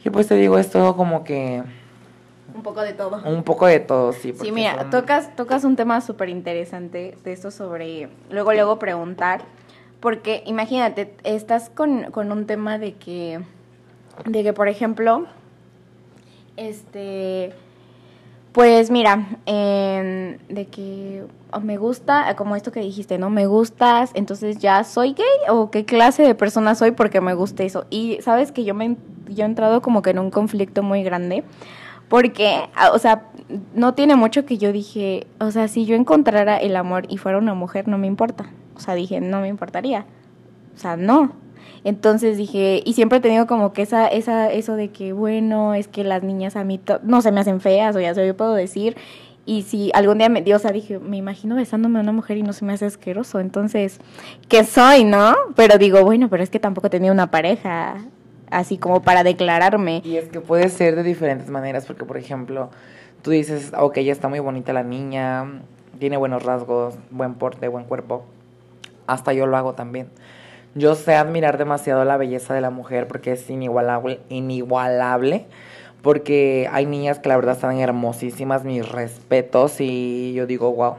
Y 0.04 0.10
pues 0.10 0.26
te 0.26 0.34
digo, 0.34 0.58
es 0.58 0.68
todo 0.70 0.96
como 0.96 1.22
que 1.24 1.62
Un 2.60 2.64
poco 2.64 2.82
de 2.82 2.92
todo. 2.92 3.22
un 3.24 3.42
poco 3.42 3.64
de 3.64 3.80
todo, 3.80 4.12
sí. 4.12 4.34
Sí, 4.38 4.52
mira, 4.52 4.76
son- 4.82 4.90
tocas, 4.90 5.34
tocas 5.34 5.64
un 5.64 5.76
tema 5.76 6.02
súper 6.02 6.28
interesante 6.28 7.16
de 7.24 7.32
esto 7.32 7.50
sobre, 7.50 8.10
luego, 8.30 8.52
luego 8.52 8.78
preguntar, 8.78 9.40
porque 9.98 10.42
imagínate, 10.44 11.14
estás 11.24 11.70
con, 11.70 12.10
con 12.10 12.30
un 12.32 12.44
tema 12.44 12.76
de 12.78 12.92
que, 12.96 13.40
de 14.26 14.42
que, 14.42 14.52
por 14.52 14.68
ejemplo, 14.68 15.24
este, 16.58 17.54
pues 18.52 18.90
mira, 18.90 19.26
em, 19.46 20.36
de 20.48 20.66
que 20.70 21.24
oh, 21.52 21.60
me 21.60 21.78
gusta, 21.78 22.34
como 22.36 22.56
esto 22.56 22.72
que 22.72 22.80
dijiste, 22.80 23.16
¿no? 23.16 23.30
Me 23.30 23.46
gustas, 23.46 24.10
entonces 24.12 24.58
ya 24.58 24.84
soy 24.84 25.14
gay 25.14 25.48
o 25.48 25.70
qué 25.70 25.86
clase 25.86 26.24
de 26.24 26.34
persona 26.34 26.74
soy 26.74 26.90
porque 26.90 27.22
me 27.22 27.32
gusta 27.32 27.62
eso. 27.62 27.86
Y 27.88 28.18
sabes 28.20 28.52
que 28.52 28.64
yo 28.64 28.74
me 28.74 28.96
yo 29.28 29.44
he 29.44 29.46
entrado 29.46 29.80
como 29.80 30.02
que 30.02 30.10
en 30.10 30.18
un 30.18 30.30
conflicto 30.30 30.82
muy 30.82 31.02
grande 31.04 31.44
porque, 32.10 32.68
ah, 32.74 32.90
o 32.92 32.98
sea, 32.98 33.22
no 33.72 33.94
tiene 33.94 34.16
mucho 34.16 34.44
que 34.44 34.58
yo 34.58 34.72
dije, 34.72 35.28
o 35.38 35.52
sea, 35.52 35.68
si 35.68 35.86
yo 35.86 35.94
encontrara 35.94 36.56
el 36.56 36.74
amor 36.74 37.04
y 37.08 37.18
fuera 37.18 37.38
una 37.38 37.54
mujer, 37.54 37.86
no 37.86 37.98
me 37.98 38.08
importa. 38.08 38.50
O 38.74 38.80
sea, 38.80 38.96
dije, 38.96 39.20
no 39.20 39.40
me 39.40 39.46
importaría. 39.46 40.06
O 40.74 40.76
sea, 40.76 40.96
no. 40.96 41.30
Entonces 41.84 42.36
dije, 42.36 42.82
y 42.84 42.94
siempre 42.94 43.18
he 43.18 43.20
tenido 43.20 43.46
como 43.46 43.72
que 43.72 43.82
esa, 43.82 44.08
esa, 44.08 44.50
eso 44.50 44.74
de 44.74 44.88
que, 44.88 45.12
bueno, 45.12 45.72
es 45.74 45.86
que 45.86 46.02
las 46.02 46.24
niñas 46.24 46.56
a 46.56 46.64
mí 46.64 46.80
no 47.04 47.22
se 47.22 47.30
me 47.30 47.38
hacen 47.38 47.60
feas, 47.60 47.94
o 47.94 48.00
ya 48.00 48.12
se 48.12 48.26
yo 48.26 48.36
puedo 48.36 48.54
decir. 48.54 48.96
Y 49.46 49.62
si 49.62 49.92
algún 49.94 50.18
día 50.18 50.28
me 50.28 50.42
dio, 50.42 50.56
o 50.56 50.58
sea, 50.58 50.72
dije, 50.72 50.98
me 50.98 51.16
imagino 51.16 51.54
besándome 51.54 52.00
a 52.00 52.02
una 52.02 52.12
mujer 52.12 52.38
y 52.38 52.42
no 52.42 52.52
se 52.52 52.64
me 52.64 52.72
hace 52.72 52.86
asqueroso. 52.86 53.38
Entonces, 53.38 54.00
¿qué 54.48 54.64
soy, 54.64 55.04
no? 55.04 55.36
Pero 55.54 55.78
digo, 55.78 56.02
bueno, 56.02 56.28
pero 56.28 56.42
es 56.42 56.50
que 56.50 56.58
tampoco 56.58 56.90
tenía 56.90 57.12
una 57.12 57.30
pareja 57.30 57.98
así 58.50 58.78
como 58.78 59.02
para 59.02 59.24
declararme. 59.24 60.02
Y 60.04 60.16
es 60.16 60.28
que 60.28 60.40
puede 60.40 60.68
ser 60.68 60.96
de 60.96 61.02
diferentes 61.02 61.48
maneras, 61.50 61.86
porque 61.86 62.04
por 62.04 62.16
ejemplo, 62.16 62.70
tú 63.22 63.30
dices, 63.30 63.72
ok, 63.76 63.98
ya 64.00 64.12
está 64.12 64.28
muy 64.28 64.40
bonita 64.40 64.72
la 64.72 64.82
niña, 64.82 65.62
tiene 65.98 66.16
buenos 66.16 66.42
rasgos, 66.42 66.94
buen 67.10 67.34
porte, 67.34 67.68
buen 67.68 67.84
cuerpo. 67.84 68.24
Hasta 69.06 69.32
yo 69.32 69.46
lo 69.46 69.56
hago 69.56 69.74
también. 69.74 70.08
Yo 70.74 70.94
sé 70.94 71.16
admirar 71.16 71.58
demasiado 71.58 72.04
la 72.04 72.16
belleza 72.16 72.54
de 72.54 72.60
la 72.60 72.70
mujer 72.70 73.08
porque 73.08 73.32
es 73.32 73.50
inigualable, 73.50 74.20
inigualable 74.28 75.46
porque 76.02 76.68
hay 76.72 76.86
niñas 76.86 77.18
que 77.18 77.28
la 77.28 77.36
verdad 77.36 77.54
están 77.54 77.78
hermosísimas, 77.78 78.64
mis 78.64 78.88
respetos 78.88 79.80
y 79.80 80.32
yo 80.34 80.46
digo, 80.46 80.72
wow, 80.72 80.94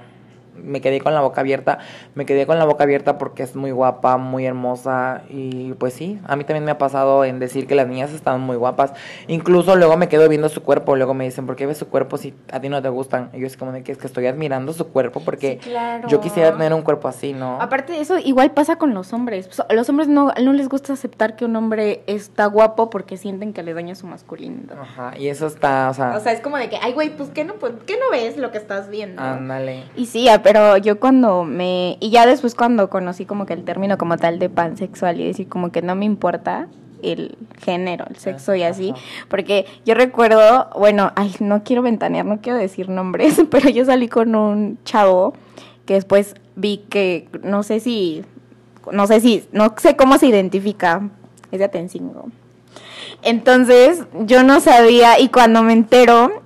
me 0.64 0.82
quedé 0.82 1.01
con 1.01 1.14
la 1.14 1.22
boca 1.22 1.41
abierta, 1.41 1.80
me 2.16 2.26
quedé 2.26 2.45
con 2.45 2.57
la 2.57 2.66
boca 2.66 2.84
abierta 2.84 3.18
porque 3.18 3.43
es 3.43 3.55
muy 3.55 3.72
guapa, 3.72 4.18
muy 4.18 4.45
hermosa 4.45 5.24
y 5.30 5.74
pues 5.74 5.93
sí, 5.93 6.20
a 6.28 6.36
mí 6.36 6.43
también 6.43 6.66
me 6.66 6.72
ha 6.72 6.78
pasado 6.78 7.26
en 7.26 7.39
decir 7.39 7.68
que 7.68 7.76
las 7.76 7.88
niñas 7.88 8.12
están 8.14 8.41
muy 8.41 8.55
guapas, 8.55 8.93
incluso 9.28 9.76
luego 9.76 9.97
me 9.97 10.07
quedo 10.07 10.28
viendo 10.30 10.49
su 10.49 10.64
cuerpo, 10.64 10.95
luego 10.95 11.14
me 11.14 11.26
dicen, 11.26 11.45
¿por 11.45 11.55
qué 11.55 11.66
ves 11.66 11.78
su 11.78 11.88
cuerpo 11.88 12.18
si 12.18 12.34
a 12.51 12.59
ti 12.59 12.70
no 12.70 12.82
te 12.82 12.89
gustan? 12.89 13.30
Y 13.34 13.39
yo 13.39 13.47
es 13.47 13.57
como 13.57 13.72
de 13.72 13.84
que 13.84 13.91
es 13.91 13.97
que 13.97 14.07
estoy 14.07 14.28
admirando 14.28 14.74
su 14.74 14.88
cuerpo 14.88 15.22
porque 15.24 15.59
yo 16.07 16.22
quisiera 16.22 16.51
tener 16.51 16.74
un 16.74 16.82
cuerpo 16.82 17.07
así, 17.07 17.34
¿no? 17.34 17.62
Aparte 17.62 17.93
de 17.93 18.01
eso, 18.01 18.18
igual 18.20 18.51
pasa 18.51 18.78
con 18.78 18.93
los 18.93 19.14
hombres, 19.14 19.49
los 19.70 19.89
hombres 19.89 20.07
no, 20.07 20.32
no 20.41 20.53
les 20.53 20.70
gusta 20.70 20.93
aceptar 20.93 21.36
que 21.36 21.45
un 21.45 21.55
hombre 21.55 22.03
está 22.07 22.45
guapo 22.45 22.89
porque 22.89 23.18
sienten 23.18 23.53
que 23.53 23.64
le 23.64 23.74
daña 23.74 23.95
su 23.95 24.07
masculinidad. 24.07 24.80
Ajá, 24.80 25.18
y 25.18 25.28
eso 25.28 25.47
está, 25.47 25.89
o 25.89 25.93
sea... 25.93 26.16
O 26.16 26.20
sea, 26.20 26.32
es 26.34 26.41
como 26.41 26.57
de 26.57 26.70
que, 26.70 26.78
ay, 26.82 26.93
güey, 26.93 27.16
pues, 27.16 27.30
¿qué 27.30 27.43
no, 27.43 27.55
pues, 27.55 27.74
¿qué 27.86 27.97
no 27.97 28.12
ves 28.12 28.38
lo 28.38 28.51
que 28.51 28.57
estás 28.57 28.89
viendo? 28.89 29.22
Ándale. 29.22 29.84
Y 29.95 30.05
sí, 30.05 30.28
pero 30.52 30.76
yo 30.76 30.99
cuando 30.99 31.45
me... 31.45 31.95
Y 32.02 32.10
ya 32.10 32.26
después 32.26 32.56
cuando 32.56 32.89
conocí 32.89 33.26
como 33.26 33.45
que 33.45 33.54
el 33.54 33.64
término 33.64 33.97
como 33.97 34.18
tal 34.18 34.38
de 34.38 34.49
pansexual 34.49 35.22
y 35.22 35.26
decir 35.26 35.47
como 35.47 35.72
que 35.72 35.82
no 35.82 35.95
me 35.95 36.04
importa 36.04 36.68
el 37.02 37.38
género, 37.62 38.04
el 38.10 38.18
sexo 38.18 38.54
y 38.54 38.64
así, 38.64 38.93
porque 39.30 39.66
yo 39.86 39.93
recuerdo, 39.93 40.70
bueno, 40.78 41.14
ay, 41.16 41.34
no 41.39 41.64
quiero 41.64 41.84
ventanear, 41.84 42.26
no 42.26 42.41
quiero 42.41 42.58
decir 42.60 42.89
nombres, 42.89 43.41
pero 43.49 43.70
yo 43.70 43.86
salí 43.86 44.10
con 44.10 44.36
un 44.36 44.78
chavo 44.84 45.34
que 45.86 45.93
después 45.93 46.36
vi 46.58 46.84
que, 46.89 47.30
no 47.43 47.64
sé 47.64 47.80
si, 47.80 48.26
no 48.91 49.08
sé 49.08 49.22
si, 49.22 49.45
no 49.54 49.74
sé 49.78 49.95
cómo 49.95 50.18
se 50.18 50.28
identifica, 50.28 51.10
es 51.54 51.60
de 51.60 51.66
Atencingo. 51.66 52.26
Entonces, 53.24 54.04
yo 54.26 54.43
no 54.43 54.60
sabía 54.60 55.18
y 55.18 55.30
cuando 55.30 55.64
me 55.64 55.72
entero, 55.72 56.43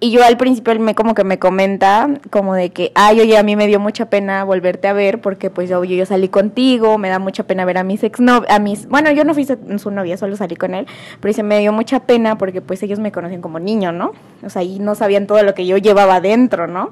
y 0.00 0.10
yo 0.10 0.22
al 0.22 0.36
principio 0.36 0.72
él 0.72 0.80
me 0.80 0.94
como 0.94 1.14
que 1.14 1.24
me 1.24 1.38
comenta 1.38 2.08
como 2.30 2.54
de 2.54 2.70
que, 2.70 2.92
ay, 2.94 3.20
oye, 3.20 3.38
a 3.38 3.42
mí 3.42 3.56
me 3.56 3.66
dio 3.66 3.80
mucha 3.80 4.10
pena 4.10 4.44
volverte 4.44 4.88
a 4.88 4.92
ver 4.92 5.20
porque 5.20 5.50
pues 5.50 5.70
yo, 5.70 5.82
yo 5.84 6.04
salí 6.04 6.28
contigo, 6.28 6.98
me 6.98 7.08
da 7.08 7.18
mucha 7.18 7.44
pena 7.46 7.64
ver 7.64 7.78
a 7.78 7.84
mis 7.84 8.02
ex 8.02 8.20
no, 8.20 8.42
a 8.48 8.58
mis, 8.58 8.86
bueno, 8.88 9.10
yo 9.12 9.24
no 9.24 9.34
fui 9.34 9.46
su 9.46 9.90
novia, 9.90 10.16
solo 10.16 10.36
salí 10.36 10.56
con 10.56 10.74
él, 10.74 10.86
pero 11.20 11.30
dice, 11.30 11.42
me 11.42 11.58
dio 11.60 11.72
mucha 11.72 12.00
pena 12.00 12.36
porque 12.36 12.60
pues 12.60 12.82
ellos 12.82 12.98
me 12.98 13.12
conocen 13.12 13.40
como 13.40 13.58
niño, 13.58 13.92
¿no? 13.92 14.12
O 14.44 14.50
sea, 14.50 14.62
y 14.62 14.78
no 14.78 14.94
sabían 14.94 15.26
todo 15.26 15.42
lo 15.42 15.54
que 15.54 15.66
yo 15.66 15.78
llevaba 15.78 16.16
adentro, 16.16 16.66
¿no? 16.66 16.90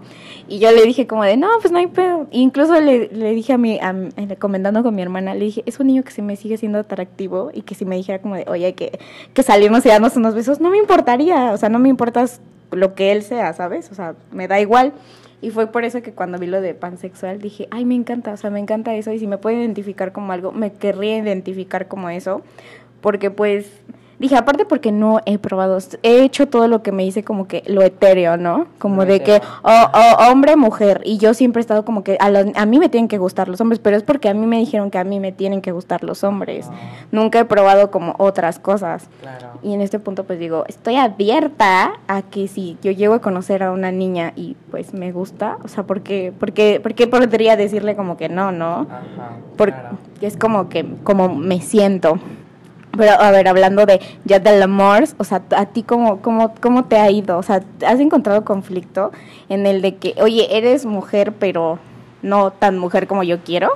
Y 0.49 0.59
yo 0.59 0.71
le 0.73 0.83
dije 0.85 1.07
como 1.07 1.25
de, 1.25 1.37
no, 1.37 1.49
pues 1.61 1.73
no 1.73 1.79
hay 1.79 1.89
pedo. 1.89 2.27
incluso 2.31 2.81
le, 2.81 3.09
le 3.09 3.35
dije 3.35 3.53
a 3.53 3.59
mi, 3.59 3.79
a, 3.79 3.95
comentando 4.39 4.83
con 4.83 4.95
mi 4.95 5.03
hermana, 5.03 5.35
le 5.35 5.47
dije, 5.47 5.63
es 5.67 5.79
un 5.81 5.89
niño 5.89 6.03
que 6.03 6.13
se 6.13 6.23
me 6.23 6.37
sigue 6.37 6.57
siendo 6.57 6.79
atractivo 6.79 7.51
y 7.53 7.63
que 7.63 7.75
si 7.75 7.85
me 7.85 7.97
dijera 7.97 8.21
como 8.21 8.37
de, 8.37 8.45
oye, 8.49 8.75
que, 8.75 8.99
que 9.35 9.43
y 9.43 9.89
darnos 9.89 10.17
unos 10.17 10.35
besos, 10.35 10.61
no 10.61 10.71
me 10.71 10.79
importaría, 10.79 11.53
o 11.53 11.57
sea, 11.59 11.69
no 11.69 11.79
me 11.79 11.89
importas 11.89 12.41
lo 12.73 12.95
que 12.95 13.13
él 13.13 13.23
sea, 13.23 13.53
¿sabes? 13.53 13.91
O 13.91 13.95
sea, 13.95 14.15
me 14.31 14.49
da 14.49 14.61
igual. 14.61 14.93
Y 15.41 15.51
fue 15.51 15.67
por 15.67 15.85
eso 15.85 16.03
que 16.03 16.13
cuando 16.13 16.39
vi 16.39 16.47
lo 16.47 16.61
de 16.61 16.75
pansexual 16.75 17.41
dije, 17.41 17.67
ay, 17.71 17.85
me 17.85 17.95
encanta, 17.95 18.33
o 18.33 18.37
sea, 18.37 18.51
me 18.51 18.61
encanta 18.61 18.95
eso. 18.95 19.13
Y 19.13 19.19
si 19.19 19.27
me 19.27 19.39
puede 19.39 19.57
identificar 19.57 20.13
como 20.13 20.33
algo, 20.33 20.53
me 20.53 20.73
querría 20.73 21.19
identificar 21.19 21.89
como 21.89 22.11
eso. 22.11 22.43
Porque 23.01 23.31
pues 23.31 23.67
Dije, 24.23 24.37
aparte 24.37 24.65
porque 24.65 24.93
no 24.93 25.19
he 25.27 25.37
probado, 25.37 25.77
he 26.05 26.23
hecho 26.23 26.47
todo 26.47 26.69
lo 26.69 26.81
que 26.81 26.93
me 26.93 27.05
hice 27.05 27.25
como 27.25 27.49
que 27.49 27.65
lo 27.67 27.83
etéreo, 27.83 28.37
¿no? 28.37 28.69
Como 28.79 29.05
de 29.05 29.21
que 29.21 29.43
oh, 29.65 29.87
oh, 29.93 30.31
hombre, 30.31 30.55
mujer. 30.55 31.01
Y 31.05 31.19
yo 31.19 31.35
siempre 31.35 31.59
he 31.59 31.63
estado 31.63 31.85
como 31.85 32.05
que 32.05 32.17
a, 32.21 32.31
a, 32.55 32.65
mí 32.65 32.79
me 32.79 32.89
tienen 32.89 33.09
que 33.09 33.19
gustar 33.19 33.49
los 33.49 33.61
hombres, 33.61 33.81
pero 33.81 33.97
es 33.97 34.05
porque 34.05 34.29
a 34.29 34.35
mí 34.35 34.47
me 34.47 34.59
dijeron 34.59 34.93
que 34.93 34.99
a 34.99 35.03
mí 35.03 35.19
me 35.19 35.33
tienen 35.33 35.61
que 35.61 35.73
gustar 35.73 36.05
los 36.05 36.23
hombres. 36.23 36.69
Ah. 36.71 36.75
Nunca 37.11 37.41
he 37.41 37.45
probado 37.45 37.91
como 37.91 38.15
otras 38.19 38.61
cosas. 38.61 39.09
Y 39.61 39.75
en 39.75 39.81
este 39.81 39.99
punto 39.99 40.23
pues 40.23 40.39
digo, 40.39 40.67
estoy 40.69 40.99
abierta 40.99 41.95
a 42.07 42.23
que 42.23 42.47
si 42.47 42.79
yo 42.81 42.93
llego 42.93 43.15
a 43.15 43.21
conocer 43.21 43.65
a 43.65 43.73
una 43.73 43.91
niña 43.91 44.35
y 44.37 44.55
pues 44.71 44.95
me 44.95 45.11
gusta, 45.11 45.59
o 45.65 45.67
sea, 45.67 45.83
porque 45.83 46.33
porque 46.39 46.79
porque 46.81 47.09
podría 47.09 47.57
decirle 47.57 47.97
como 47.97 48.17
que 48.17 48.29
no, 48.29 48.53
¿no? 48.53 48.87
Ajá, 48.89 49.33
porque 49.57 49.75
es 50.21 50.37
como 50.37 50.69
que 50.69 50.87
como 51.03 51.29
me 51.29 51.61
siento. 51.61 52.21
Pero, 52.97 53.13
a 53.21 53.31
ver, 53.31 53.49
hablando 53.49 53.87
de 53.87 54.01
ya 54.25 54.39
del 54.39 54.63
amor, 54.63 55.05
o 55.17 55.25
sea, 55.25 55.43
¿a 55.57 55.67
ti 55.67 55.83
cómo, 55.83 56.21
cómo, 56.21 56.55
cómo 56.61 56.85
te 56.85 56.99
ha 56.99 57.11
ido? 57.11 57.39
O 57.39 57.43
sea, 57.43 57.63
¿has 57.87 58.01
encontrado 58.01 58.45
conflicto 58.45 59.13
en 59.49 59.67
el 59.67 59.81
de 59.81 59.97
que, 59.97 60.15
oye, 60.21 60.57
eres 60.57 60.85
mujer, 60.85 61.33
pero 61.33 61.79
no 62.23 62.51
tan 62.51 62.79
mujer 62.79 63.07
como 63.07 63.23
yo 63.23 63.43
quiero? 63.43 63.71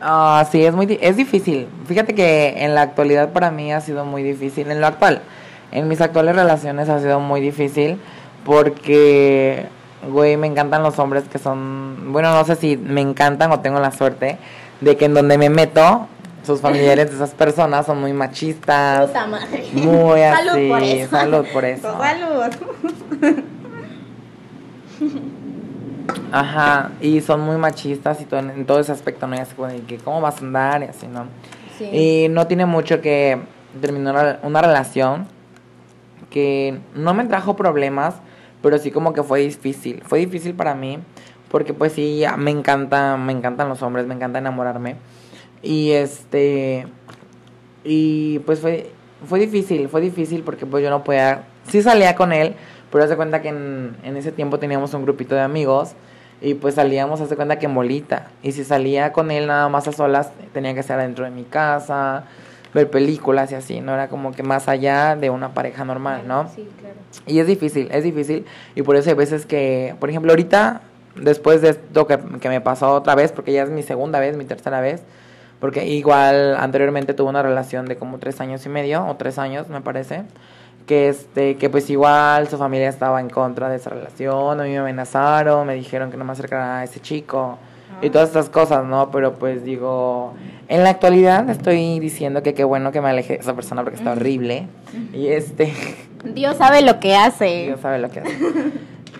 Ah, 0.00 0.46
sí, 0.50 0.64
es 0.64 0.74
muy 0.74 0.98
es 1.00 1.16
difícil. 1.16 1.68
Fíjate 1.86 2.14
que 2.14 2.64
en 2.64 2.74
la 2.74 2.82
actualidad 2.82 3.32
para 3.32 3.50
mí 3.50 3.72
ha 3.72 3.80
sido 3.80 4.04
muy 4.04 4.22
difícil. 4.22 4.70
En 4.70 4.80
lo 4.80 4.86
actual, 4.86 5.22
en 5.70 5.86
mis 5.86 6.00
actuales 6.00 6.34
relaciones 6.34 6.88
ha 6.88 6.98
sido 6.98 7.20
muy 7.20 7.40
difícil 7.40 7.98
porque, 8.44 9.66
güey, 10.10 10.36
me 10.36 10.48
encantan 10.48 10.82
los 10.82 10.98
hombres 10.98 11.24
que 11.30 11.38
son, 11.38 12.12
bueno, 12.12 12.34
no 12.34 12.44
sé 12.44 12.56
si 12.56 12.76
me 12.76 13.00
encantan 13.00 13.52
o 13.52 13.60
tengo 13.60 13.78
la 13.78 13.92
suerte 13.92 14.38
de 14.80 14.96
que 14.96 15.04
en 15.04 15.14
donde 15.14 15.38
me 15.38 15.48
meto 15.50 16.08
sus 16.44 16.60
familiares 16.60 17.10
de 17.10 17.16
esas 17.16 17.30
personas 17.30 17.86
son 17.86 18.00
muy 18.00 18.12
machistas. 18.12 19.08
Puta 19.08 19.26
madre. 19.26 19.64
Muy 19.72 20.20
así. 20.22 20.36
Salud 20.38 20.68
por 20.68 20.82
eso. 20.82 21.10
Salud 21.10 21.46
por 21.52 21.64
eso. 21.64 21.98
Salud. 21.98 23.44
Ajá, 26.32 26.92
y 27.00 27.20
son 27.20 27.40
muy 27.40 27.56
machistas 27.56 28.20
y 28.20 28.24
todo 28.24 28.40
en, 28.40 28.64
todo 28.64 28.80
ese 28.80 28.92
aspecto, 28.92 29.26
¿no? 29.26 29.36
Y 29.36 29.38
así 29.38 29.54
como 29.54 29.68
que, 29.86 29.98
¿cómo 29.98 30.20
vas 30.20 30.36
a 30.38 30.40
andar? 30.40 30.82
Y 30.82 30.86
así, 30.86 31.06
¿no? 31.06 31.26
Sí. 31.78 31.84
Y 31.84 32.28
no 32.28 32.46
tiene 32.46 32.66
mucho 32.66 33.00
que 33.00 33.38
terminar 33.80 34.40
una 34.42 34.62
relación 34.62 35.26
que 36.30 36.80
no 36.94 37.14
me 37.14 37.24
trajo 37.24 37.54
problemas, 37.54 38.14
pero 38.62 38.78
sí 38.78 38.90
como 38.90 39.12
que 39.12 39.22
fue 39.22 39.40
difícil. 39.40 40.02
Fue 40.06 40.18
difícil 40.18 40.54
para 40.54 40.74
mí, 40.74 40.98
porque 41.50 41.74
pues 41.74 41.92
sí, 41.92 42.24
me 42.38 42.50
encanta, 42.50 43.16
me 43.16 43.32
encantan 43.32 43.68
los 43.68 43.82
hombres, 43.82 44.06
me 44.06 44.14
encanta 44.14 44.38
enamorarme. 44.38 44.96
Y 45.62 45.92
este. 45.92 46.86
Y 47.84 48.40
pues 48.40 48.60
fue, 48.60 48.90
fue 49.26 49.38
difícil, 49.38 49.88
fue 49.88 50.00
difícil 50.00 50.42
porque 50.42 50.66
pues 50.66 50.82
yo 50.82 50.90
no 50.90 51.04
podía. 51.04 51.44
Sí 51.68 51.82
salía 51.82 52.16
con 52.16 52.32
él, 52.32 52.54
pero 52.90 53.04
hace 53.04 53.16
cuenta 53.16 53.40
que 53.42 53.48
en, 53.48 53.96
en 54.02 54.16
ese 54.16 54.32
tiempo 54.32 54.58
teníamos 54.58 54.94
un 54.94 55.02
grupito 55.02 55.34
de 55.34 55.40
amigos 55.40 55.94
y 56.42 56.54
pues 56.54 56.74
salíamos, 56.74 57.20
hace 57.20 57.36
cuenta 57.36 57.58
que 57.58 57.66
en 57.66 57.74
bolita. 57.74 58.30
Y 58.42 58.52
si 58.52 58.64
salía 58.64 59.12
con 59.12 59.30
él 59.30 59.46
nada 59.46 59.68
más 59.68 59.86
a 59.86 59.92
solas, 59.92 60.32
tenía 60.52 60.74
que 60.74 60.82
ser 60.82 60.98
adentro 60.98 61.24
de 61.24 61.30
mi 61.30 61.44
casa, 61.44 62.24
ver 62.74 62.90
películas 62.90 63.52
y 63.52 63.54
así, 63.54 63.80
no 63.80 63.94
era 63.94 64.08
como 64.08 64.32
que 64.32 64.42
más 64.42 64.68
allá 64.68 65.14
de 65.14 65.30
una 65.30 65.54
pareja 65.54 65.84
normal, 65.84 66.22
¿no? 66.26 66.48
Sí, 66.48 66.68
claro. 66.80 66.96
Y 67.26 67.38
es 67.38 67.46
difícil, 67.46 67.88
es 67.92 68.02
difícil. 68.02 68.44
Y 68.74 68.82
por 68.82 68.96
eso 68.96 69.10
hay 69.10 69.14
veces 69.14 69.46
que, 69.46 69.94
por 70.00 70.10
ejemplo, 70.10 70.32
ahorita, 70.32 70.80
después 71.14 71.62
de 71.62 71.70
esto 71.70 72.06
que, 72.08 72.18
que 72.40 72.48
me 72.48 72.60
pasó 72.60 72.92
otra 72.92 73.14
vez, 73.14 73.30
porque 73.30 73.52
ya 73.52 73.62
es 73.62 73.70
mi 73.70 73.84
segunda 73.84 74.18
vez, 74.18 74.36
mi 74.36 74.44
tercera 74.44 74.80
vez, 74.80 75.02
porque 75.62 75.86
igual 75.86 76.56
anteriormente 76.56 77.14
tuvo 77.14 77.28
una 77.28 77.40
relación 77.40 77.86
de 77.86 77.94
como 77.94 78.18
tres 78.18 78.40
años 78.40 78.66
y 78.66 78.68
medio, 78.68 79.06
o 79.06 79.14
tres 79.14 79.38
años 79.38 79.68
me 79.68 79.80
parece, 79.80 80.24
que 80.88 81.08
este, 81.08 81.56
que 81.56 81.70
pues 81.70 81.88
igual 81.88 82.48
su 82.48 82.58
familia 82.58 82.88
estaba 82.88 83.20
en 83.20 83.30
contra 83.30 83.68
de 83.68 83.76
esa 83.76 83.90
relación, 83.90 84.60
a 84.60 84.64
mí 84.64 84.70
me 84.70 84.78
amenazaron, 84.78 85.64
me 85.64 85.76
dijeron 85.76 86.10
que 86.10 86.16
no 86.16 86.24
me 86.24 86.32
acercara 86.32 86.80
a 86.80 86.84
ese 86.84 86.98
chico 86.98 87.58
y 88.00 88.10
todas 88.10 88.30
estas 88.30 88.48
cosas, 88.48 88.84
¿no? 88.84 89.12
Pero 89.12 89.34
pues 89.34 89.62
digo, 89.62 90.34
en 90.66 90.82
la 90.82 90.90
actualidad 90.90 91.48
estoy 91.48 92.00
diciendo 92.00 92.42
que 92.42 92.54
qué 92.54 92.64
bueno 92.64 92.90
que 92.90 93.00
me 93.00 93.10
aleje 93.10 93.34
de 93.34 93.38
esa 93.38 93.54
persona 93.54 93.84
porque 93.84 93.98
está 93.98 94.10
horrible. 94.10 94.66
Y 95.12 95.28
este... 95.28 95.72
Dios 96.24 96.56
sabe 96.56 96.82
lo 96.82 96.98
que 96.98 97.14
hace. 97.14 97.66
Dios 97.66 97.80
sabe 97.80 98.00
lo 98.00 98.10
que 98.10 98.18
hace. 98.18 98.36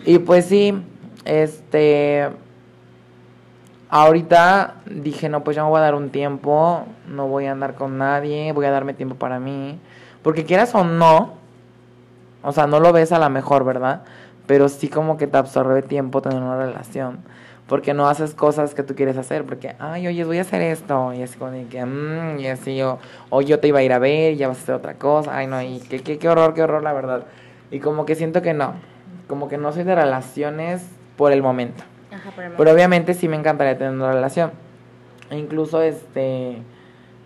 y 0.07 0.19
pues 0.19 0.47
sí, 0.47 0.75
este... 1.25 2.31
Ahorita 3.95 4.77
dije, 4.87 5.29
no, 5.29 5.45
pues 5.45 5.55
ya 5.55 5.65
me 5.65 5.69
voy 5.69 5.77
a 5.77 5.83
dar 5.83 5.95
un 5.95 6.09
tiempo, 6.09 6.87
no 7.09 7.29
voy 7.29 7.45
a 7.45 7.53
andar 7.53 7.75
con 7.75 7.99
nadie, 7.99 8.51
voy 8.53 8.65
a 8.65 8.71
darme 8.71 8.95
tiempo 8.95 9.17
para 9.17 9.39
mí. 9.39 9.79
Porque 10.23 10.47
quieras 10.47 10.75
o 10.75 10.83
no, 10.83 11.35
o 12.43 12.53
sea, 12.53 12.67
no 12.67 12.81
lo 12.81 12.95
ves 12.95 13.13
a 13.13 13.19
la 13.19 13.29
mejor, 13.29 13.65
¿verdad? 13.65 14.03
Pero 14.47 14.71
sí 14.71 14.89
como 14.89 15.19
que 15.19 15.27
te 15.27 15.37
absorbe 15.37 15.83
tiempo 15.83 16.23
tener 16.23 16.43
una 16.43 16.57
relación. 16.57 17.19
Porque 17.67 17.93
no 17.93 18.09
haces 18.09 18.33
cosas 18.33 18.75
que 18.75 18.83
tú 18.83 18.95
quieres 18.95 19.19
hacer. 19.19 19.45
Porque, 19.45 19.77
ay, 19.79 20.07
oye, 20.07 20.25
voy 20.25 20.39
a 20.39 20.41
hacer 20.41 20.63
esto. 20.63 21.13
Y 21.13 21.23
así 21.23 21.37
como 21.37 21.51
de 21.51 21.67
que, 21.67 21.85
mmm, 21.85 22.39
y 22.39 22.47
así, 22.47 22.81
o, 22.81 22.99
o 23.29 23.43
yo 23.43 23.61
te 23.61 23.69
iba 23.69 23.81
a 23.81 23.83
ir 23.83 23.93
a 23.93 23.99
ver 23.99 24.33
y 24.33 24.37
ya 24.37 24.49
vas 24.49 24.57
a 24.57 24.63
hacer 24.63 24.75
otra 24.75 24.95
cosa. 24.95 25.37
Ay, 25.37 25.49
no, 25.49 25.61
y 25.61 25.81
qué, 25.81 26.01
qué, 26.01 26.17
qué 26.17 26.31
horror, 26.31 26.55
qué 26.55 26.63
horror, 26.63 26.83
la 26.83 26.95
verdad. 26.95 27.27
Y 27.71 27.81
como 27.81 28.07
que 28.07 28.15
siento 28.15 28.41
que 28.41 28.55
no. 28.55 28.73
Como 29.29 29.51
que 29.51 29.59
no 29.59 29.71
soy 29.71 29.85
de 29.85 29.95
relaciones 29.95 30.83
por 31.19 31.31
el 31.31 31.43
momento. 31.43 31.85
Pero 32.57 32.73
obviamente 32.73 33.15
sí 33.15 33.29
me 33.29 33.37
encantaría 33.37 33.77
tener 33.77 33.93
una 33.93 34.13
relación. 34.13 34.53
E 35.31 35.39
incluso 35.39 35.83
este 35.83 36.63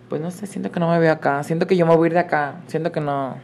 pues 0.09 0.21
no 0.21 0.31
sé, 0.31 0.47
siento 0.47 0.71
que 0.71 0.79
no 0.79 0.89
me 0.89 0.99
veo 0.99 1.11
acá, 1.11 1.43
siento 1.43 1.67
que 1.67 1.75
yo 1.75 1.85
me 1.85 1.95
voy 1.95 2.05
a 2.05 2.07
ir 2.07 2.13
de 2.13 2.19
acá, 2.19 2.55
siento 2.67 2.91
que 2.91 3.01
no, 3.01 3.35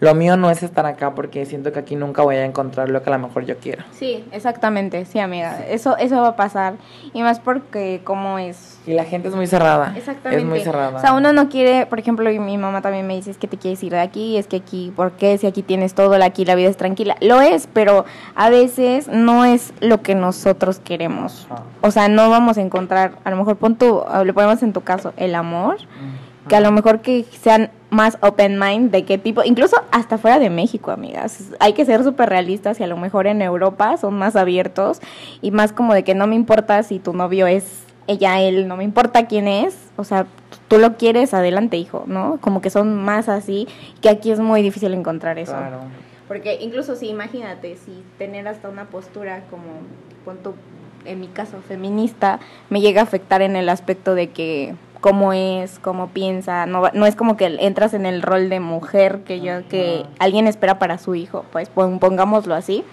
lo 0.00 0.14
mío 0.14 0.36
no 0.36 0.50
es 0.50 0.62
estar 0.62 0.86
acá 0.86 1.14
porque 1.14 1.46
siento 1.46 1.72
que 1.72 1.78
aquí 1.78 1.96
nunca 1.96 2.22
voy 2.22 2.36
a 2.36 2.44
encontrar 2.44 2.88
lo 2.88 3.02
que 3.02 3.10
a 3.10 3.12
lo 3.16 3.26
mejor 3.26 3.44
yo 3.44 3.56
quiero. 3.58 3.84
Sí, 3.92 4.24
exactamente, 4.32 5.04
sí, 5.04 5.18
amiga. 5.18 5.64
Eso 5.68 5.96
eso 5.96 6.20
va 6.20 6.28
a 6.28 6.36
pasar 6.36 6.74
y 7.12 7.22
más 7.22 7.40
porque 7.40 8.00
como 8.04 8.38
es 8.38 8.78
Y 8.86 8.92
la 8.92 9.04
gente 9.04 9.28
es 9.28 9.34
muy 9.34 9.46
cerrada. 9.46 9.94
Exactamente. 9.96 10.42
Es 10.42 10.48
muy 10.48 10.60
cerrada. 10.60 10.98
O 10.98 11.00
sea, 11.00 11.14
uno 11.14 11.32
no 11.32 11.48
quiere, 11.48 11.86
por 11.86 11.98
ejemplo, 11.98 12.30
y 12.30 12.38
mi 12.38 12.58
mamá 12.58 12.82
también 12.82 13.06
me 13.06 13.14
dice, 13.14 13.30
es 13.30 13.38
que 13.38 13.46
te 13.46 13.56
quieres 13.56 13.82
ir 13.82 13.92
de 13.92 14.00
aquí, 14.00 14.36
es 14.36 14.46
que 14.46 14.56
aquí, 14.56 14.92
¿por 14.94 15.12
qué? 15.12 15.38
Si 15.38 15.46
aquí 15.46 15.62
tienes 15.62 15.94
todo, 15.94 16.14
aquí 16.22 16.44
la 16.44 16.54
vida 16.54 16.68
es 16.68 16.76
tranquila. 16.76 17.16
Lo 17.20 17.40
es, 17.40 17.68
pero 17.72 18.04
a 18.34 18.50
veces 18.50 19.08
no 19.08 19.44
es 19.44 19.72
lo 19.80 20.02
que 20.02 20.14
nosotros 20.14 20.80
queremos. 20.80 21.46
Ajá. 21.50 21.62
O 21.80 21.90
sea, 21.90 22.08
no 22.08 22.30
vamos 22.30 22.58
a 22.58 22.62
encontrar, 22.62 23.12
a 23.24 23.30
lo 23.30 23.36
mejor 23.36 23.56
pon 23.56 23.76
tu, 23.76 24.02
le 24.24 24.32
ponemos 24.32 24.62
en 24.62 24.72
tu 24.72 24.82
caso, 24.82 25.12
el 25.16 25.34
amor, 25.34 25.64
Mm. 25.64 26.23
Que 26.48 26.56
a 26.56 26.60
lo 26.60 26.72
mejor 26.72 27.00
que 27.00 27.24
sean 27.42 27.70
más 27.90 28.18
open 28.20 28.58
mind 28.58 28.90
de 28.90 29.04
qué 29.04 29.18
tipo, 29.18 29.42
incluso 29.44 29.76
hasta 29.90 30.18
fuera 30.18 30.38
de 30.38 30.50
México, 30.50 30.90
amigas. 30.90 31.50
Hay 31.60 31.72
que 31.72 31.84
ser 31.84 32.02
súper 32.02 32.28
realistas 32.28 32.80
y 32.80 32.82
a 32.82 32.86
lo 32.86 32.96
mejor 32.96 33.26
en 33.26 33.40
Europa 33.40 33.96
son 33.96 34.14
más 34.14 34.36
abiertos 34.36 35.00
y 35.40 35.50
más 35.52 35.72
como 35.72 35.94
de 35.94 36.02
que 36.02 36.14
no 36.14 36.26
me 36.26 36.34
importa 36.34 36.82
si 36.82 36.98
tu 36.98 37.12
novio 37.12 37.46
es 37.46 37.84
ella, 38.06 38.40
él, 38.40 38.68
no 38.68 38.76
me 38.76 38.84
importa 38.84 39.26
quién 39.26 39.48
es, 39.48 39.76
o 39.96 40.04
sea, 40.04 40.26
tú 40.68 40.78
lo 40.78 40.96
quieres, 40.96 41.32
adelante, 41.32 41.78
hijo, 41.78 42.04
¿no? 42.06 42.38
Como 42.40 42.60
que 42.60 42.68
son 42.68 43.02
más 43.02 43.28
así, 43.30 43.66
que 44.02 44.10
aquí 44.10 44.30
es 44.30 44.40
muy 44.40 44.60
difícil 44.60 44.92
encontrar 44.92 45.38
eso. 45.38 45.52
Claro. 45.52 45.78
Porque 46.28 46.58
incluso 46.60 46.96
si 46.96 47.08
imagínate, 47.08 47.76
si 47.76 48.02
tener 48.18 48.48
hasta 48.48 48.68
una 48.68 48.86
postura 48.86 49.42
como, 49.50 49.64
pon 50.24 50.54
en 51.04 51.20
mi 51.20 51.28
caso, 51.28 51.60
feminista, 51.66 52.40
me 52.70 52.80
llega 52.80 53.02
a 53.02 53.04
afectar 53.04 53.42
en 53.42 53.56
el 53.56 53.68
aspecto 53.68 54.14
de 54.14 54.30
que 54.30 54.74
cómo 55.04 55.34
es, 55.34 55.78
cómo 55.80 56.08
piensa, 56.08 56.64
no, 56.64 56.84
no 56.94 57.04
es 57.04 57.14
como 57.14 57.36
que 57.36 57.44
entras 57.60 57.92
en 57.92 58.06
el 58.06 58.22
rol 58.22 58.48
de 58.48 58.58
mujer 58.58 59.18
que 59.26 59.40
yo, 59.42 59.68
que 59.68 60.06
alguien 60.18 60.46
espera 60.46 60.78
para 60.78 60.96
su 60.96 61.14
hijo, 61.14 61.44
pues 61.52 61.68
pon- 61.68 61.98
pongámoslo 61.98 62.54
así, 62.54 62.84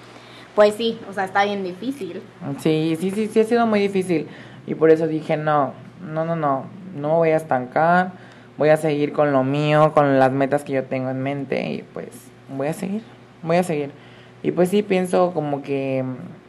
pues 0.53 0.75
sí, 0.75 0.99
o 1.09 1.13
sea, 1.13 1.23
está 1.23 1.45
bien 1.45 1.63
difícil. 1.63 2.21
Sí, 2.59 2.97
sí, 2.99 3.11
sí, 3.11 3.29
sí 3.31 3.39
ha 3.39 3.43
sido 3.45 3.65
muy 3.65 3.79
difícil. 3.79 4.27
Y 4.67 4.75
por 4.75 4.89
eso 4.91 5.07
dije, 5.07 5.37
no, 5.37 5.71
no, 6.05 6.25
no, 6.25 6.35
no, 6.35 6.65
no 6.97 7.15
voy 7.15 7.29
a 7.29 7.37
estancar, 7.37 8.11
voy 8.57 8.67
a 8.67 8.75
seguir 8.75 9.13
con 9.13 9.31
lo 9.31 9.45
mío, 9.45 9.93
con 9.93 10.19
las 10.19 10.33
metas 10.33 10.65
que 10.65 10.73
yo 10.73 10.83
tengo 10.83 11.11
en 11.11 11.23
mente 11.23 11.71
y 11.71 11.83
pues 11.93 12.09
voy 12.53 12.67
a 12.67 12.73
seguir, 12.73 13.03
voy 13.41 13.55
a 13.55 13.63
seguir. 13.63 13.91
Y 14.43 14.51
pues 14.51 14.67
sí, 14.67 14.83
pienso 14.83 15.31
como 15.33 15.61
que 15.61 16.03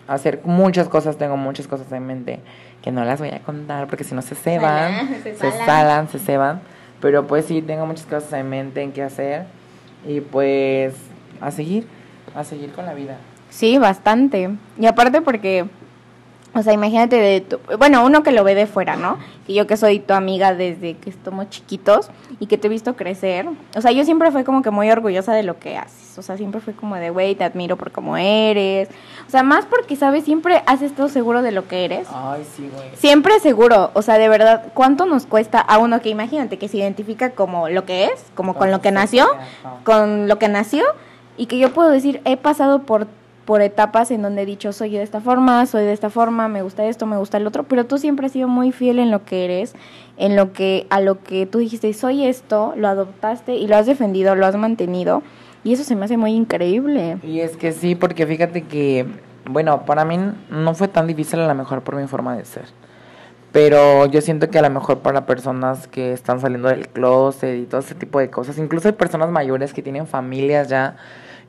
hacer 0.08 0.40
muchas 0.42 0.88
cosas, 0.88 1.18
tengo 1.18 1.36
muchas 1.36 1.68
cosas 1.68 1.92
en 1.92 2.04
mente 2.04 2.40
que 2.82 2.90
no 2.90 3.04
las 3.04 3.20
voy 3.20 3.30
a 3.30 3.38
contar 3.40 3.86
porque 3.86 4.04
si 4.04 4.14
no 4.14 4.22
se 4.22 4.34
ceban, 4.34 5.08
se 5.22 5.34
salan, 5.36 6.08
se 6.08 6.18
ceban. 6.18 6.60
Pero 7.00 7.26
pues 7.26 7.46
sí, 7.46 7.62
tengo 7.62 7.86
muchas 7.86 8.06
cosas 8.06 8.32
en 8.34 8.48
mente 8.48 8.82
en 8.82 8.92
qué 8.92 9.02
hacer 9.02 9.46
y 10.06 10.20
pues 10.20 10.94
a 11.40 11.50
seguir, 11.50 11.86
a 12.34 12.44
seguir 12.44 12.72
con 12.72 12.86
la 12.86 12.94
vida. 12.94 13.16
Sí, 13.50 13.78
bastante. 13.78 14.50
Y 14.78 14.86
aparte 14.86 15.20
porque, 15.20 15.66
o 16.55 16.62
sea, 16.62 16.74
imagínate 16.74 17.16
de 17.16 17.40
tu, 17.40 17.59
bueno, 17.78 18.05
uno 18.05 18.22
que 18.22 18.30
lo 18.30 18.44
ve 18.44 18.55
de 18.55 18.66
fuera, 18.66 18.96
¿no? 18.96 19.16
Y 19.46 19.55
yo 19.55 19.66
que 19.66 19.78
soy 19.78 20.00
tu 20.00 20.12
amiga 20.12 20.55
desde 20.55 20.96
que 20.98 21.09
estamos 21.09 21.48
chiquitos 21.48 22.11
y 22.40 22.46
que 22.46 22.59
te 22.59 22.66
he 22.66 22.70
visto 22.70 22.94
crecer. 22.94 23.48
O 23.74 23.80
sea, 23.80 23.90
yo 23.90 24.05
siempre 24.05 24.30
fui 24.30 24.44
como 24.44 24.61
que 24.61 24.70
muy 24.70 24.90
orgullosa 24.90 25.32
de 25.32 25.44
lo 25.44 25.59
que 25.59 25.78
haces. 25.78 26.18
O 26.18 26.22
sea, 26.22 26.36
siempre 26.36 26.61
fui 26.61 26.74
como 26.74 26.96
de, 26.96 27.09
güey, 27.09 27.34
te 27.34 27.44
admiro 27.44 27.76
por 27.76 27.90
cómo 27.90 28.18
eres. 28.18 28.90
O 29.26 29.30
sea, 29.30 29.42
más 29.42 29.64
porque, 29.64 29.96
¿sabes? 29.96 30.24
Siempre 30.24 30.62
has 30.66 30.82
estado 30.82 31.09
seguro 31.09 31.40
de 31.40 31.53
lo 31.53 31.66
que 31.68 31.86
eres. 31.86 32.07
Ay, 32.12 32.44
sí, 32.55 32.68
güey. 32.70 32.90
Siempre 32.96 33.40
seguro, 33.40 33.90
o 33.94 34.03
sea, 34.03 34.18
de 34.18 34.28
verdad, 34.28 34.72
¿cuánto 34.74 35.07
nos 35.07 35.24
cuesta 35.24 35.59
a 35.59 35.78
uno 35.78 36.03
que 36.03 36.11
imagínate 36.11 36.59
que 36.59 36.68
se 36.68 36.76
identifica 36.76 37.30
como 37.30 37.70
lo 37.70 37.86
que 37.86 38.05
es, 38.07 38.26
como 38.34 38.55
con 38.55 38.70
lo 38.70 38.82
que 38.82 38.92
nació, 38.92 39.26
con 39.84 40.28
lo 40.28 40.38
que 40.38 40.48
nació 40.48 40.84
y 41.38 41.46
que 41.46 41.59
yo 41.59 41.72
puedo 41.72 41.88
decir, 41.88 42.20
he 42.26 42.36
pasado 42.36 42.82
por 42.82 43.07
por 43.45 43.61
etapas 43.61 44.11
en 44.11 44.22
donde 44.22 44.43
he 44.43 44.47
dicho, 44.47 44.72
soy 44.72 44.90
de 44.90 45.03
esta 45.03 45.20
forma, 45.20 45.66
soy 45.66 45.82
de 45.84 45.93
esta 45.93 46.11
forma, 46.11 46.49
me 46.49 46.62
gusta 46.62 46.84
esto, 46.84 47.07
me 47.07 47.16
gusta 47.16 47.38
el 47.38 47.47
otro, 47.47 47.64
pero 47.64 47.86
tú 47.86 47.99
siempre 47.99 48.26
has 48.26 48.32
sido 48.32 48.49
muy 48.49 48.72
fiel 48.72 48.99
en 48.99 49.11
lo 49.11 49.24
que 49.24 49.45
eres, 49.45 49.74
en 50.16 50.36
lo 50.36 50.53
que 50.53 50.86
a 50.90 51.01
lo 51.01 51.22
que 51.22 51.47
tú 51.47 51.59
dijiste, 51.59 51.93
soy 51.93 52.24
esto, 52.24 52.74
lo 52.76 52.88
adoptaste 52.88 53.57
y 53.57 53.66
lo 53.66 53.76
has 53.76 53.86
defendido, 53.86 54.34
lo 54.34 54.47
has 54.47 54.57
mantenido 54.57 55.22
y 55.64 55.72
eso 55.72 55.84
se 55.84 55.97
me 55.97 56.05
hace 56.05 56.16
muy 56.16 56.32
increíble. 56.32 57.18
Y 57.22 57.40
es 57.40 57.57
que 57.57 57.72
sí, 57.72 57.95
porque 57.95 58.26
fíjate 58.26 58.62
que, 58.62 59.07
bueno, 59.45 59.84
para 59.84 60.05
mí 60.05 60.18
no 60.51 60.74
fue 60.74 60.88
tan 60.88 61.07
difícil 61.07 61.40
a 61.40 61.49
lo 61.49 61.55
mejor 61.55 61.82
por 61.82 61.97
mi 61.97 62.07
forma 62.07 62.36
de 62.36 62.45
ser. 62.45 62.64
Pero 63.53 64.07
yo 64.07 64.20
siento 64.22 64.49
que 64.49 64.59
a 64.59 64.62
lo 64.62 64.70
mejor 64.70 65.01
para 65.01 65.26
personas 65.26 65.86
que 65.86 66.12
están 66.12 66.40
saliendo 66.40 66.68
del 66.68 66.88
closet 66.88 67.59
y 67.59 67.66
todo 67.66 67.80
ese 67.80 67.95
tipo 67.95 68.18
de 68.18 68.30
cosas, 68.30 68.57
incluso 68.57 68.88
hay 68.88 68.95
personas 68.95 69.30
mayores 69.30 69.74
que 69.74 69.82
tienen 69.82 70.07
familias 70.07 70.68
ya 70.68 70.97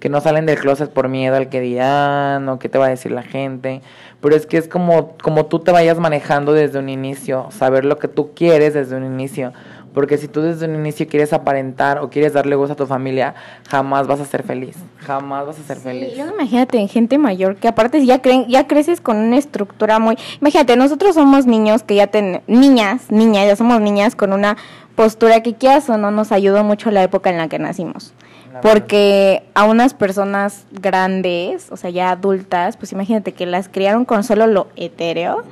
que 0.03 0.09
no 0.09 0.19
salen 0.19 0.45
del 0.45 0.59
closet 0.59 0.89
por 0.91 1.07
miedo 1.07 1.37
al 1.37 1.47
que 1.47 1.61
dirán 1.61 2.49
o 2.49 2.59
qué 2.59 2.67
te 2.67 2.77
va 2.77 2.87
a 2.87 2.89
decir 2.89 3.13
la 3.13 3.23
gente. 3.23 3.81
Pero 4.19 4.35
es 4.35 4.45
que 4.45 4.57
es 4.57 4.67
como, 4.67 5.15
como 5.23 5.45
tú 5.45 5.59
te 5.59 5.71
vayas 5.71 5.97
manejando 5.97 6.51
desde 6.51 6.77
un 6.77 6.89
inicio, 6.89 7.47
saber 7.51 7.85
lo 7.85 7.97
que 7.99 8.09
tú 8.09 8.31
quieres 8.35 8.73
desde 8.73 8.97
un 8.97 9.05
inicio. 9.05 9.53
Porque 9.93 10.17
si 10.17 10.27
tú 10.27 10.41
desde 10.41 10.65
un 10.65 10.75
inicio 10.75 11.07
quieres 11.07 11.31
aparentar 11.31 11.99
o 11.99 12.09
quieres 12.09 12.33
darle 12.33 12.57
gusto 12.57 12.73
a 12.73 12.75
tu 12.75 12.85
familia, 12.85 13.33
jamás 13.69 14.05
vas 14.05 14.19
a 14.19 14.25
ser 14.25 14.43
feliz. 14.43 14.75
Jamás 14.97 15.45
vas 15.47 15.57
a 15.57 15.63
ser 15.63 15.77
Sí, 15.77 15.83
feliz. 15.83 16.17
luego 16.17 16.33
imagínate 16.33 16.79
en 16.79 16.89
gente 16.89 17.17
mayor 17.17 17.55
que 17.55 17.69
aparte 17.69 18.05
ya 18.05 18.21
creen, 18.21 18.45
ya 18.49 18.67
creces 18.67 18.99
con 18.99 19.15
una 19.15 19.37
estructura 19.37 19.99
muy, 19.99 20.17
imagínate, 20.41 20.75
nosotros 20.75 21.15
somos 21.15 21.45
niños 21.45 21.81
que 21.83 21.95
ya 21.95 22.07
ten, 22.07 22.41
niñas, 22.47 23.09
niñas, 23.09 23.47
ya 23.47 23.55
somos 23.55 23.79
niñas 23.79 24.17
con 24.17 24.33
una 24.33 24.57
postura 24.95 25.41
que 25.43 25.53
quieras 25.53 25.89
o 25.89 25.97
no 25.97 26.11
nos 26.11 26.33
ayudó 26.33 26.65
mucho 26.65 26.91
la 26.91 27.03
época 27.03 27.29
en 27.29 27.37
la 27.37 27.47
que 27.47 27.57
nacimos. 27.57 28.13
Porque 28.61 29.43
a 29.53 29.65
unas 29.65 29.93
personas 29.93 30.65
grandes, 30.71 31.71
o 31.71 31.77
sea, 31.77 31.89
ya 31.89 32.11
adultas, 32.11 32.77
pues 32.77 32.91
imagínate 32.91 33.31
que 33.31 33.45
las 33.45 33.69
criaron 33.69 34.05
con 34.05 34.23
solo 34.23 34.47
lo 34.47 34.67
etéreo. 34.75 35.43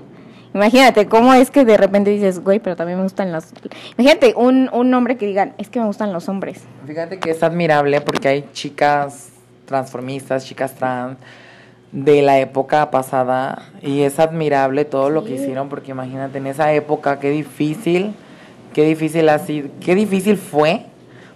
Imagínate 0.54 1.06
cómo 1.06 1.34
es 1.34 1.50
que 1.50 1.64
de 1.64 1.78
repente 1.78 2.10
dices, 2.12 2.44
güey, 2.44 2.60
pero 2.60 2.76
también 2.76 2.98
me 2.98 3.04
gustan 3.04 3.32
los... 3.32 3.46
Imagínate 3.98 4.34
un, 4.36 4.70
un 4.74 4.94
hombre 4.94 5.18
que 5.18 5.26
digan, 5.26 5.54
es 5.58 5.70
que 5.70 5.80
me 5.80 5.86
gustan 5.86 6.12
los 6.12 6.28
hombres. 6.28 6.62
Fíjate 6.86 7.20
que 7.20 7.32
es 7.32 7.42
admirable 7.42 8.02
porque 8.02 8.28
hay 8.28 8.50
chicas 8.52 9.30
transformistas, 9.66 10.46
chicas 10.46 10.76
trans 10.76 11.18
de 11.92 12.22
la 12.22 12.40
época 12.40 12.92
pasada 12.92 13.70
y 13.82 14.02
es 14.02 14.20
admirable 14.20 14.86
todo 14.86 15.10
lo 15.10 15.24
que 15.24 15.36
hicieron 15.36 15.68
porque 15.68 15.92
imagínate 15.92 16.38
en 16.38 16.48
esa 16.48 16.72
época 16.74 17.20
qué 17.20 17.30
difícil, 17.30 18.14
qué 18.74 18.84
difícil 18.86 19.28
así, 19.30 19.70
qué 19.82 19.96
difícil 19.96 20.38
fue 20.38 20.86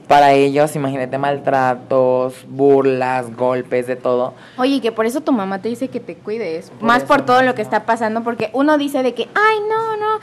para 0.07 0.33
ellos, 0.33 0.75
imagínate 0.75 1.17
maltratos, 1.17 2.45
burlas, 2.47 3.35
golpes, 3.35 3.87
de 3.87 3.95
todo. 3.95 4.33
Oye, 4.57 4.81
que 4.81 4.91
por 4.91 5.05
eso 5.05 5.21
tu 5.21 5.31
mamá 5.31 5.61
te 5.61 5.69
dice 5.69 5.87
que 5.87 5.99
te 5.99 6.15
cuides, 6.15 6.69
Por 6.69 6.87
más 6.87 7.03
por 7.03 7.23
todo 7.23 7.41
lo 7.41 7.55
que 7.55 7.61
está 7.61 7.85
pasando, 7.85 8.23
porque 8.23 8.49
uno 8.53 8.77
dice 8.77 9.03
de 9.03 9.13
que, 9.13 9.27
ay, 9.33 9.57
no, 9.69 9.97
no, 9.97 10.19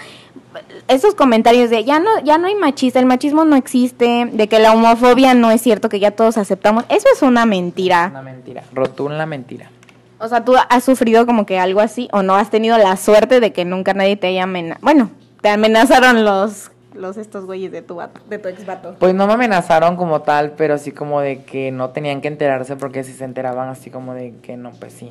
esos 0.88 1.14
comentarios 1.14 1.70
de 1.70 1.84
ya 1.84 1.98
no, 1.98 2.20
ya 2.20 2.38
no 2.38 2.46
hay 2.46 2.54
machista, 2.54 2.98
el 2.98 3.06
machismo 3.06 3.44
no 3.44 3.56
existe, 3.56 4.28
de 4.32 4.48
que 4.48 4.58
la 4.58 4.72
homofobia 4.72 5.34
no 5.34 5.50
es 5.50 5.60
cierto, 5.60 5.88
que 5.88 6.00
ya 6.00 6.10
todos 6.10 6.38
aceptamos, 6.38 6.84
eso 6.88 7.06
es 7.12 7.22
una 7.22 7.46
mentira. 7.46 8.08
Una 8.10 8.22
mentira, 8.22 8.62
rotunda 8.72 9.26
mentira. 9.26 9.70
O 10.18 10.28
sea, 10.28 10.44
tú 10.44 10.54
has 10.68 10.84
sufrido 10.84 11.26
como 11.26 11.46
que 11.46 11.58
algo 11.58 11.80
así, 11.80 12.08
o 12.12 12.22
no 12.22 12.36
has 12.36 12.50
tenido 12.50 12.78
la 12.78 12.96
suerte 12.96 13.40
de 13.40 13.52
que 13.52 13.64
nunca 13.64 13.92
nadie 13.94 14.16
te 14.16 14.28
haya 14.28 14.44
amenazado. 14.44 14.80
Bueno, 14.84 15.10
te 15.40 15.48
amenazaron 15.48 16.24
los, 16.24 16.70
los 17.02 17.18
estos 17.18 17.44
güeyes 17.44 17.70
de 17.72 17.82
tu, 17.82 17.96
vato- 17.96 18.22
de 18.30 18.38
tu 18.38 18.48
ex 18.48 18.64
vato. 18.64 18.96
Pues 18.98 19.12
no 19.14 19.26
me 19.26 19.34
amenazaron 19.34 19.96
como 19.96 20.22
tal, 20.22 20.52
pero 20.52 20.78
sí 20.78 20.92
como 20.92 21.20
de 21.20 21.42
que 21.44 21.70
no 21.70 21.90
tenían 21.90 22.22
que 22.22 22.28
enterarse 22.28 22.76
porque 22.76 23.04
si 23.04 23.12
se 23.12 23.24
enteraban 23.24 23.68
así 23.68 23.90
como 23.90 24.14
de 24.14 24.34
que 24.42 24.56
no, 24.56 24.70
pues 24.70 24.94
sí. 24.94 25.10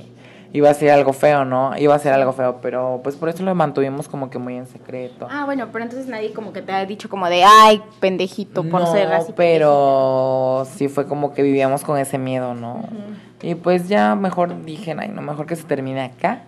Iba 0.54 0.70
a 0.70 0.74
ser 0.74 0.90
algo 0.92 1.14
feo, 1.14 1.46
¿no? 1.46 1.78
Iba 1.78 1.96
a 1.96 2.00
ser 2.00 2.12
algo 2.12 2.34
feo, 2.34 2.60
pero 2.62 3.00
pues 3.04 3.16
por 3.16 3.30
eso 3.30 3.42
lo 3.44 3.56
mantuvimos 3.56 4.10
como 4.10 4.30
que 4.30 4.38
muy 4.38 4.58
en 4.58 4.66
secreto. 4.68 5.26
Ah, 5.32 5.46
bueno, 5.46 5.68
pero 5.72 5.86
entonces 5.86 6.10
nadie 6.10 6.34
como 6.34 6.52
que 6.52 6.62
te 6.62 6.74
ha 6.74 6.86
dicho 6.86 7.08
como 7.08 7.30
de, 7.30 7.44
ay, 7.46 7.82
pendejito, 8.02 8.62
por 8.64 8.82
no, 8.82 8.92
ser 8.92 9.14
así. 9.14 9.32
pero 9.36 10.66
sí 10.76 10.90
fue 10.90 11.06
como 11.08 11.34
que 11.34 11.42
vivíamos 11.44 11.84
con 11.84 11.98
ese 11.98 12.18
miedo, 12.18 12.54
¿no? 12.54 12.84
Y 13.42 13.56
pues 13.56 13.88
ya 13.88 14.16
mejor 14.16 14.66
dije, 14.66 14.94
ay, 15.00 15.08
no, 15.08 15.22
mejor 15.22 15.46
que 15.46 15.56
se 15.56 15.64
termine 15.64 16.02
acá, 16.02 16.42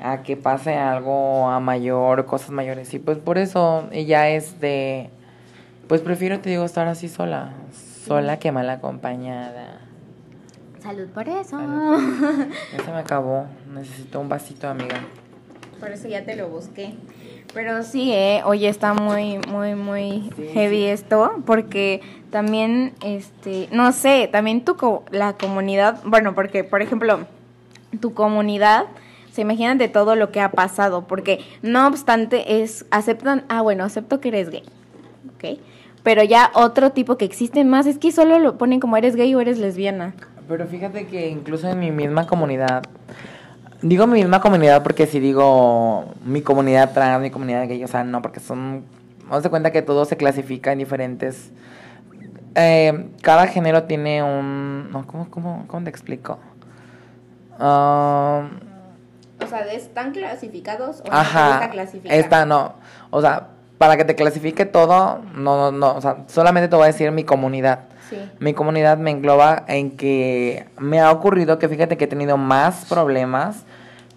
a 0.00 0.22
que 0.22 0.36
pase 0.36 0.74
algo 0.76 1.48
a 1.48 1.60
mayor, 1.60 2.26
cosas 2.26 2.50
mayores. 2.50 2.92
Y 2.94 2.98
pues 2.98 3.18
por 3.18 3.38
eso, 3.38 3.88
y 3.92 4.04
ya 4.06 4.28
este, 4.28 5.10
pues 5.88 6.00
prefiero, 6.00 6.40
te 6.40 6.50
digo, 6.50 6.64
estar 6.64 6.86
así 6.88 7.08
sola, 7.08 7.52
sola 8.06 8.38
que 8.38 8.52
mal 8.52 8.68
acompañada. 8.70 9.80
Salud 10.82 11.08
por 11.08 11.28
eso. 11.28 11.50
Salud. 11.58 12.48
Ya 12.72 12.84
se 12.84 12.90
me 12.92 12.98
acabó, 12.98 13.46
necesito 13.72 14.20
un 14.20 14.28
vasito, 14.28 14.68
amiga. 14.68 15.00
Por 15.80 15.90
eso 15.90 16.06
ya 16.08 16.24
te 16.24 16.36
lo 16.36 16.48
busqué. 16.48 16.94
Pero 17.54 17.82
sí, 17.82 18.12
eh, 18.12 18.42
oye, 18.44 18.68
está 18.68 18.92
muy, 18.94 19.38
muy, 19.48 19.74
muy 19.74 20.30
Sí, 20.36 20.48
heavy 20.52 20.76
sí. 20.80 20.84
esto, 20.86 21.32
porque 21.46 22.02
también, 22.30 22.92
este, 23.02 23.68
no 23.72 23.90
sé, 23.92 24.28
también 24.30 24.64
tu, 24.64 24.76
co- 24.76 25.04
la 25.10 25.32
comunidad, 25.34 26.00
bueno, 26.04 26.34
porque, 26.34 26.62
por 26.62 26.82
ejemplo, 26.82 27.20
tu 28.00 28.12
comunidad, 28.12 28.84
se 29.38 29.42
imaginan 29.42 29.78
de 29.78 29.88
todo 29.88 30.16
lo 30.16 30.32
que 30.32 30.40
ha 30.40 30.50
pasado, 30.50 31.06
porque 31.06 31.38
no 31.62 31.86
obstante 31.86 32.60
es, 32.60 32.84
aceptan, 32.90 33.44
ah, 33.48 33.62
bueno, 33.62 33.84
acepto 33.84 34.20
que 34.20 34.28
eres 34.28 34.50
gay, 34.50 34.64
¿ok? 35.36 35.60
pero 36.02 36.22
ya 36.22 36.50
otro 36.54 36.90
tipo 36.90 37.18
que 37.18 37.24
existen 37.24 37.68
más 37.68 37.86
es 37.86 37.98
que 37.98 38.12
solo 38.12 38.38
lo 38.38 38.56
ponen 38.56 38.80
como 38.80 38.96
eres 38.96 39.14
gay 39.14 39.34
o 39.34 39.40
eres 39.40 39.58
lesbiana. 39.58 40.14
Pero 40.48 40.66
fíjate 40.66 41.06
que 41.06 41.28
incluso 41.28 41.68
en 41.68 41.78
mi 41.78 41.90
misma 41.90 42.26
comunidad, 42.26 42.82
digo 43.82 44.06
mi 44.06 44.20
misma 44.20 44.40
comunidad 44.40 44.82
porque 44.82 45.06
si 45.06 45.20
digo 45.20 46.14
mi 46.24 46.40
comunidad 46.40 46.94
trans, 46.94 47.20
mi 47.20 47.30
comunidad 47.30 47.68
gay, 47.68 47.84
o 47.84 47.88
sea, 47.88 48.04
no, 48.04 48.22
porque 48.22 48.40
son, 48.40 48.84
vamos 49.28 49.44
a 49.44 49.50
cuenta 49.50 49.70
que 49.70 49.82
todo 49.82 50.04
se 50.06 50.16
clasifica 50.16 50.72
en 50.72 50.78
diferentes, 50.78 51.52
eh, 52.54 53.10
cada 53.20 53.46
género 53.46 53.82
tiene 53.84 54.22
un, 54.22 54.90
no, 54.90 55.06
¿cómo, 55.06 55.30
cómo, 55.30 55.64
cómo 55.68 55.84
te 55.84 55.90
explico? 55.90 56.38
Um, 57.60 58.48
o 59.42 59.46
sea, 59.46 59.60
¿están 59.72 60.12
clasificados 60.12 61.00
o 61.00 61.12
ajá, 61.12 61.70
no 61.74 61.82
Está, 62.10 62.44
no, 62.44 62.74
o 63.10 63.20
sea, 63.20 63.48
para 63.78 63.96
que 63.96 64.04
te 64.04 64.14
clasifique 64.14 64.66
todo, 64.66 65.20
no, 65.34 65.70
no, 65.70 65.72
no, 65.72 65.94
o 65.94 66.00
sea, 66.00 66.24
solamente 66.26 66.68
te 66.68 66.76
voy 66.76 66.84
a 66.84 66.86
decir 66.88 67.10
mi 67.12 67.24
comunidad. 67.24 67.80
Mi 68.40 68.54
comunidad 68.54 68.96
me 68.96 69.10
engloba 69.10 69.64
en 69.66 69.90
que 69.90 70.66
me 70.78 70.98
ha 70.98 71.12
ocurrido 71.12 71.58
que 71.58 71.68
fíjate 71.68 71.98
que 71.98 72.04
he 72.04 72.08
tenido 72.08 72.38
más 72.38 72.86
problemas 72.88 73.64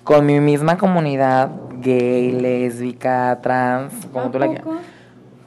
con 0.05 0.26
mi 0.26 0.39
misma 0.39 0.78
comunidad 0.78 1.49
gay, 1.82 2.32
lésbica, 2.32 3.39
trans, 3.41 4.05
como 4.13 4.32
tú 4.32 4.39
la 4.39 4.47
quieras. 4.47 4.65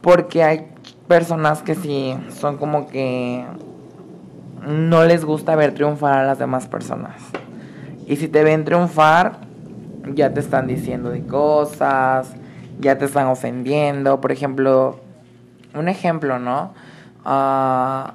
Porque 0.02 0.42
hay 0.44 0.66
personas 1.08 1.62
que 1.62 1.74
sí 1.74 2.14
son 2.38 2.58
como 2.58 2.86
que 2.88 3.46
no 4.66 5.04
les 5.04 5.24
gusta 5.24 5.56
ver 5.56 5.72
triunfar 5.72 6.18
a 6.18 6.24
las 6.24 6.38
demás 6.38 6.66
personas. 6.66 7.14
Y 8.06 8.16
si 8.16 8.28
te 8.28 8.44
ven 8.44 8.64
triunfar, 8.64 9.38
ya 10.12 10.32
te 10.34 10.40
están 10.40 10.66
diciendo 10.66 11.10
de 11.10 11.22
cosas, 11.22 12.34
ya 12.80 12.98
te 12.98 13.06
están 13.06 13.26
ofendiendo. 13.28 14.20
Por 14.20 14.32
ejemplo, 14.32 15.00
un 15.74 15.88
ejemplo, 15.88 16.38
¿no? 16.38 16.74
Ah, 17.24 18.14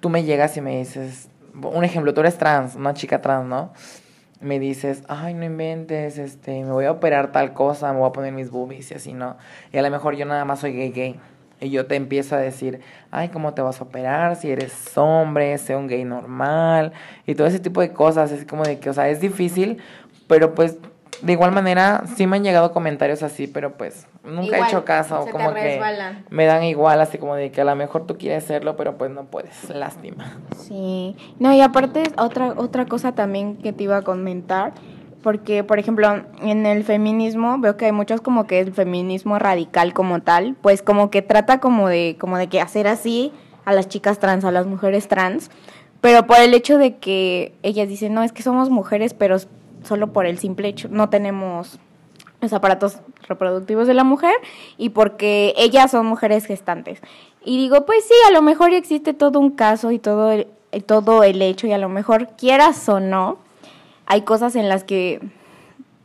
tú 0.00 0.08
me 0.10 0.24
llegas 0.24 0.56
y 0.56 0.60
me 0.60 0.78
dices, 0.78 1.28
un 1.54 1.84
ejemplo, 1.84 2.14
tú 2.14 2.20
eres 2.20 2.38
trans, 2.38 2.76
una 2.76 2.94
chica 2.94 3.20
trans, 3.20 3.46
¿no? 3.46 3.72
Me 4.40 4.58
dices, 4.58 5.02
ay, 5.08 5.34
no 5.34 5.44
inventes, 5.44 6.18
este, 6.18 6.62
me 6.62 6.70
voy 6.70 6.84
a 6.84 6.92
operar 6.92 7.32
tal 7.32 7.54
cosa, 7.54 7.92
me 7.92 8.00
voy 8.00 8.08
a 8.08 8.12
poner 8.12 8.32
mis 8.32 8.50
boobies 8.50 8.90
y 8.90 8.94
así, 8.94 9.12
¿no? 9.14 9.36
Y 9.72 9.78
a 9.78 9.82
lo 9.82 9.90
mejor 9.90 10.16
yo 10.16 10.26
nada 10.26 10.44
más 10.44 10.60
soy 10.60 10.72
gay 10.72 10.90
gay. 10.90 11.20
Y 11.64 11.70
yo 11.70 11.86
te 11.86 11.96
empiezo 11.96 12.36
a 12.36 12.38
decir, 12.38 12.80
ay, 13.10 13.30
¿cómo 13.30 13.54
te 13.54 13.62
vas 13.62 13.80
a 13.80 13.84
operar? 13.84 14.36
Si 14.36 14.50
eres 14.50 14.96
hombre, 14.96 15.56
sé 15.58 15.74
un 15.74 15.88
gay 15.88 16.04
normal. 16.04 16.92
Y 17.26 17.34
todo 17.34 17.46
ese 17.46 17.58
tipo 17.58 17.80
de 17.80 17.92
cosas. 17.92 18.30
Es 18.32 18.44
como 18.44 18.64
de 18.64 18.78
que, 18.78 18.90
o 18.90 18.92
sea, 18.92 19.08
es 19.08 19.20
difícil, 19.20 19.78
pero 20.28 20.54
pues 20.54 20.78
de 21.22 21.32
igual 21.32 21.52
manera, 21.52 22.04
sí 22.16 22.26
me 22.26 22.36
han 22.36 22.44
llegado 22.44 22.72
comentarios 22.72 23.22
así, 23.22 23.46
pero 23.46 23.76
pues 23.76 24.06
nunca 24.24 24.58
he 24.58 24.62
hecho 24.68 24.84
caso. 24.84 25.26
como 25.30 25.54
que 25.54 25.80
me 26.30 26.44
dan 26.44 26.64
igual, 26.64 27.00
así 27.00 27.18
como 27.18 27.34
de 27.34 27.50
que 27.50 27.60
a 27.60 27.64
lo 27.64 27.74
mejor 27.76 28.06
tú 28.06 28.18
quieres 28.18 28.44
hacerlo, 28.44 28.76
pero 28.76 28.96
pues 28.96 29.10
no 29.10 29.24
puedes. 29.24 29.68
Lástima. 29.70 30.36
Sí. 30.56 31.16
No, 31.38 31.52
y 31.52 31.60
aparte, 31.60 32.02
otra, 32.18 32.54
otra 32.56 32.86
cosa 32.86 33.12
también 33.12 33.56
que 33.56 33.72
te 33.72 33.84
iba 33.84 33.98
a 33.98 34.02
comentar. 34.02 34.72
Porque, 35.24 35.64
por 35.64 35.78
ejemplo, 35.78 36.22
en 36.42 36.66
el 36.66 36.84
feminismo 36.84 37.58
veo 37.58 37.78
que 37.78 37.86
hay 37.86 37.92
muchos 37.92 38.20
como 38.20 38.46
que 38.46 38.60
el 38.60 38.74
feminismo 38.74 39.38
radical 39.38 39.94
como 39.94 40.20
tal, 40.20 40.54
pues 40.60 40.82
como 40.82 41.10
que 41.10 41.22
trata 41.22 41.60
como 41.60 41.88
de, 41.88 42.16
como 42.20 42.36
de 42.36 42.48
que 42.48 42.60
hacer 42.60 42.86
así 42.86 43.32
a 43.64 43.72
las 43.72 43.88
chicas 43.88 44.18
trans, 44.18 44.44
a 44.44 44.50
las 44.50 44.66
mujeres 44.66 45.08
trans, 45.08 45.50
pero 46.02 46.26
por 46.26 46.40
el 46.40 46.52
hecho 46.52 46.76
de 46.76 46.96
que 46.98 47.54
ellas 47.62 47.88
dicen, 47.88 48.12
no, 48.12 48.22
es 48.22 48.32
que 48.32 48.42
somos 48.42 48.68
mujeres, 48.68 49.14
pero 49.14 49.38
solo 49.82 50.12
por 50.12 50.26
el 50.26 50.36
simple 50.36 50.68
hecho, 50.68 50.88
no 50.90 51.08
tenemos 51.08 51.78
los 52.42 52.52
aparatos 52.52 52.98
reproductivos 53.26 53.86
de 53.86 53.94
la 53.94 54.04
mujer 54.04 54.34
y 54.76 54.90
porque 54.90 55.54
ellas 55.56 55.90
son 55.90 56.04
mujeres 56.04 56.44
gestantes. 56.44 57.00
Y 57.42 57.56
digo, 57.56 57.86
pues 57.86 58.04
sí, 58.04 58.14
a 58.28 58.30
lo 58.30 58.42
mejor 58.42 58.74
existe 58.74 59.14
todo 59.14 59.40
un 59.40 59.52
caso 59.52 59.90
y 59.90 59.98
todo 59.98 60.32
el, 60.32 60.48
todo 60.84 61.22
el 61.22 61.40
hecho 61.40 61.66
y 61.66 61.72
a 61.72 61.78
lo 61.78 61.88
mejor 61.88 62.28
quieras 62.36 62.86
o 62.90 63.00
no, 63.00 63.38
hay 64.06 64.22
cosas 64.22 64.56
en 64.56 64.68
las 64.68 64.84
que 64.84 65.20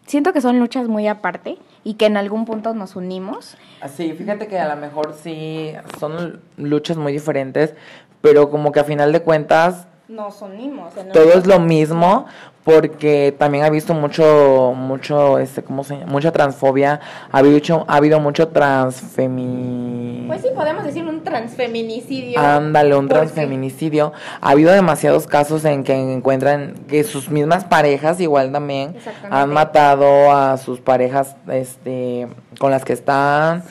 siento 0.06 0.34
que 0.34 0.42
son 0.42 0.60
luchas 0.60 0.88
muy 0.88 1.08
aparte 1.08 1.58
y 1.84 1.96
que 1.96 2.06
en 2.06 2.18
algún 2.18 2.46
punto 2.46 2.74
nos 2.74 2.96
unimos. 2.96 3.58
Sí, 3.96 4.14
fíjate 4.14 4.48
que 4.48 4.60
a 4.60 4.74
lo 4.74 4.80
mejor 4.80 5.16
sí 5.22 5.74
son 6.00 6.42
luchas 6.58 6.98
muy 6.98 7.12
diferentes, 7.12 7.74
pero 8.22 8.50
como 8.50 8.72
que 8.72 8.80
a 8.80 8.84
final 8.84 9.12
de 9.12 9.22
cuentas 9.22 9.88
nos 10.10 10.42
unimos. 10.42 10.94
todo 11.14 11.34
es 11.34 11.46
lo 11.46 11.60
mismo 11.60 12.26
porque 12.64 13.34
también 13.38 13.64
ha 13.64 13.70
visto 13.70 13.94
mucho, 13.94 14.74
mucho, 14.76 15.40
este, 15.40 15.64
¿cómo 15.64 15.84
se 15.84 15.98
llama? 15.98 16.12
Mucha 16.12 16.32
transfobia, 16.32 17.00
ha 17.32 17.38
habido, 17.38 17.86
ha 17.88 17.96
habido 17.96 18.20
mucho 18.20 18.50
transfemi... 18.50 20.26
Pues 20.28 20.42
sí, 20.42 20.50
podemos 20.54 20.84
decir 20.84 21.04
un 21.06 21.24
transfeminicidio. 21.24 22.40
Ándale, 22.40 22.96
un 22.96 23.08
transfeminicidio. 23.08 24.14
Ha 24.42 24.52
habido 24.52 24.72
demasiados 24.72 25.26
casos 25.26 25.66
en 25.66 25.84
que 25.84 25.94
encuentran 25.94 26.76
que 26.88 27.04
sus 27.04 27.30
mismas 27.30 27.64
parejas 27.64 28.20
igual 28.20 28.52
también 28.52 28.96
han 29.32 29.50
matado 29.50 30.32
a 30.32 30.58
sus 30.58 30.80
parejas, 30.80 31.36
este, 31.48 32.28
con 32.60 32.70
las 32.72 32.84
que 32.86 32.94
están. 32.94 33.64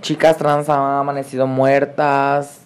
Chicas 0.00 0.38
trans 0.38 0.68
han 0.68 0.80
amanecido 0.80 1.46
muertas, 1.46 2.60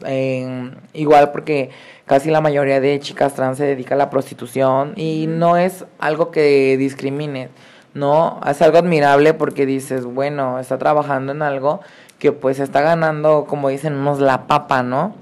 igual 0.93 1.33
porque 1.33 1.71
casi 2.11 2.29
la 2.29 2.41
mayoría 2.41 2.81
de 2.81 2.99
chicas 2.99 3.35
trans 3.35 3.57
se 3.57 3.65
dedica 3.65 3.95
a 3.95 3.97
la 3.97 4.11
prostitución 4.11 4.95
y 4.97 5.29
no 5.29 5.57
es 5.57 5.85
algo 6.01 6.33
que 6.33 6.77
discrimine, 6.77 7.51
¿no? 7.95 8.41
Es 8.45 8.61
algo 8.63 8.79
admirable 8.79 9.33
porque 9.33 9.65
dices, 9.65 10.05
bueno, 10.07 10.59
está 10.59 10.77
trabajando 10.77 11.31
en 11.31 11.41
algo 11.41 11.79
que 12.19 12.33
pues 12.33 12.59
está 12.59 12.81
ganando, 12.81 13.45
como 13.49 13.69
dicen 13.69 13.95
unos, 13.95 14.19
la 14.19 14.49
papa, 14.49 14.83
¿no? 14.83 15.15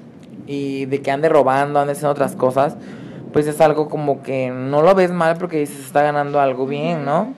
Y 0.47 0.87
de 0.87 1.03
que 1.03 1.11
ande 1.11 1.29
robando, 1.29 1.79
ande 1.79 1.93
haciendo 1.93 2.13
otras 2.13 2.35
cosas, 2.35 2.79
pues 3.35 3.47
es 3.47 3.61
algo 3.61 3.91
como 3.91 4.23
que 4.23 4.49
no 4.49 4.81
lo 4.81 4.95
ves 4.95 5.11
mal 5.11 5.37
porque 5.37 5.59
dices, 5.59 5.81
está 5.81 6.01
ganando 6.01 6.41
algo 6.41 6.67
bien, 6.67 7.05
¿no? 7.05 7.35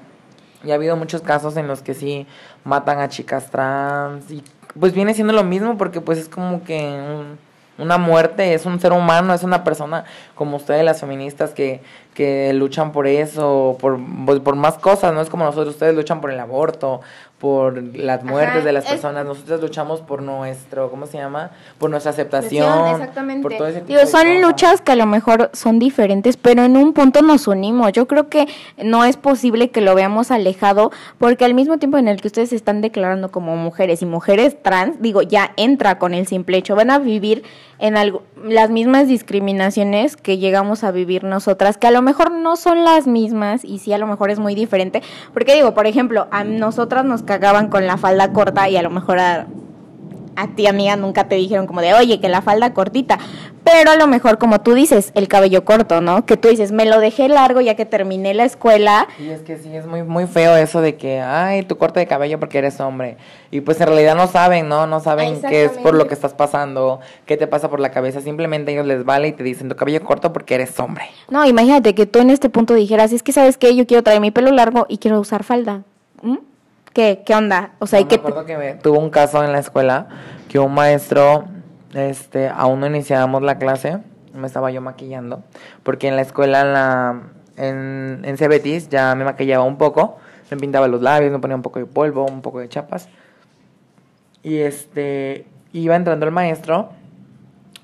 Y 0.63 0.71
ha 0.71 0.75
habido 0.75 0.95
muchos 0.95 1.23
casos 1.23 1.57
en 1.57 1.67
los 1.67 1.83
que 1.83 1.95
sí 1.95 2.25
matan 2.63 3.01
a 3.01 3.09
chicas 3.09 3.51
trans 3.51 4.31
y 4.31 4.45
pues 4.79 4.93
viene 4.93 5.13
siendo 5.13 5.33
lo 5.33 5.43
mismo 5.43 5.77
porque 5.77 6.01
pues 6.01 6.21
es 6.21 6.29
como 6.29 6.63
que... 6.63 6.79
Un, 6.79 7.50
una 7.81 7.99
muerte 7.99 8.55
es 8.55 8.67
un 8.67 8.79
ser 8.81 8.93
humano, 8.93 9.35
es 9.35 9.43
una 9.43 9.65
persona 9.65 10.05
como 10.35 10.57
ustedes, 10.57 10.85
las 10.85 11.01
feministas, 11.01 11.51
que, 11.51 11.81
que 12.15 12.53
luchan 12.53 12.93
por 12.93 13.07
eso, 13.07 13.77
por, 13.81 13.99
por 14.43 14.57
más 14.57 14.79
cosas, 14.79 15.13
no 15.13 15.21
es 15.21 15.29
como 15.31 15.45
nosotros, 15.45 15.75
ustedes 15.75 15.95
luchan 15.95 16.21
por 16.21 16.31
el 16.31 16.41
aborto, 16.41 17.01
por 17.41 17.83
las 17.97 18.23
muertes 18.23 18.65
de 18.65 18.73
las 18.73 18.85
personas, 18.85 19.25
nosotros 19.25 19.63
luchamos 19.63 20.03
por 20.03 20.21
nuestro, 20.21 20.91
¿cómo 20.91 21.07
se 21.07 21.17
llama? 21.17 21.53
Por 21.79 21.89
nuestra 21.89 22.11
aceptación, 22.11 22.89
exactamente. 22.89 23.43
por 23.43 23.57
todo 23.57 23.67
ese 23.67 23.81
tipo 23.81 23.99
son 24.07 24.43
luchas 24.43 24.83
que 24.83 24.93
a 24.93 24.97
lo 24.97 25.07
mejor 25.07 25.49
son 25.55 25.79
diferentes, 25.79 26.37
pero 26.37 26.65
en 26.65 26.77
un 26.77 26.93
punto 26.93 27.23
nos 27.23 27.49
unimos. 27.49 27.93
Yo 27.93 28.07
creo 28.07 28.29
que 28.29 28.47
no 28.83 29.07
es 29.07 29.17
posible 29.17 29.71
que 29.71 29.81
lo 29.81 29.95
veamos 29.95 30.31
alejado, 30.31 30.93
porque 31.17 31.47
al 31.47 31.55
mismo 31.55 31.79
tiempo 31.79 31.97
en 31.97 32.09
el 32.09 32.21
que 32.21 32.29
ustedes 32.29 32.51
se 32.51 32.57
están 32.57 32.83
declarando 32.83 33.31
como 33.31 33.57
mujeres 33.57 34.03
y 34.03 34.07
mujeres 34.07 34.63
trans, 34.63 35.01
digo, 35.01 35.23
ya 35.23 35.53
entra 35.57 35.99
con 35.99 36.13
el 36.13 36.27
simple 36.27 36.59
hecho, 36.59 36.77
van 36.77 36.91
a 36.91 36.99
vivir 36.99 37.43
en 37.79 37.97
algo, 37.97 38.23
las 38.45 38.71
mismas 38.71 39.09
discriminaciones 39.09 40.17
que 40.17 40.37
llegamos 40.37 40.85
a 40.85 40.91
vivir 40.91 41.25
nosotras, 41.25 41.79
que 41.79 41.87
a 41.87 41.91
lo 41.91 42.03
mejor 42.03 42.31
no 42.31 42.57
son 42.57 42.85
las 42.85 43.07
mismas 43.07 43.65
y 43.65 43.79
sí 43.79 43.93
a 43.93 43.99
lo 43.99 44.07
mejor 44.07 44.31
es 44.31 44.39
muy 44.39 44.55
diferente, 44.55 45.03
porque 45.33 45.55
digo, 45.55 45.73
por 45.73 45.87
ejemplo, 45.87 46.29
a 46.31 46.45
nosotras 46.45 47.05
nos 47.05 47.23
cagaban 47.31 47.69
con 47.69 47.87
la 47.87 47.97
falda 47.97 48.33
corta 48.33 48.69
y 48.69 48.77
a 48.77 48.83
lo 48.83 48.91
mejor 48.91 49.21
a, 49.21 49.47
a 50.35 50.49
ti 50.49 50.67
amiga 50.67 50.97
nunca 50.97 51.29
te 51.29 51.37
dijeron 51.37 51.69
como 51.69 51.81
de, 51.81 51.95
oye, 51.95 52.19
que 52.19 52.29
la 52.29 52.43
falda 52.43 52.75
cortita, 52.75 53.21
pero 53.63 53.93
a 53.93 53.97
lo 53.97 54.09
mejor 54.09 54.39
como 54.39 54.63
tú 54.63 54.75
dices, 54.75 55.13
el 55.15 55.29
cabello 55.29 55.65
corto, 55.65 56.01
¿no? 56.01 56.27
Que 56.27 56.37
tú 56.37 56.49
dices, 56.49 56.73
me 56.73 56.87
lo 56.87 56.99
dejé 56.99 57.29
largo 57.29 57.61
ya 57.61 57.77
que 57.77 57.87
terminé 57.87 58.35
la 58.35 58.45
escuela. 58.45 59.07
Y 59.21 59.29
es 59.29 59.43
que 59.43 59.59
sí, 59.59 59.73
es 59.77 59.87
muy, 59.87 60.03
muy 60.03 60.27
feo 60.27 60.57
eso 60.57 60.81
de 60.81 60.97
que, 60.97 61.21
ay, 61.21 61.63
tu 61.63 61.79
corte 61.79 62.01
de 62.01 62.09
cabello 62.09 62.41
porque 62.41 62.59
eres 62.59 62.81
hombre. 62.81 63.17
Y 63.53 63.61
pues 63.61 63.81
en 63.81 63.87
realidad 63.87 64.17
no 64.17 64.27
saben, 64.27 64.69
¿no? 64.69 64.89
No 64.89 64.99
saben 64.99 65.41
qué 65.41 65.67
es 65.67 65.73
por 65.73 65.95
lo 65.95 66.09
que 66.09 66.15
estás 66.15 66.35
pasando, 66.35 66.99
qué 67.27 67.37
te 67.37 67.47
pasa 67.47 67.71
por 67.71 67.79
la 67.79 67.93
cabeza. 67.93 68.21
Simplemente 68.21 68.73
ellos 68.73 68.87
les 68.87 69.05
vale 69.05 69.29
y 69.29 69.33
te 69.33 69.45
dicen 69.45 69.69
tu 69.69 69.77
cabello 69.77 70.03
corto 70.03 70.33
porque 70.33 70.57
eres 70.57 70.81
hombre. 70.81 71.05
No, 71.29 71.47
imagínate 71.47 71.95
que 71.95 72.07
tú 72.07 72.19
en 72.19 72.31
este 72.31 72.51
punto 72.51 72.75
dijeras, 72.75 73.13
es 73.13 73.23
que 73.23 73.31
sabes 73.33 73.57
que 73.57 73.77
yo 73.77 73.87
quiero 73.87 74.03
traer 74.03 74.21
mi 74.21 74.33
pelo 74.33 74.51
largo 74.51 74.87
y 74.89 74.99
quiero 74.99 75.21
usar 75.21 75.45
falda. 75.45 75.85
¿Mm? 76.23 76.50
¿Qué, 76.93 77.23
¿Qué 77.25 77.35
onda? 77.35 77.73
O 77.79 77.87
sea, 77.87 78.05
me 78.05 78.15
acuerdo 78.15 78.45
que 78.45 78.57
me, 78.57 78.75
tuvo 78.75 78.99
un 78.99 79.11
caso 79.11 79.45
en 79.45 79.53
la 79.53 79.61
escuela 79.61 80.09
que 80.49 80.59
un 80.59 80.75
maestro 80.75 81.45
este, 81.95 82.49
aún 82.49 82.81
no 82.81 82.87
iniciábamos 82.87 83.43
la 83.43 83.59
clase, 83.59 83.99
me 84.35 84.47
estaba 84.47 84.71
yo 84.71 84.81
maquillando, 84.81 85.43
porque 85.83 86.09
en 86.09 86.17
la 86.17 86.23
escuela, 86.23 86.61
en, 86.63 86.73
la, 86.73 87.23
en, 87.57 88.23
en 88.25 88.37
Cebetis, 88.37 88.89
ya 88.89 89.15
me 89.15 89.25
maquillaba 89.25 89.65
un 89.65 89.79
poco, 89.79 90.19
me 90.51 90.57
pintaba 90.57 90.89
los 90.89 91.03
labios, 91.03 91.33
me 91.33 91.39
ponía 91.39 91.57
un 91.57 91.63
poco 91.63 91.79
de 91.79 91.87
polvo, 91.87 92.27
un 92.27 92.43
poco 92.43 92.61
de 92.61 92.69
chapas, 92.69 93.09
y 94.43 94.59
este, 94.59 95.47
iba 95.73 95.97
entrando 95.97 96.27
el 96.27 96.33
maestro, 96.33 96.91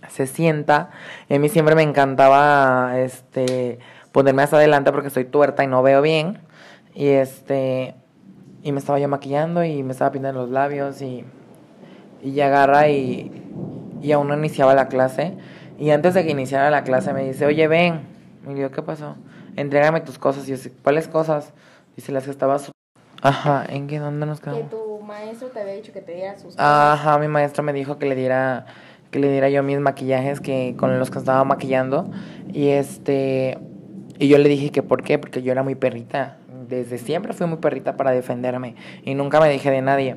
se 0.08 0.26
sienta, 0.26 0.90
y 1.28 1.34
a 1.34 1.38
mí 1.38 1.48
siempre 1.48 1.74
me 1.74 1.82
encantaba, 1.82 2.98
este, 2.98 3.78
ponerme 4.12 4.42
hasta 4.42 4.56
adelante 4.56 4.92
porque 4.92 5.08
estoy 5.08 5.24
tuerta 5.24 5.64
y 5.64 5.66
no 5.66 5.82
veo 5.82 6.00
bien, 6.00 6.38
y 6.94 7.08
este, 7.08 7.94
y 8.66 8.72
me 8.72 8.80
estaba 8.80 8.98
yo 8.98 9.06
maquillando 9.06 9.62
y 9.62 9.84
me 9.84 9.92
estaba 9.92 10.10
pintando 10.10 10.40
los 10.40 10.50
labios 10.50 11.00
y 11.00 11.24
y 12.20 12.40
agarra 12.40 12.88
y, 12.88 13.30
y 14.02 14.10
aún 14.10 14.26
no 14.26 14.36
iniciaba 14.36 14.74
la 14.74 14.88
clase. 14.88 15.34
Y 15.78 15.90
antes 15.90 16.14
de 16.14 16.24
que 16.24 16.32
iniciara 16.32 16.70
la 16.70 16.82
clase 16.82 17.12
me 17.12 17.24
dice, 17.24 17.46
oye, 17.46 17.68
ven. 17.68 18.00
Y 18.48 18.54
digo, 18.54 18.70
¿qué 18.70 18.82
pasó? 18.82 19.14
Entrégame 19.54 20.00
tus 20.00 20.18
cosas. 20.18 20.48
Y 20.48 20.56
yo, 20.56 20.70
¿cuáles 20.82 21.06
cosas? 21.06 21.52
Dice, 21.94 22.10
las 22.10 22.24
que 22.24 22.30
estabas... 22.30 22.72
Ajá, 23.22 23.64
¿en 23.68 23.86
qué? 23.86 24.00
¿Dónde 24.00 24.26
nos 24.26 24.40
quedamos? 24.40 24.64
Que 24.64 24.68
tu 24.70 24.98
maestro 25.00 25.48
te 25.48 25.60
había 25.60 25.74
dicho 25.74 25.92
que 25.92 26.00
te 26.00 26.14
diera 26.14 26.36
sus 26.36 26.58
Ajá, 26.58 27.18
mi 27.18 27.28
maestro 27.28 27.62
me 27.62 27.72
dijo 27.72 27.98
que 27.98 28.06
le 28.06 28.16
diera 28.16 28.66
que 29.12 29.20
le 29.20 29.30
diera 29.30 29.48
yo 29.48 29.62
mis 29.62 29.78
maquillajes 29.78 30.40
que 30.40 30.74
con 30.76 30.98
los 30.98 31.10
que 31.10 31.18
estaba 31.18 31.44
maquillando 31.44 32.10
y 32.52 32.68
este 32.70 33.56
y 34.18 34.28
yo 34.28 34.38
le 34.38 34.48
dije 34.48 34.70
que 34.70 34.82
por 34.82 35.02
qué, 35.02 35.18
porque 35.18 35.42
yo 35.42 35.52
era 35.52 35.62
muy 35.62 35.74
perrita. 35.74 36.38
Desde 36.68 36.98
siempre 36.98 37.32
fui 37.32 37.46
muy 37.46 37.58
perrita 37.58 37.96
para 37.96 38.10
defenderme 38.10 38.74
y 39.04 39.14
nunca 39.14 39.40
me 39.40 39.48
dije 39.48 39.70
de 39.70 39.82
nadie. 39.82 40.16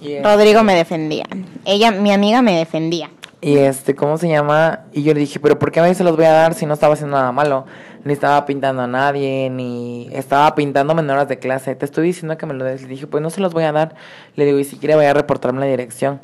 Y, 0.00 0.20
Rodrigo 0.20 0.62
me 0.62 0.74
defendía. 0.74 1.24
Ella, 1.64 1.90
mi 1.92 2.12
amiga 2.12 2.42
me 2.42 2.56
defendía. 2.56 3.10
y 3.40 3.58
este, 3.58 3.94
¿cómo 3.94 4.16
se 4.16 4.28
llama? 4.28 4.80
Y 4.92 5.02
yo 5.02 5.14
le 5.14 5.20
dije, 5.20 5.38
pero 5.38 5.58
¿por 5.58 5.70
qué 5.70 5.80
a 5.80 5.84
mí 5.84 5.94
se 5.94 6.02
los 6.02 6.16
voy 6.16 6.24
a 6.24 6.32
dar 6.32 6.54
si 6.54 6.66
no 6.66 6.74
estaba 6.74 6.94
haciendo 6.94 7.16
nada 7.16 7.30
malo? 7.30 7.66
Ni 8.04 8.12
estaba 8.12 8.44
pintando 8.46 8.82
a 8.82 8.86
nadie, 8.86 9.48
ni 9.50 10.08
estaba 10.12 10.54
pintando 10.54 10.94
menores 10.94 11.28
de 11.28 11.38
clase. 11.38 11.74
Te 11.76 11.84
estoy 11.84 12.06
diciendo 12.06 12.36
que 12.36 12.46
me 12.46 12.54
lo 12.54 12.64
des. 12.64 12.82
Le 12.82 12.88
dije, 12.88 13.06
pues 13.06 13.22
no 13.22 13.30
se 13.30 13.40
los 13.40 13.52
voy 13.52 13.64
a 13.64 13.72
dar. 13.72 13.94
Le 14.34 14.44
digo, 14.44 14.58
y 14.58 14.64
si 14.64 14.76
quiere 14.76 14.96
voy 14.96 15.04
a 15.04 15.14
reportarme 15.14 15.60
la 15.60 15.66
dirección. 15.66 16.20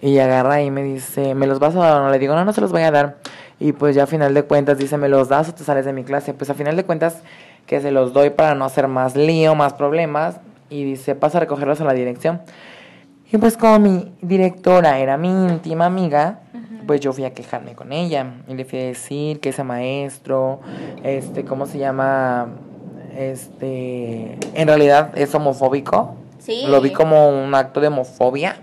Y 0.00 0.18
agarra 0.18 0.62
y 0.62 0.70
me 0.70 0.84
dice, 0.84 1.34
¿me 1.34 1.46
los 1.46 1.58
vas 1.58 1.74
a 1.74 1.78
dar 1.78 2.00
o 2.00 2.04
no? 2.04 2.10
Le 2.10 2.18
digo, 2.18 2.34
no, 2.34 2.44
no 2.44 2.52
se 2.52 2.60
los 2.60 2.70
voy 2.70 2.82
a 2.82 2.90
dar. 2.90 3.16
Y 3.58 3.72
pues 3.72 3.96
ya 3.96 4.04
a 4.04 4.06
final 4.06 4.34
de 4.34 4.42
cuentas 4.42 4.76
dice, 4.76 4.98
¿me 4.98 5.08
los 5.08 5.28
das 5.28 5.48
o 5.48 5.54
te 5.54 5.64
sales 5.64 5.86
de 5.86 5.92
mi 5.92 6.04
clase? 6.04 6.34
Pues 6.34 6.50
a 6.50 6.54
final 6.54 6.76
de 6.76 6.84
cuentas 6.84 7.22
que 7.66 7.80
se 7.80 7.90
los 7.90 8.12
doy 8.12 8.30
para 8.30 8.54
no 8.54 8.64
hacer 8.64 8.88
más 8.88 9.16
lío, 9.16 9.54
más 9.54 9.74
problemas. 9.74 10.40
Y 10.70 10.84
dice, 10.84 11.14
pasa 11.14 11.38
a 11.38 11.40
recogerlos 11.42 11.80
a 11.80 11.84
la 11.84 11.92
dirección. 11.92 12.40
Y 13.30 13.38
pues 13.38 13.56
como 13.56 13.78
mi 13.78 14.12
directora 14.20 14.98
era 14.98 15.16
mi 15.16 15.28
íntima 15.28 15.86
amiga, 15.86 16.40
pues 16.86 17.00
yo 17.00 17.12
fui 17.12 17.24
a 17.24 17.34
quejarme 17.34 17.74
con 17.74 17.92
ella. 17.92 18.34
Y 18.48 18.54
le 18.54 18.64
fui 18.64 18.78
a 18.78 18.84
decir 18.84 19.40
que 19.40 19.48
ese 19.48 19.64
maestro, 19.64 20.60
este, 21.02 21.44
¿cómo 21.44 21.66
se 21.66 21.78
llama? 21.78 22.48
Este, 23.16 24.38
en 24.54 24.68
realidad 24.68 25.10
es 25.16 25.34
homofóbico. 25.34 26.14
Sí. 26.38 26.64
Lo 26.68 26.80
vi 26.80 26.90
como 26.90 27.28
un 27.28 27.54
acto 27.54 27.80
de 27.80 27.88
homofobia. 27.88 28.56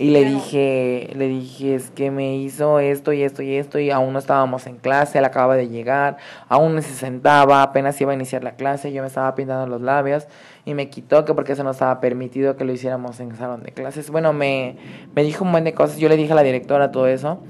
Y 0.00 0.10
le 0.10 0.24
dije, 0.24 1.10
le 1.16 1.26
dije, 1.26 1.74
es 1.74 1.90
que 1.90 2.12
me 2.12 2.36
hizo 2.36 2.78
esto 2.78 3.12
y 3.12 3.24
esto 3.24 3.42
y 3.42 3.56
esto 3.56 3.80
y 3.80 3.90
aún 3.90 4.12
no 4.12 4.20
estábamos 4.20 4.68
en 4.68 4.76
clase, 4.76 5.18
él 5.18 5.24
acababa 5.24 5.56
de 5.56 5.68
llegar, 5.68 6.18
aún 6.48 6.76
no 6.76 6.82
se 6.82 6.94
sentaba, 6.94 7.64
apenas 7.64 8.00
iba 8.00 8.12
a 8.12 8.14
iniciar 8.14 8.44
la 8.44 8.52
clase, 8.52 8.92
yo 8.92 9.02
me 9.02 9.08
estaba 9.08 9.34
pintando 9.34 9.66
los 9.66 9.80
labios 9.82 10.28
y 10.64 10.74
me 10.74 10.88
quitó 10.88 11.24
que 11.24 11.34
porque 11.34 11.54
eso 11.54 11.64
no 11.64 11.72
estaba 11.72 11.98
permitido 11.98 12.56
que 12.56 12.64
lo 12.64 12.72
hiciéramos 12.72 13.18
en 13.18 13.34
salón 13.34 13.64
de 13.64 13.72
clases. 13.72 14.08
Bueno, 14.10 14.32
me, 14.32 14.76
me 15.16 15.24
dijo 15.24 15.44
un 15.44 15.50
buen 15.50 15.64
de 15.64 15.74
cosas, 15.74 15.96
yo 15.98 16.08
le 16.08 16.16
dije 16.16 16.30
a 16.30 16.36
la 16.36 16.44
directora 16.44 16.92
todo 16.92 17.08
eso 17.08 17.40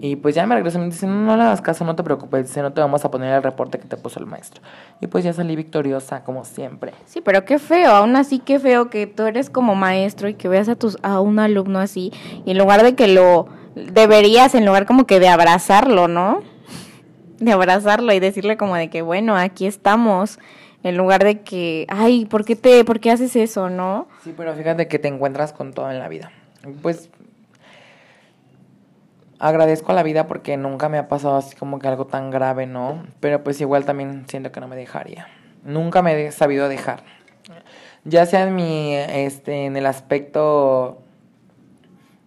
y 0.00 0.16
pues 0.16 0.34
ya 0.34 0.46
me 0.46 0.54
regresó 0.54 0.78
y 0.78 0.82
me 0.82 0.86
dice, 0.86 1.06
no, 1.06 1.14
no 1.14 1.36
le 1.36 1.42
hagas 1.42 1.60
caso, 1.60 1.84
no 1.84 1.96
te 1.96 2.02
preocupes, 2.02 2.48
dice, 2.48 2.62
no 2.62 2.72
te 2.72 2.80
vamos 2.80 3.04
a 3.04 3.10
poner 3.10 3.34
el 3.34 3.42
reporte 3.42 3.78
que 3.78 3.86
te 3.86 3.96
puso 3.96 4.20
el 4.20 4.26
maestro. 4.26 4.62
Y 5.00 5.06
pues 5.06 5.24
ya 5.24 5.32
salí 5.32 5.56
victoriosa, 5.56 6.24
como 6.24 6.44
siempre. 6.44 6.92
Sí, 7.06 7.20
pero 7.20 7.44
qué 7.44 7.58
feo, 7.58 7.90
aún 7.90 8.16
así 8.16 8.38
qué 8.38 8.58
feo 8.58 8.90
que 8.90 9.06
tú 9.06 9.24
eres 9.24 9.50
como 9.50 9.74
maestro 9.74 10.28
y 10.28 10.34
que 10.34 10.48
veas 10.48 10.68
a 10.68 10.76
tus 10.76 10.98
a 11.02 11.20
un 11.20 11.38
alumno 11.38 11.78
así 11.78 12.12
y 12.44 12.52
en 12.52 12.58
lugar 12.58 12.82
de 12.82 12.94
que 12.94 13.08
lo 13.08 13.48
deberías 13.74 14.54
en 14.54 14.66
lugar 14.66 14.86
como 14.86 15.06
que 15.06 15.20
de 15.20 15.28
abrazarlo, 15.28 16.08
¿no? 16.08 16.42
De 17.38 17.52
abrazarlo 17.52 18.12
y 18.12 18.20
decirle 18.20 18.56
como 18.56 18.76
de 18.76 18.88
que 18.88 19.02
bueno, 19.02 19.36
aquí 19.36 19.66
estamos 19.66 20.38
en 20.82 20.96
lugar 20.96 21.24
de 21.24 21.40
que, 21.40 21.86
ay, 21.88 22.26
¿por 22.26 22.44
qué 22.44 22.56
te 22.56 22.84
por 22.84 23.00
qué 23.00 23.10
haces 23.10 23.34
eso, 23.36 23.70
no? 23.70 24.06
Sí, 24.22 24.34
pero 24.36 24.54
fíjate 24.54 24.86
que 24.86 24.98
te 24.98 25.08
encuentras 25.08 25.52
con 25.52 25.72
todo 25.72 25.90
en 25.90 25.98
la 25.98 26.08
vida. 26.08 26.30
Pues 26.82 27.10
agradezco 29.48 29.92
a 29.92 29.94
la 29.94 30.02
vida 30.02 30.26
porque 30.26 30.56
nunca 30.56 30.88
me 30.88 30.98
ha 30.98 31.08
pasado 31.08 31.36
así 31.36 31.54
como 31.56 31.78
que 31.78 31.86
algo 31.88 32.06
tan 32.06 32.30
grave, 32.30 32.66
¿no? 32.66 33.04
Pero 33.20 33.44
pues 33.44 33.60
igual 33.60 33.84
también 33.84 34.24
siento 34.28 34.50
que 34.52 34.60
no 34.60 34.68
me 34.68 34.76
dejaría. 34.76 35.28
Nunca 35.64 36.02
me 36.02 36.26
he 36.26 36.32
sabido 36.32 36.68
dejar. 36.68 37.02
Ya 38.04 38.26
sea 38.26 38.42
en 38.46 38.54
mi 38.54 38.94
este 38.94 39.66
en 39.66 39.76
el 39.76 39.86
aspecto 39.86 40.98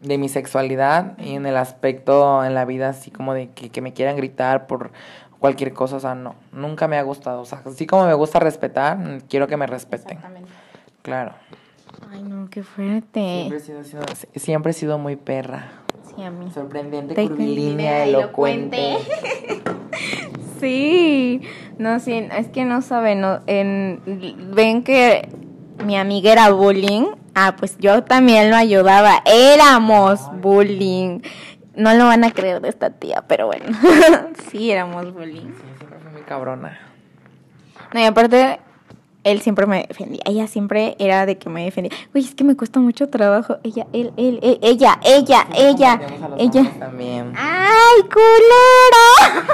de 0.02 0.18
mi 0.18 0.30
sexualidad 0.30 1.18
y 1.18 1.34
en 1.34 1.46
el 1.46 1.58
aspecto 1.58 2.44
en 2.46 2.54
la 2.54 2.66
vida 2.66 2.90
así 2.90 3.10
como 3.12 3.34
de 3.34 3.50
que, 3.50 3.70
que 3.70 3.82
me 3.82 3.94
quieran 3.94 4.16
gritar 4.16 4.68
por 4.68 4.92
cualquier 5.40 5.74
cosa, 5.74 5.98
o 5.98 6.00
sea, 6.00 6.16
no, 6.16 6.36
nunca 6.52 6.88
me 6.88 6.98
ha 6.98 7.04
gustado, 7.04 7.42
o 7.42 7.46
sea, 7.46 7.62
así 7.66 7.86
como 7.88 8.06
me 8.08 8.14
gusta 8.14 8.40
respetar, 8.40 8.98
quiero 9.30 9.48
que 9.48 9.58
me 9.58 9.68
respeten. 9.68 10.20
Claro. 11.04 11.34
Ay, 12.12 12.22
no, 12.24 12.50
qué 12.50 12.64
fuerte. 12.64 13.20
Siempre 13.50 13.58
he 13.58 13.62
sido, 13.62 13.84
sido- 13.84 14.04
siempre 14.36 14.72
he 14.72 14.74
sido 14.74 14.98
muy 14.98 15.16
perra. 15.16 15.70
Sí, 16.18 16.24
a 16.24 16.32
mí. 16.32 16.50
Sorprendente, 16.52 17.14
Te- 17.14 17.28
curvilínea, 17.28 18.04
elocuente. 18.04 18.98
Sí, 20.60 21.42
no, 21.78 22.00
sí, 22.00 22.14
es 22.36 22.48
que 22.48 22.66
no 22.66 22.82
saben, 22.82 23.22
no, 23.22 23.42
en, 23.46 24.02
ven 24.56 24.84
que 24.84 25.30
mi 25.86 25.96
amiga 25.98 26.32
era 26.32 26.50
bullying, 26.50 27.04
ah, 27.36 27.56
pues 27.60 27.78
yo 27.78 28.04
también 28.04 28.50
lo 28.50 28.56
ayudaba, 28.56 29.22
éramos 29.26 30.30
bullying, 30.32 31.20
no 31.76 31.94
lo 31.94 32.06
van 32.06 32.24
a 32.24 32.32
creer 32.32 32.60
de 32.62 32.70
esta 32.70 32.90
tía, 32.90 33.24
pero 33.28 33.46
bueno, 33.46 33.66
sí, 34.50 34.72
éramos 34.72 35.14
bullying. 35.14 35.46
Sí, 35.54 35.64
siempre 35.78 36.00
fui 36.00 36.12
muy 36.12 36.22
cabrona. 36.24 36.80
No, 37.94 38.00
y 38.00 38.06
aparte, 38.06 38.60
él 39.28 39.42
siempre 39.42 39.66
me 39.66 39.86
defendía, 39.88 40.22
ella 40.26 40.48
siempre 40.48 40.96
era 41.00 41.26
de 41.26 41.38
que 41.38 41.50
me 41.50 41.66
defendía, 41.66 41.92
uy, 42.14 42.22
es 42.22 42.34
que 42.34 42.44
me 42.44 42.56
cuesta 42.56 42.80
mucho 42.80 43.10
trabajo, 43.10 43.58
ella, 43.64 43.86
él, 43.94 44.12
él, 44.18 44.40
él, 44.42 44.60
ella, 44.62 45.00
ella, 45.04 45.48
ella, 45.56 46.00
ella. 46.38 46.72
También. 46.80 47.34
¡Ay, 47.36 48.02
culera! 48.04 49.48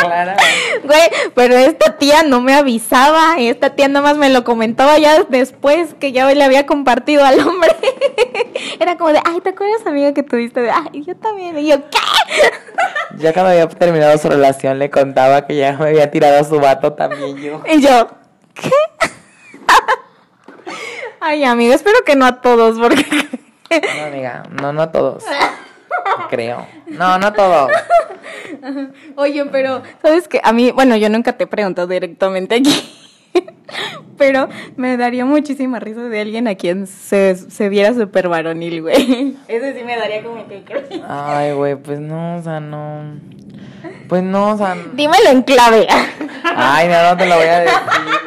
Claro. 0.00 0.32
Güey, 0.84 1.32
pero 1.34 1.56
esta 1.56 1.96
tía 1.96 2.22
no 2.22 2.40
me 2.40 2.54
avisaba. 2.54 3.36
Esta 3.38 3.70
tía 3.70 3.88
nada 3.88 4.02
más 4.02 4.16
me 4.16 4.30
lo 4.30 4.44
comentaba 4.44 4.98
ya 4.98 5.24
después 5.24 5.94
que 5.94 6.12
ya 6.12 6.32
le 6.32 6.44
había 6.44 6.66
compartido 6.66 7.24
al 7.24 7.40
hombre. 7.40 7.74
Era 8.80 8.96
como 8.96 9.12
de, 9.12 9.20
ay, 9.24 9.40
¿te 9.40 9.50
acuerdas, 9.50 9.86
amiga, 9.86 10.12
que 10.12 10.22
tuviste? 10.22 10.60
De, 10.60 10.70
ay, 10.70 11.02
yo 11.02 11.16
también. 11.16 11.58
Y 11.58 11.68
yo, 11.68 11.76
¿qué? 11.90 11.98
Ya 13.18 13.32
cuando 13.32 13.52
había 13.52 13.66
terminado 13.68 14.18
su 14.18 14.28
relación 14.28 14.78
le 14.78 14.90
contaba 14.90 15.46
que 15.46 15.56
ya 15.56 15.72
me 15.78 15.86
había 15.86 16.10
tirado 16.10 16.38
a 16.38 16.44
su 16.44 16.60
vato 16.60 16.92
también 16.92 17.36
yo. 17.38 17.62
Y 17.66 17.80
yo, 17.80 18.08
¿qué? 18.52 18.70
Ay, 21.28 21.42
amiga, 21.42 21.74
espero 21.74 22.04
que 22.06 22.14
no 22.14 22.24
a 22.24 22.40
todos, 22.40 22.78
porque. 22.78 23.04
No, 23.68 24.04
amiga, 24.04 24.44
no, 24.62 24.72
no 24.72 24.82
a 24.82 24.92
todos. 24.92 25.24
Creo. 26.30 26.64
No, 26.86 27.18
no 27.18 27.26
a 27.26 27.32
todos. 27.32 27.72
Oye, 29.16 29.44
pero, 29.46 29.82
¿sabes 30.00 30.28
qué? 30.28 30.40
A 30.44 30.52
mí, 30.52 30.70
bueno, 30.70 30.94
yo 30.96 31.08
nunca 31.08 31.32
te 31.32 31.44
he 31.44 31.46
preguntado 31.48 31.88
directamente 31.88 32.54
aquí. 32.54 33.05
Pero 34.18 34.48
me 34.76 34.96
daría 34.96 35.24
muchísima 35.24 35.78
risa 35.80 36.02
de 36.02 36.20
alguien 36.20 36.48
a 36.48 36.54
quien 36.54 36.86
se, 36.86 37.36
se 37.36 37.68
viera 37.68 37.92
súper 37.94 38.28
varonil, 38.28 38.82
güey. 38.82 39.36
Ese 39.48 39.78
sí 39.78 39.84
me 39.84 39.96
daría 39.96 40.22
como 40.22 40.46
que... 40.48 40.62
Ay, 41.06 41.52
güey, 41.52 41.76
pues 41.76 42.00
no, 42.00 42.36
o 42.36 42.42
sea, 42.42 42.60
no. 42.60 43.18
Pues 44.08 44.22
no, 44.22 44.52
o 44.52 44.56
sea. 44.56 44.76
Dímelo 44.94 45.30
en 45.30 45.42
clave. 45.42 45.86
Ay, 46.44 46.88
no, 46.88 47.10
no 47.10 47.16
te 47.16 47.26
lo 47.26 47.36
voy 47.36 47.46
a 47.46 47.60
decir, 47.60 47.78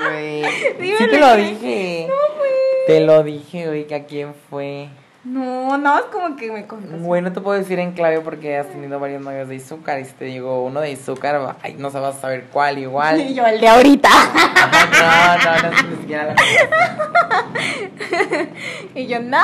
güey. 0.12 0.98
Sí 0.98 1.08
te 1.10 1.20
lo 1.20 1.36
dije. 1.36 2.08
No, 2.08 2.38
güey. 2.38 2.52
Te 2.88 3.00
lo 3.02 3.24
dije, 3.24 3.68
güey, 3.68 3.88
que 3.88 3.96
a 3.96 4.06
quién 4.06 4.34
fue. 4.50 4.90
No, 5.30 5.78
no, 5.78 6.00
es 6.00 6.06
como 6.06 6.36
que 6.36 6.52
me 6.52 6.66
contas. 6.66 7.00
Güey, 7.00 7.22
no 7.22 7.32
te 7.32 7.40
puedo 7.40 7.56
decir 7.58 7.78
en 7.78 7.92
clave 7.92 8.20
porque 8.22 8.58
has 8.58 8.66
tenido 8.68 9.00
varios 9.00 9.22
novios 9.22 9.48
de 9.48 9.58
azúcar. 9.58 10.00
Y 10.00 10.06
si 10.06 10.14
te 10.14 10.26
digo 10.26 10.64
uno 10.64 10.82
de 10.82 10.94
azúcar, 10.94 11.56
ay, 11.62 11.76
no 11.78 11.92
sabes 11.92 12.16
saber 12.20 12.46
cuál 12.52 12.80
igual. 12.80 13.22
Y 13.22 13.34
yo, 13.36 13.46
el 13.46 13.62
de 13.62 13.68
ahorita. 13.68 14.10
Ajá, 14.10 15.38
no, 15.38 15.70
no, 15.70 15.72
no, 15.72 15.90
ni 15.90 15.98
siquiera 15.98 16.26
la 16.26 16.36
y 18.96 19.06
yo, 19.06 19.20
no. 19.20 19.38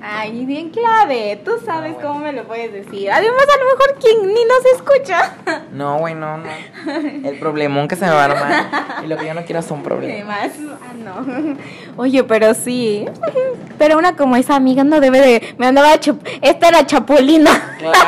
Ay, 0.00 0.46
bien 0.46 0.70
clave. 0.70 1.40
Tú 1.44 1.52
sabes 1.64 1.94
bueno. 1.94 2.08
cómo 2.08 2.20
me 2.20 2.32
lo 2.32 2.44
puedes 2.44 2.72
decir. 2.72 3.10
Además, 3.10 3.42
a 3.42 3.58
lo 3.58 3.64
mejor 3.64 3.96
quien 4.00 4.28
ni 4.28 4.44
nos 4.44 4.64
escucha. 4.76 5.34
No, 5.72 5.98
güey, 5.98 6.14
no, 6.14 6.36
no. 6.36 6.48
El 7.24 7.38
problemón 7.38 7.86
que 7.86 7.94
se 7.94 8.04
me 8.04 8.10
va 8.10 8.22
a 8.22 8.24
armar. 8.24 9.04
Y 9.04 9.06
lo 9.06 9.16
que 9.16 9.26
yo 9.26 9.34
no 9.34 9.44
quiero 9.44 9.62
son 9.62 9.78
¿Qué 9.78 9.84
problemas. 9.84 10.58
más? 10.58 10.78
Ah, 10.82 10.92
no. 10.96 11.56
Oye, 12.00 12.24
pero 12.24 12.54
sí. 12.54 13.04
Pero 13.76 13.98
una 13.98 14.16
como 14.16 14.36
esa 14.36 14.56
amiga 14.56 14.84
no 14.84 15.00
debe 15.00 15.20
de. 15.20 15.54
Me 15.58 15.66
andaba. 15.66 15.94
chup- 16.00 16.26
Esta 16.40 16.68
era 16.68 16.86
Chapulina. 16.86 17.76
Claro, 17.78 17.98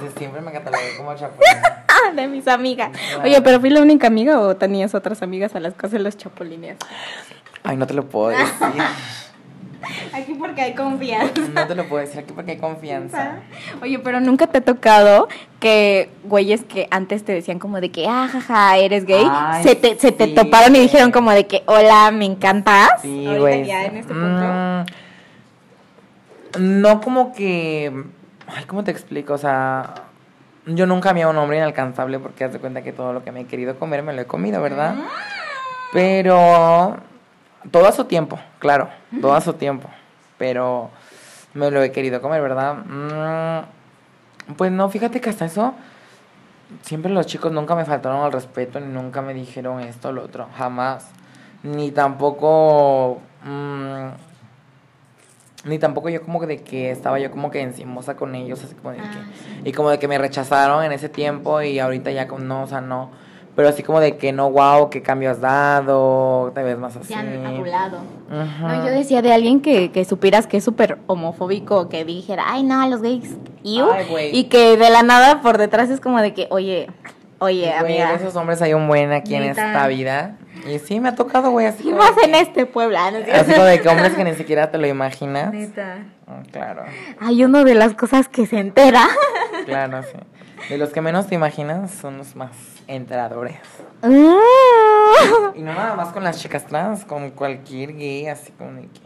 desde 0.00 0.18
siempre 0.18 0.40
me 0.40 0.52
catalogué 0.52 0.96
como 0.96 1.14
chapulín. 1.14 1.52
de 2.16 2.28
mis 2.28 2.48
amigas. 2.48 2.90
Oye, 3.22 3.42
pero 3.42 3.60
fui 3.60 3.68
la 3.68 3.82
única 3.82 4.06
amiga 4.06 4.40
o 4.40 4.56
tenías 4.56 4.94
otras 4.94 5.20
amigas 5.20 5.54
a 5.54 5.60
las 5.60 5.74
que 5.74 5.86
hacen 5.86 6.02
los 6.02 6.16
chapulines. 6.16 6.78
Ay, 7.62 7.76
no 7.76 7.86
te 7.86 7.92
lo 7.92 8.06
puedo 8.08 8.28
decir. 8.28 8.46
Aquí 10.12 10.34
porque 10.34 10.62
hay 10.62 10.74
confianza. 10.74 11.40
No 11.54 11.66
te 11.66 11.74
lo 11.74 11.88
puedo 11.88 12.04
decir 12.04 12.20
aquí 12.20 12.32
porque 12.32 12.52
hay 12.52 12.58
confianza. 12.58 13.40
Oye, 13.82 13.98
pero 13.98 14.20
nunca 14.20 14.46
te 14.46 14.58
ha 14.58 14.60
tocado 14.60 15.28
que 15.60 16.10
güeyes 16.24 16.64
que 16.64 16.88
antes 16.90 17.24
te 17.24 17.32
decían 17.32 17.58
como 17.58 17.80
de 17.80 17.90
que, 17.90 18.06
ah, 18.06 18.28
jaja, 18.30 18.76
eres 18.78 19.04
gay, 19.06 19.26
Ay, 19.30 19.62
se 19.62 19.74
te, 19.74 19.98
se 19.98 20.12
te 20.12 20.28
toparon 20.28 20.74
y 20.76 20.80
dijeron 20.80 21.10
como 21.12 21.30
de 21.30 21.46
que, 21.46 21.62
hola, 21.66 22.10
me 22.10 22.24
encantas. 22.24 22.90
Sí, 23.02 23.26
Ahorita 23.26 23.40
güey. 23.40 23.64
ya 23.66 23.84
en 23.84 23.96
este 23.96 24.12
punto. 24.12 24.44
Mm, 26.58 26.80
no 26.80 27.00
como 27.00 27.32
que, 27.34 27.92
ay, 28.46 28.64
¿cómo 28.66 28.84
te 28.84 28.90
explico? 28.90 29.34
O 29.34 29.38
sea, 29.38 29.94
yo 30.66 30.86
nunca 30.86 31.10
había 31.10 31.28
un 31.28 31.36
hombre 31.36 31.58
inalcanzable 31.58 32.18
porque 32.18 32.44
haz 32.44 32.52
de 32.52 32.58
cuenta 32.58 32.82
que 32.82 32.92
todo 32.92 33.12
lo 33.12 33.22
que 33.24 33.32
me 33.32 33.42
he 33.42 33.44
querido 33.46 33.78
comer 33.78 34.02
me 34.02 34.12
lo 34.12 34.22
he 34.22 34.26
comido, 34.26 34.60
¿verdad? 34.62 34.94
Pero 35.92 36.96
todo 37.70 37.86
a 37.86 37.92
su 37.92 38.04
tiempo, 38.04 38.38
claro, 38.58 38.88
todo 39.20 39.34
a 39.34 39.40
su 39.40 39.52
tiempo. 39.54 39.88
Pero 40.38 40.90
me 41.54 41.70
lo 41.70 41.82
he 41.82 41.92
querido 41.92 42.20
comer, 42.20 42.42
¿verdad? 42.42 42.74
Mm, 42.84 44.54
pues 44.54 44.70
no, 44.70 44.88
fíjate 44.88 45.20
que 45.20 45.30
hasta 45.30 45.46
eso 45.46 45.74
siempre 46.82 47.10
los 47.12 47.26
chicos 47.26 47.52
nunca 47.52 47.74
me 47.74 47.84
faltaron 47.84 48.24
al 48.24 48.32
respeto 48.32 48.80
ni 48.80 48.92
nunca 48.92 49.22
me 49.22 49.34
dijeron 49.34 49.80
esto 49.80 50.08
o 50.08 50.12
lo 50.12 50.24
otro, 50.24 50.48
jamás. 50.56 51.10
Ni 51.62 51.90
tampoco 51.90 53.20
mm, 53.44 54.08
ni 55.66 55.78
tampoco 55.78 56.08
yo 56.08 56.22
como 56.22 56.44
de 56.46 56.62
que 56.62 56.90
estaba 56.90 57.18
yo 57.18 57.30
como 57.30 57.50
que 57.50 57.60
encimosa 57.60 58.16
con 58.16 58.34
ellos, 58.34 58.62
así 58.62 58.74
como 58.74 58.92
de 58.92 59.00
Ah, 59.00 59.10
que, 59.62 59.68
y 59.68 59.72
como 59.72 59.90
de 59.90 59.98
que 59.98 60.06
me 60.06 60.16
rechazaron 60.16 60.84
en 60.84 60.92
ese 60.92 61.08
tiempo 61.08 61.60
y 61.62 61.78
ahorita 61.78 62.10
ya 62.12 62.28
con 62.28 62.46
no, 62.46 62.62
o 62.62 62.66
sea, 62.66 62.80
no, 62.80 63.10
pero 63.56 63.68
así 63.68 63.82
como 63.82 63.98
de 64.00 64.16
que 64.18 64.32
no, 64.32 64.50
wow, 64.50 64.90
qué 64.90 65.02
cambio 65.02 65.30
has 65.30 65.40
dado, 65.40 66.52
te 66.54 66.62
ves 66.62 66.78
más 66.78 66.94
así. 66.96 67.08
Se 67.08 67.14
han. 67.14 67.42
No, 68.30 68.84
yo 68.84 68.90
decía 68.92 69.22
de 69.22 69.32
alguien 69.32 69.60
que, 69.60 69.90
que 69.90 70.04
supieras 70.04 70.46
que 70.46 70.58
es 70.58 70.64
súper 70.64 70.98
homofóbico, 71.06 71.88
que 71.88 72.04
dijera, 72.04 72.44
ay, 72.46 72.62
no, 72.62 72.86
los 72.88 73.02
gays, 73.02 73.36
iu", 73.62 73.90
Ay, 73.90 74.06
güey. 74.10 74.36
y 74.36 74.44
que 74.44 74.76
de 74.76 74.90
la 74.90 75.02
nada 75.02 75.40
por 75.40 75.58
detrás 75.58 75.90
es 75.90 76.00
como 76.00 76.20
de 76.20 76.34
que, 76.34 76.46
oye, 76.50 76.88
oye, 77.38 77.66
Güey, 77.80 77.98
amiga, 77.98 78.10
de 78.10 78.16
esos 78.16 78.36
hombres 78.36 78.60
hay 78.62 78.74
un 78.74 78.86
buen 78.88 79.12
aquí 79.12 79.34
en 79.34 79.44
esta 79.44 79.86
vida. 79.88 80.36
Y 80.68 80.78
sí, 80.80 80.98
me 81.00 81.10
ha 81.10 81.14
tocado, 81.14 81.50
güey, 81.50 81.66
así 81.66 81.84
¿qué 81.84 81.90
como 81.90 82.02
más 82.02 82.12
en 82.24 82.32
que- 82.32 82.40
este 82.40 82.66
pueblo? 82.66 82.98
¿no 83.12 83.18
es 83.18 83.28
Así 83.40 83.52
como 83.52 83.64
de 83.64 83.80
que 83.80 83.88
hombres 83.88 84.14
que 84.14 84.24
ni 84.24 84.34
siquiera 84.34 84.70
te 84.70 84.78
lo 84.78 84.86
imaginas. 84.86 85.52
Neta. 85.52 85.98
Ah, 86.26 86.42
Claro, 86.50 86.82
Hay 87.20 87.44
uno 87.44 87.62
de 87.64 87.74
las 87.74 87.94
cosas 87.94 88.28
que 88.28 88.46
se 88.46 88.58
entera. 88.58 89.06
claro, 89.64 90.02
sí. 90.02 90.18
De 90.70 90.78
los 90.78 90.90
que 90.90 91.00
menos 91.00 91.26
te 91.28 91.34
imaginas 91.36 91.90
son 91.92 92.18
los 92.18 92.34
más 92.34 92.50
enteradores. 92.86 93.60
Y 94.02 95.62
no 95.62 95.72
nada 95.72 95.94
más 95.94 96.12
con 96.12 96.24
las 96.24 96.40
chicas 96.40 96.66
trans, 96.66 97.04
con 97.04 97.30
cualquier 97.30 97.96
gay, 97.96 98.26
así 98.26 98.52
como 98.52 98.72
de 98.72 98.82
que... 98.82 99.00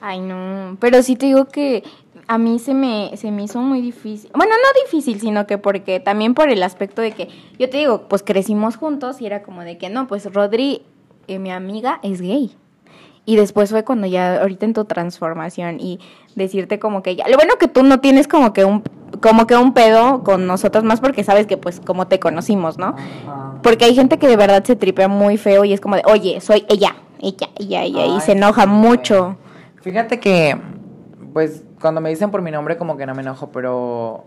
Ay, 0.00 0.20
no, 0.20 0.76
pero 0.78 1.02
sí 1.02 1.16
te 1.16 1.26
digo 1.26 1.46
que 1.46 1.82
a 2.28 2.38
mí 2.38 2.58
se 2.58 2.74
me, 2.74 3.16
se 3.16 3.30
me 3.30 3.44
hizo 3.44 3.60
muy 3.60 3.80
difícil. 3.80 4.30
Bueno, 4.34 4.54
no 4.54 4.82
difícil, 4.84 5.20
sino 5.20 5.46
que 5.46 5.58
porque 5.58 6.00
también 6.00 6.34
por 6.34 6.50
el 6.50 6.62
aspecto 6.62 7.02
de 7.02 7.12
que, 7.12 7.28
yo 7.58 7.70
te 7.70 7.78
digo, 7.78 8.08
pues 8.08 8.22
crecimos 8.22 8.76
juntos 8.76 9.20
y 9.20 9.26
era 9.26 9.42
como 9.42 9.62
de 9.62 9.78
que 9.78 9.88
no, 9.88 10.06
pues 10.06 10.32
Rodri, 10.32 10.82
eh, 11.28 11.38
mi 11.38 11.50
amiga, 11.50 12.00
es 12.02 12.20
gay. 12.20 12.56
Y 13.24 13.36
después 13.36 13.70
fue 13.70 13.84
cuando 13.84 14.06
ya, 14.06 14.40
ahorita 14.40 14.66
en 14.66 14.72
tu 14.72 14.84
transformación 14.84 15.80
y 15.80 15.98
decirte 16.36 16.78
como 16.78 17.02
que 17.02 17.16
ya, 17.16 17.28
lo 17.28 17.36
bueno 17.36 17.54
que 17.58 17.66
tú 17.66 17.82
no 17.82 17.98
tienes 17.98 18.28
como 18.28 18.52
que 18.52 18.64
un, 18.64 18.82
como 19.20 19.46
que 19.46 19.56
un 19.56 19.74
pedo 19.74 20.22
con 20.22 20.46
nosotros 20.46 20.84
más 20.84 21.00
porque 21.00 21.24
sabes 21.24 21.46
que 21.46 21.56
pues 21.56 21.80
como 21.80 22.06
te 22.06 22.20
conocimos, 22.20 22.78
¿no? 22.78 22.88
Ajá. 22.88 23.54
Porque 23.62 23.86
hay 23.86 23.94
gente 23.94 24.18
que 24.18 24.28
de 24.28 24.36
verdad 24.36 24.62
se 24.62 24.76
tripea 24.76 25.08
muy 25.08 25.38
feo 25.38 25.64
y 25.64 25.72
es 25.72 25.80
como 25.80 25.96
de, 25.96 26.02
oye, 26.04 26.40
soy 26.40 26.64
ella, 26.68 26.94
ella, 27.20 27.48
ella, 27.58 27.82
ella, 27.82 28.06
y 28.06 28.20
se 28.20 28.32
enoja 28.32 28.62
sí, 28.62 28.68
mucho. 28.68 29.24
güey. 29.24 29.36
Fíjate 29.80 30.20
que, 30.20 30.56
pues, 31.32 31.64
cuando 31.80 32.00
me 32.00 32.10
dicen 32.10 32.30
por 32.30 32.42
mi 32.42 32.50
nombre 32.50 32.76
como 32.76 32.96
que 32.96 33.06
no 33.06 33.14
me 33.14 33.22
enojo, 33.22 33.50
pero 33.50 34.24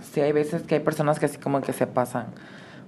sí 0.00 0.20
hay 0.20 0.32
veces 0.32 0.62
que 0.62 0.76
hay 0.76 0.80
personas 0.80 1.18
que 1.18 1.26
así 1.26 1.38
como 1.38 1.60
que 1.60 1.72
se 1.72 1.86
pasan. 1.86 2.26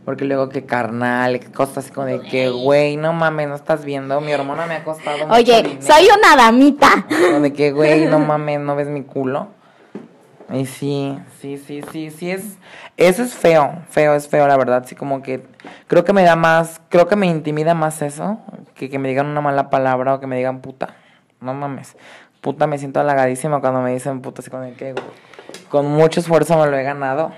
Porque 0.04 0.24
luego 0.24 0.48
que 0.48 0.64
carnal, 0.64 1.38
que 1.38 1.50
cosas 1.52 1.78
así 1.78 1.90
como 1.92 2.06
de 2.06 2.20
que, 2.20 2.50
güey, 2.50 2.96
no 2.96 3.12
mames, 3.12 3.48
no 3.48 3.54
estás 3.54 3.84
viendo, 3.84 4.20
mi 4.20 4.32
hormona 4.32 4.66
me 4.66 4.74
ha 4.74 4.84
costado 4.84 5.26
Oye, 5.30 5.78
soy 5.80 6.08
una 6.16 6.36
damita. 6.36 7.06
O 7.36 7.40
de 7.40 7.52
que, 7.52 7.70
güey, 7.70 8.06
no 8.06 8.18
mames, 8.18 8.58
no 8.60 8.74
ves 8.74 8.88
mi 8.88 9.02
culo. 9.02 9.48
Y 10.50 10.66
sí, 10.66 11.18
sí, 11.40 11.56
sí, 11.56 11.82
sí, 11.92 12.10
sí 12.10 12.30
es, 12.30 12.58
eso 12.98 13.22
es 13.22 13.32
feo, 13.32 13.82
feo, 13.88 14.14
es 14.14 14.28
feo, 14.28 14.46
la 14.46 14.56
verdad, 14.58 14.84
sí, 14.86 14.94
como 14.94 15.22
que, 15.22 15.46
creo 15.86 16.04
que 16.04 16.12
me 16.12 16.24
da 16.24 16.36
más, 16.36 16.82
creo 16.90 17.06
que 17.06 17.16
me 17.16 17.26
intimida 17.26 17.72
más 17.72 18.02
eso, 18.02 18.38
que 18.74 18.90
que 18.90 18.98
me 18.98 19.08
digan 19.08 19.28
una 19.28 19.40
mala 19.40 19.70
palabra 19.70 20.14
o 20.14 20.20
que 20.20 20.26
me 20.26 20.36
digan 20.36 20.60
puta, 20.60 20.96
no 21.40 21.54
mames, 21.54 21.96
puta, 22.42 22.66
me 22.66 22.76
siento 22.76 23.00
halagadísima 23.00 23.60
cuando 23.60 23.80
me 23.80 23.94
dicen 23.94 24.20
puta, 24.20 24.42
así 24.42 24.50
como 24.50 24.64
de 24.64 24.74
que, 24.74 24.92
güey, 24.92 25.04
con 25.70 25.86
mucho 25.86 26.20
esfuerzo 26.20 26.58
me 26.58 26.66
lo 26.66 26.76
he 26.76 26.82
ganado. 26.82 27.32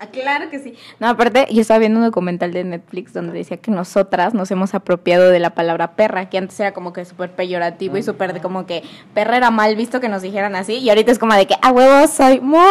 Ah, 0.00 0.06
Claro 0.06 0.48
que 0.48 0.58
sí. 0.58 0.74
No, 0.98 1.08
aparte, 1.08 1.46
yo 1.50 1.60
estaba 1.60 1.78
viendo 1.78 1.98
un 1.98 2.06
documental 2.06 2.52
de 2.52 2.64
Netflix 2.64 3.12
donde 3.12 3.34
decía 3.34 3.58
que 3.58 3.70
nosotras 3.70 4.32
nos 4.32 4.50
hemos 4.50 4.74
apropiado 4.74 5.30
de 5.30 5.38
la 5.38 5.50
palabra 5.50 5.92
perra, 5.92 6.30
que 6.30 6.38
antes 6.38 6.58
era 6.58 6.72
como 6.72 6.94
que 6.94 7.04
súper 7.04 7.32
peyorativo 7.32 7.98
y 7.98 8.02
súper 8.02 8.32
de 8.32 8.40
como 8.40 8.64
que 8.64 8.82
perra 9.12 9.36
era 9.36 9.50
mal 9.50 9.76
visto 9.76 10.00
que 10.00 10.08
nos 10.08 10.22
dijeran 10.22 10.56
así, 10.56 10.78
y 10.78 10.88
ahorita 10.88 11.12
es 11.12 11.18
como 11.18 11.34
de 11.34 11.46
que, 11.46 11.54
a 11.60 11.70
huevo, 11.70 12.06
soy 12.08 12.40
muy 12.40 12.64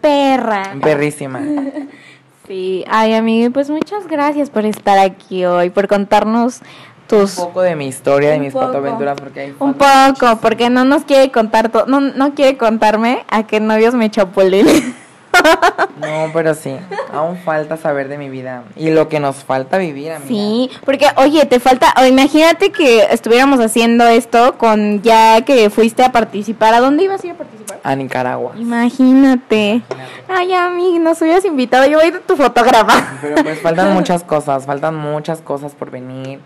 perra. 0.00 0.74
Perrísima. 0.80 1.40
Sí, 2.46 2.84
ay, 2.90 3.14
amigo, 3.14 3.50
pues 3.54 3.70
muchas 3.70 4.06
gracias 4.06 4.50
por 4.50 4.66
estar 4.66 4.98
aquí 4.98 5.46
hoy, 5.46 5.70
por 5.70 5.88
contarnos 5.88 6.60
tus... 7.06 7.38
Un 7.38 7.46
poco 7.46 7.62
de 7.62 7.74
mi 7.74 7.86
historia, 7.86 8.32
de 8.32 8.38
mis 8.38 8.52
poco. 8.52 8.66
fotoaventuras, 8.66 9.18
porque 9.18 9.40
hay 9.40 9.54
Un 9.58 9.72
poco, 9.72 10.40
porque 10.42 10.68
no 10.68 10.84
nos 10.84 11.04
quiere 11.04 11.32
contar 11.32 11.70
todo, 11.70 11.86
no, 11.86 12.00
no 12.00 12.34
quiere 12.34 12.58
contarme 12.58 13.24
a 13.30 13.46
qué 13.46 13.60
novios 13.60 13.94
me 13.94 14.10
chapulín. 14.10 14.66
No, 16.00 16.30
pero 16.32 16.54
sí, 16.54 16.76
aún 17.12 17.36
falta 17.38 17.76
saber 17.76 18.08
de 18.08 18.18
mi 18.18 18.28
vida 18.28 18.64
y 18.76 18.90
lo 18.90 19.08
que 19.08 19.20
nos 19.20 19.36
falta 19.36 19.78
vivir, 19.78 20.12
amiga. 20.12 20.28
Sí, 20.28 20.70
porque 20.84 21.06
oye, 21.16 21.46
te 21.46 21.60
falta, 21.60 21.94
o 22.00 22.04
imagínate 22.04 22.72
que 22.72 23.06
estuviéramos 23.10 23.60
haciendo 23.60 24.06
esto 24.06 24.58
con 24.58 25.02
ya 25.02 25.42
que 25.42 25.70
fuiste 25.70 26.02
a 26.02 26.12
participar, 26.12 26.74
¿a 26.74 26.80
dónde 26.80 27.04
ibas 27.04 27.22
a 27.22 27.26
ir 27.26 27.32
a 27.32 27.36
participar? 27.36 27.78
A 27.82 27.94
Nicaragua. 27.94 28.52
Imagínate. 28.58 29.82
Ay, 30.28 30.52
amiga, 30.52 30.98
nos 30.98 31.20
hubieras 31.22 31.44
invitado, 31.44 31.86
yo 31.86 31.98
voy 31.98 32.10
de 32.10 32.20
tu 32.20 32.36
fotógrafa. 32.36 33.18
Pero 33.20 33.42
pues 33.42 33.60
faltan 33.60 33.92
muchas 33.94 34.24
cosas, 34.24 34.66
faltan 34.66 34.94
muchas 34.94 35.40
cosas 35.40 35.74
por 35.74 35.90
venir. 35.90 36.40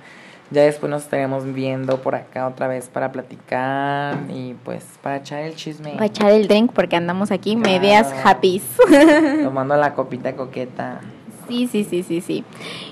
Ya 0.51 0.63
después 0.63 0.89
nos 0.89 1.03
estaremos 1.03 1.45
viendo 1.53 2.01
por 2.01 2.15
acá 2.15 2.47
otra 2.47 2.69
vez 2.69 2.89
para 2.89 3.13
platicar 3.13 4.17
y 4.31 4.55
pues 4.65 4.83
para 5.03 5.17
echar 5.17 5.43
el 5.43 5.55
chisme. 5.55 5.93
Para 5.93 6.07
echar 6.07 6.31
el 6.31 6.49
drink 6.49 6.73
porque 6.73 6.97
andamos 6.97 7.31
aquí 7.31 7.55
medias 7.55 8.11
happy. 8.25 8.63
Tomando 9.45 9.77
la 9.77 9.93
copita 9.93 10.35
coqueta. 10.35 11.01
Sí, 11.49 11.69
sí, 11.71 11.85
sí, 11.85 12.03
sí, 12.03 12.23
sí. 12.23 12.45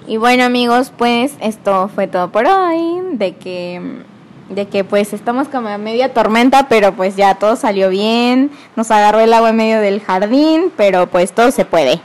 Y 0.06 0.18
bueno, 0.18 0.44
amigos, 0.44 0.92
pues 0.96 1.34
esto 1.40 1.88
fue 1.94 2.08
todo 2.08 2.30
por 2.30 2.46
hoy. 2.46 3.00
De 3.12 3.36
que, 3.36 3.80
de 4.50 4.66
que 4.66 4.84
pues 4.84 5.14
estamos 5.14 5.48
como 5.48 5.68
a 5.68 5.78
media 5.78 6.12
tormenta, 6.12 6.68
pero 6.68 6.92
pues 6.92 7.16
ya 7.16 7.36
todo 7.36 7.56
salió 7.56 7.88
bien. 7.88 8.50
Nos 8.76 8.90
agarró 8.90 9.20
el 9.20 9.32
agua 9.32 9.50
en 9.50 9.56
medio 9.56 9.80
del 9.80 10.02
jardín, 10.02 10.72
pero 10.76 11.06
pues 11.06 11.32
todo 11.32 11.50
se 11.50 11.64
puede. 11.64 12.00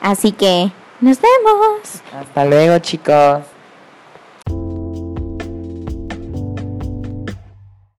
Así 0.00 0.32
que 0.32 0.72
nos 1.00 1.18
vemos. 1.20 2.02
Hasta 2.12 2.44
luego, 2.44 2.78
chicos. 2.80 3.42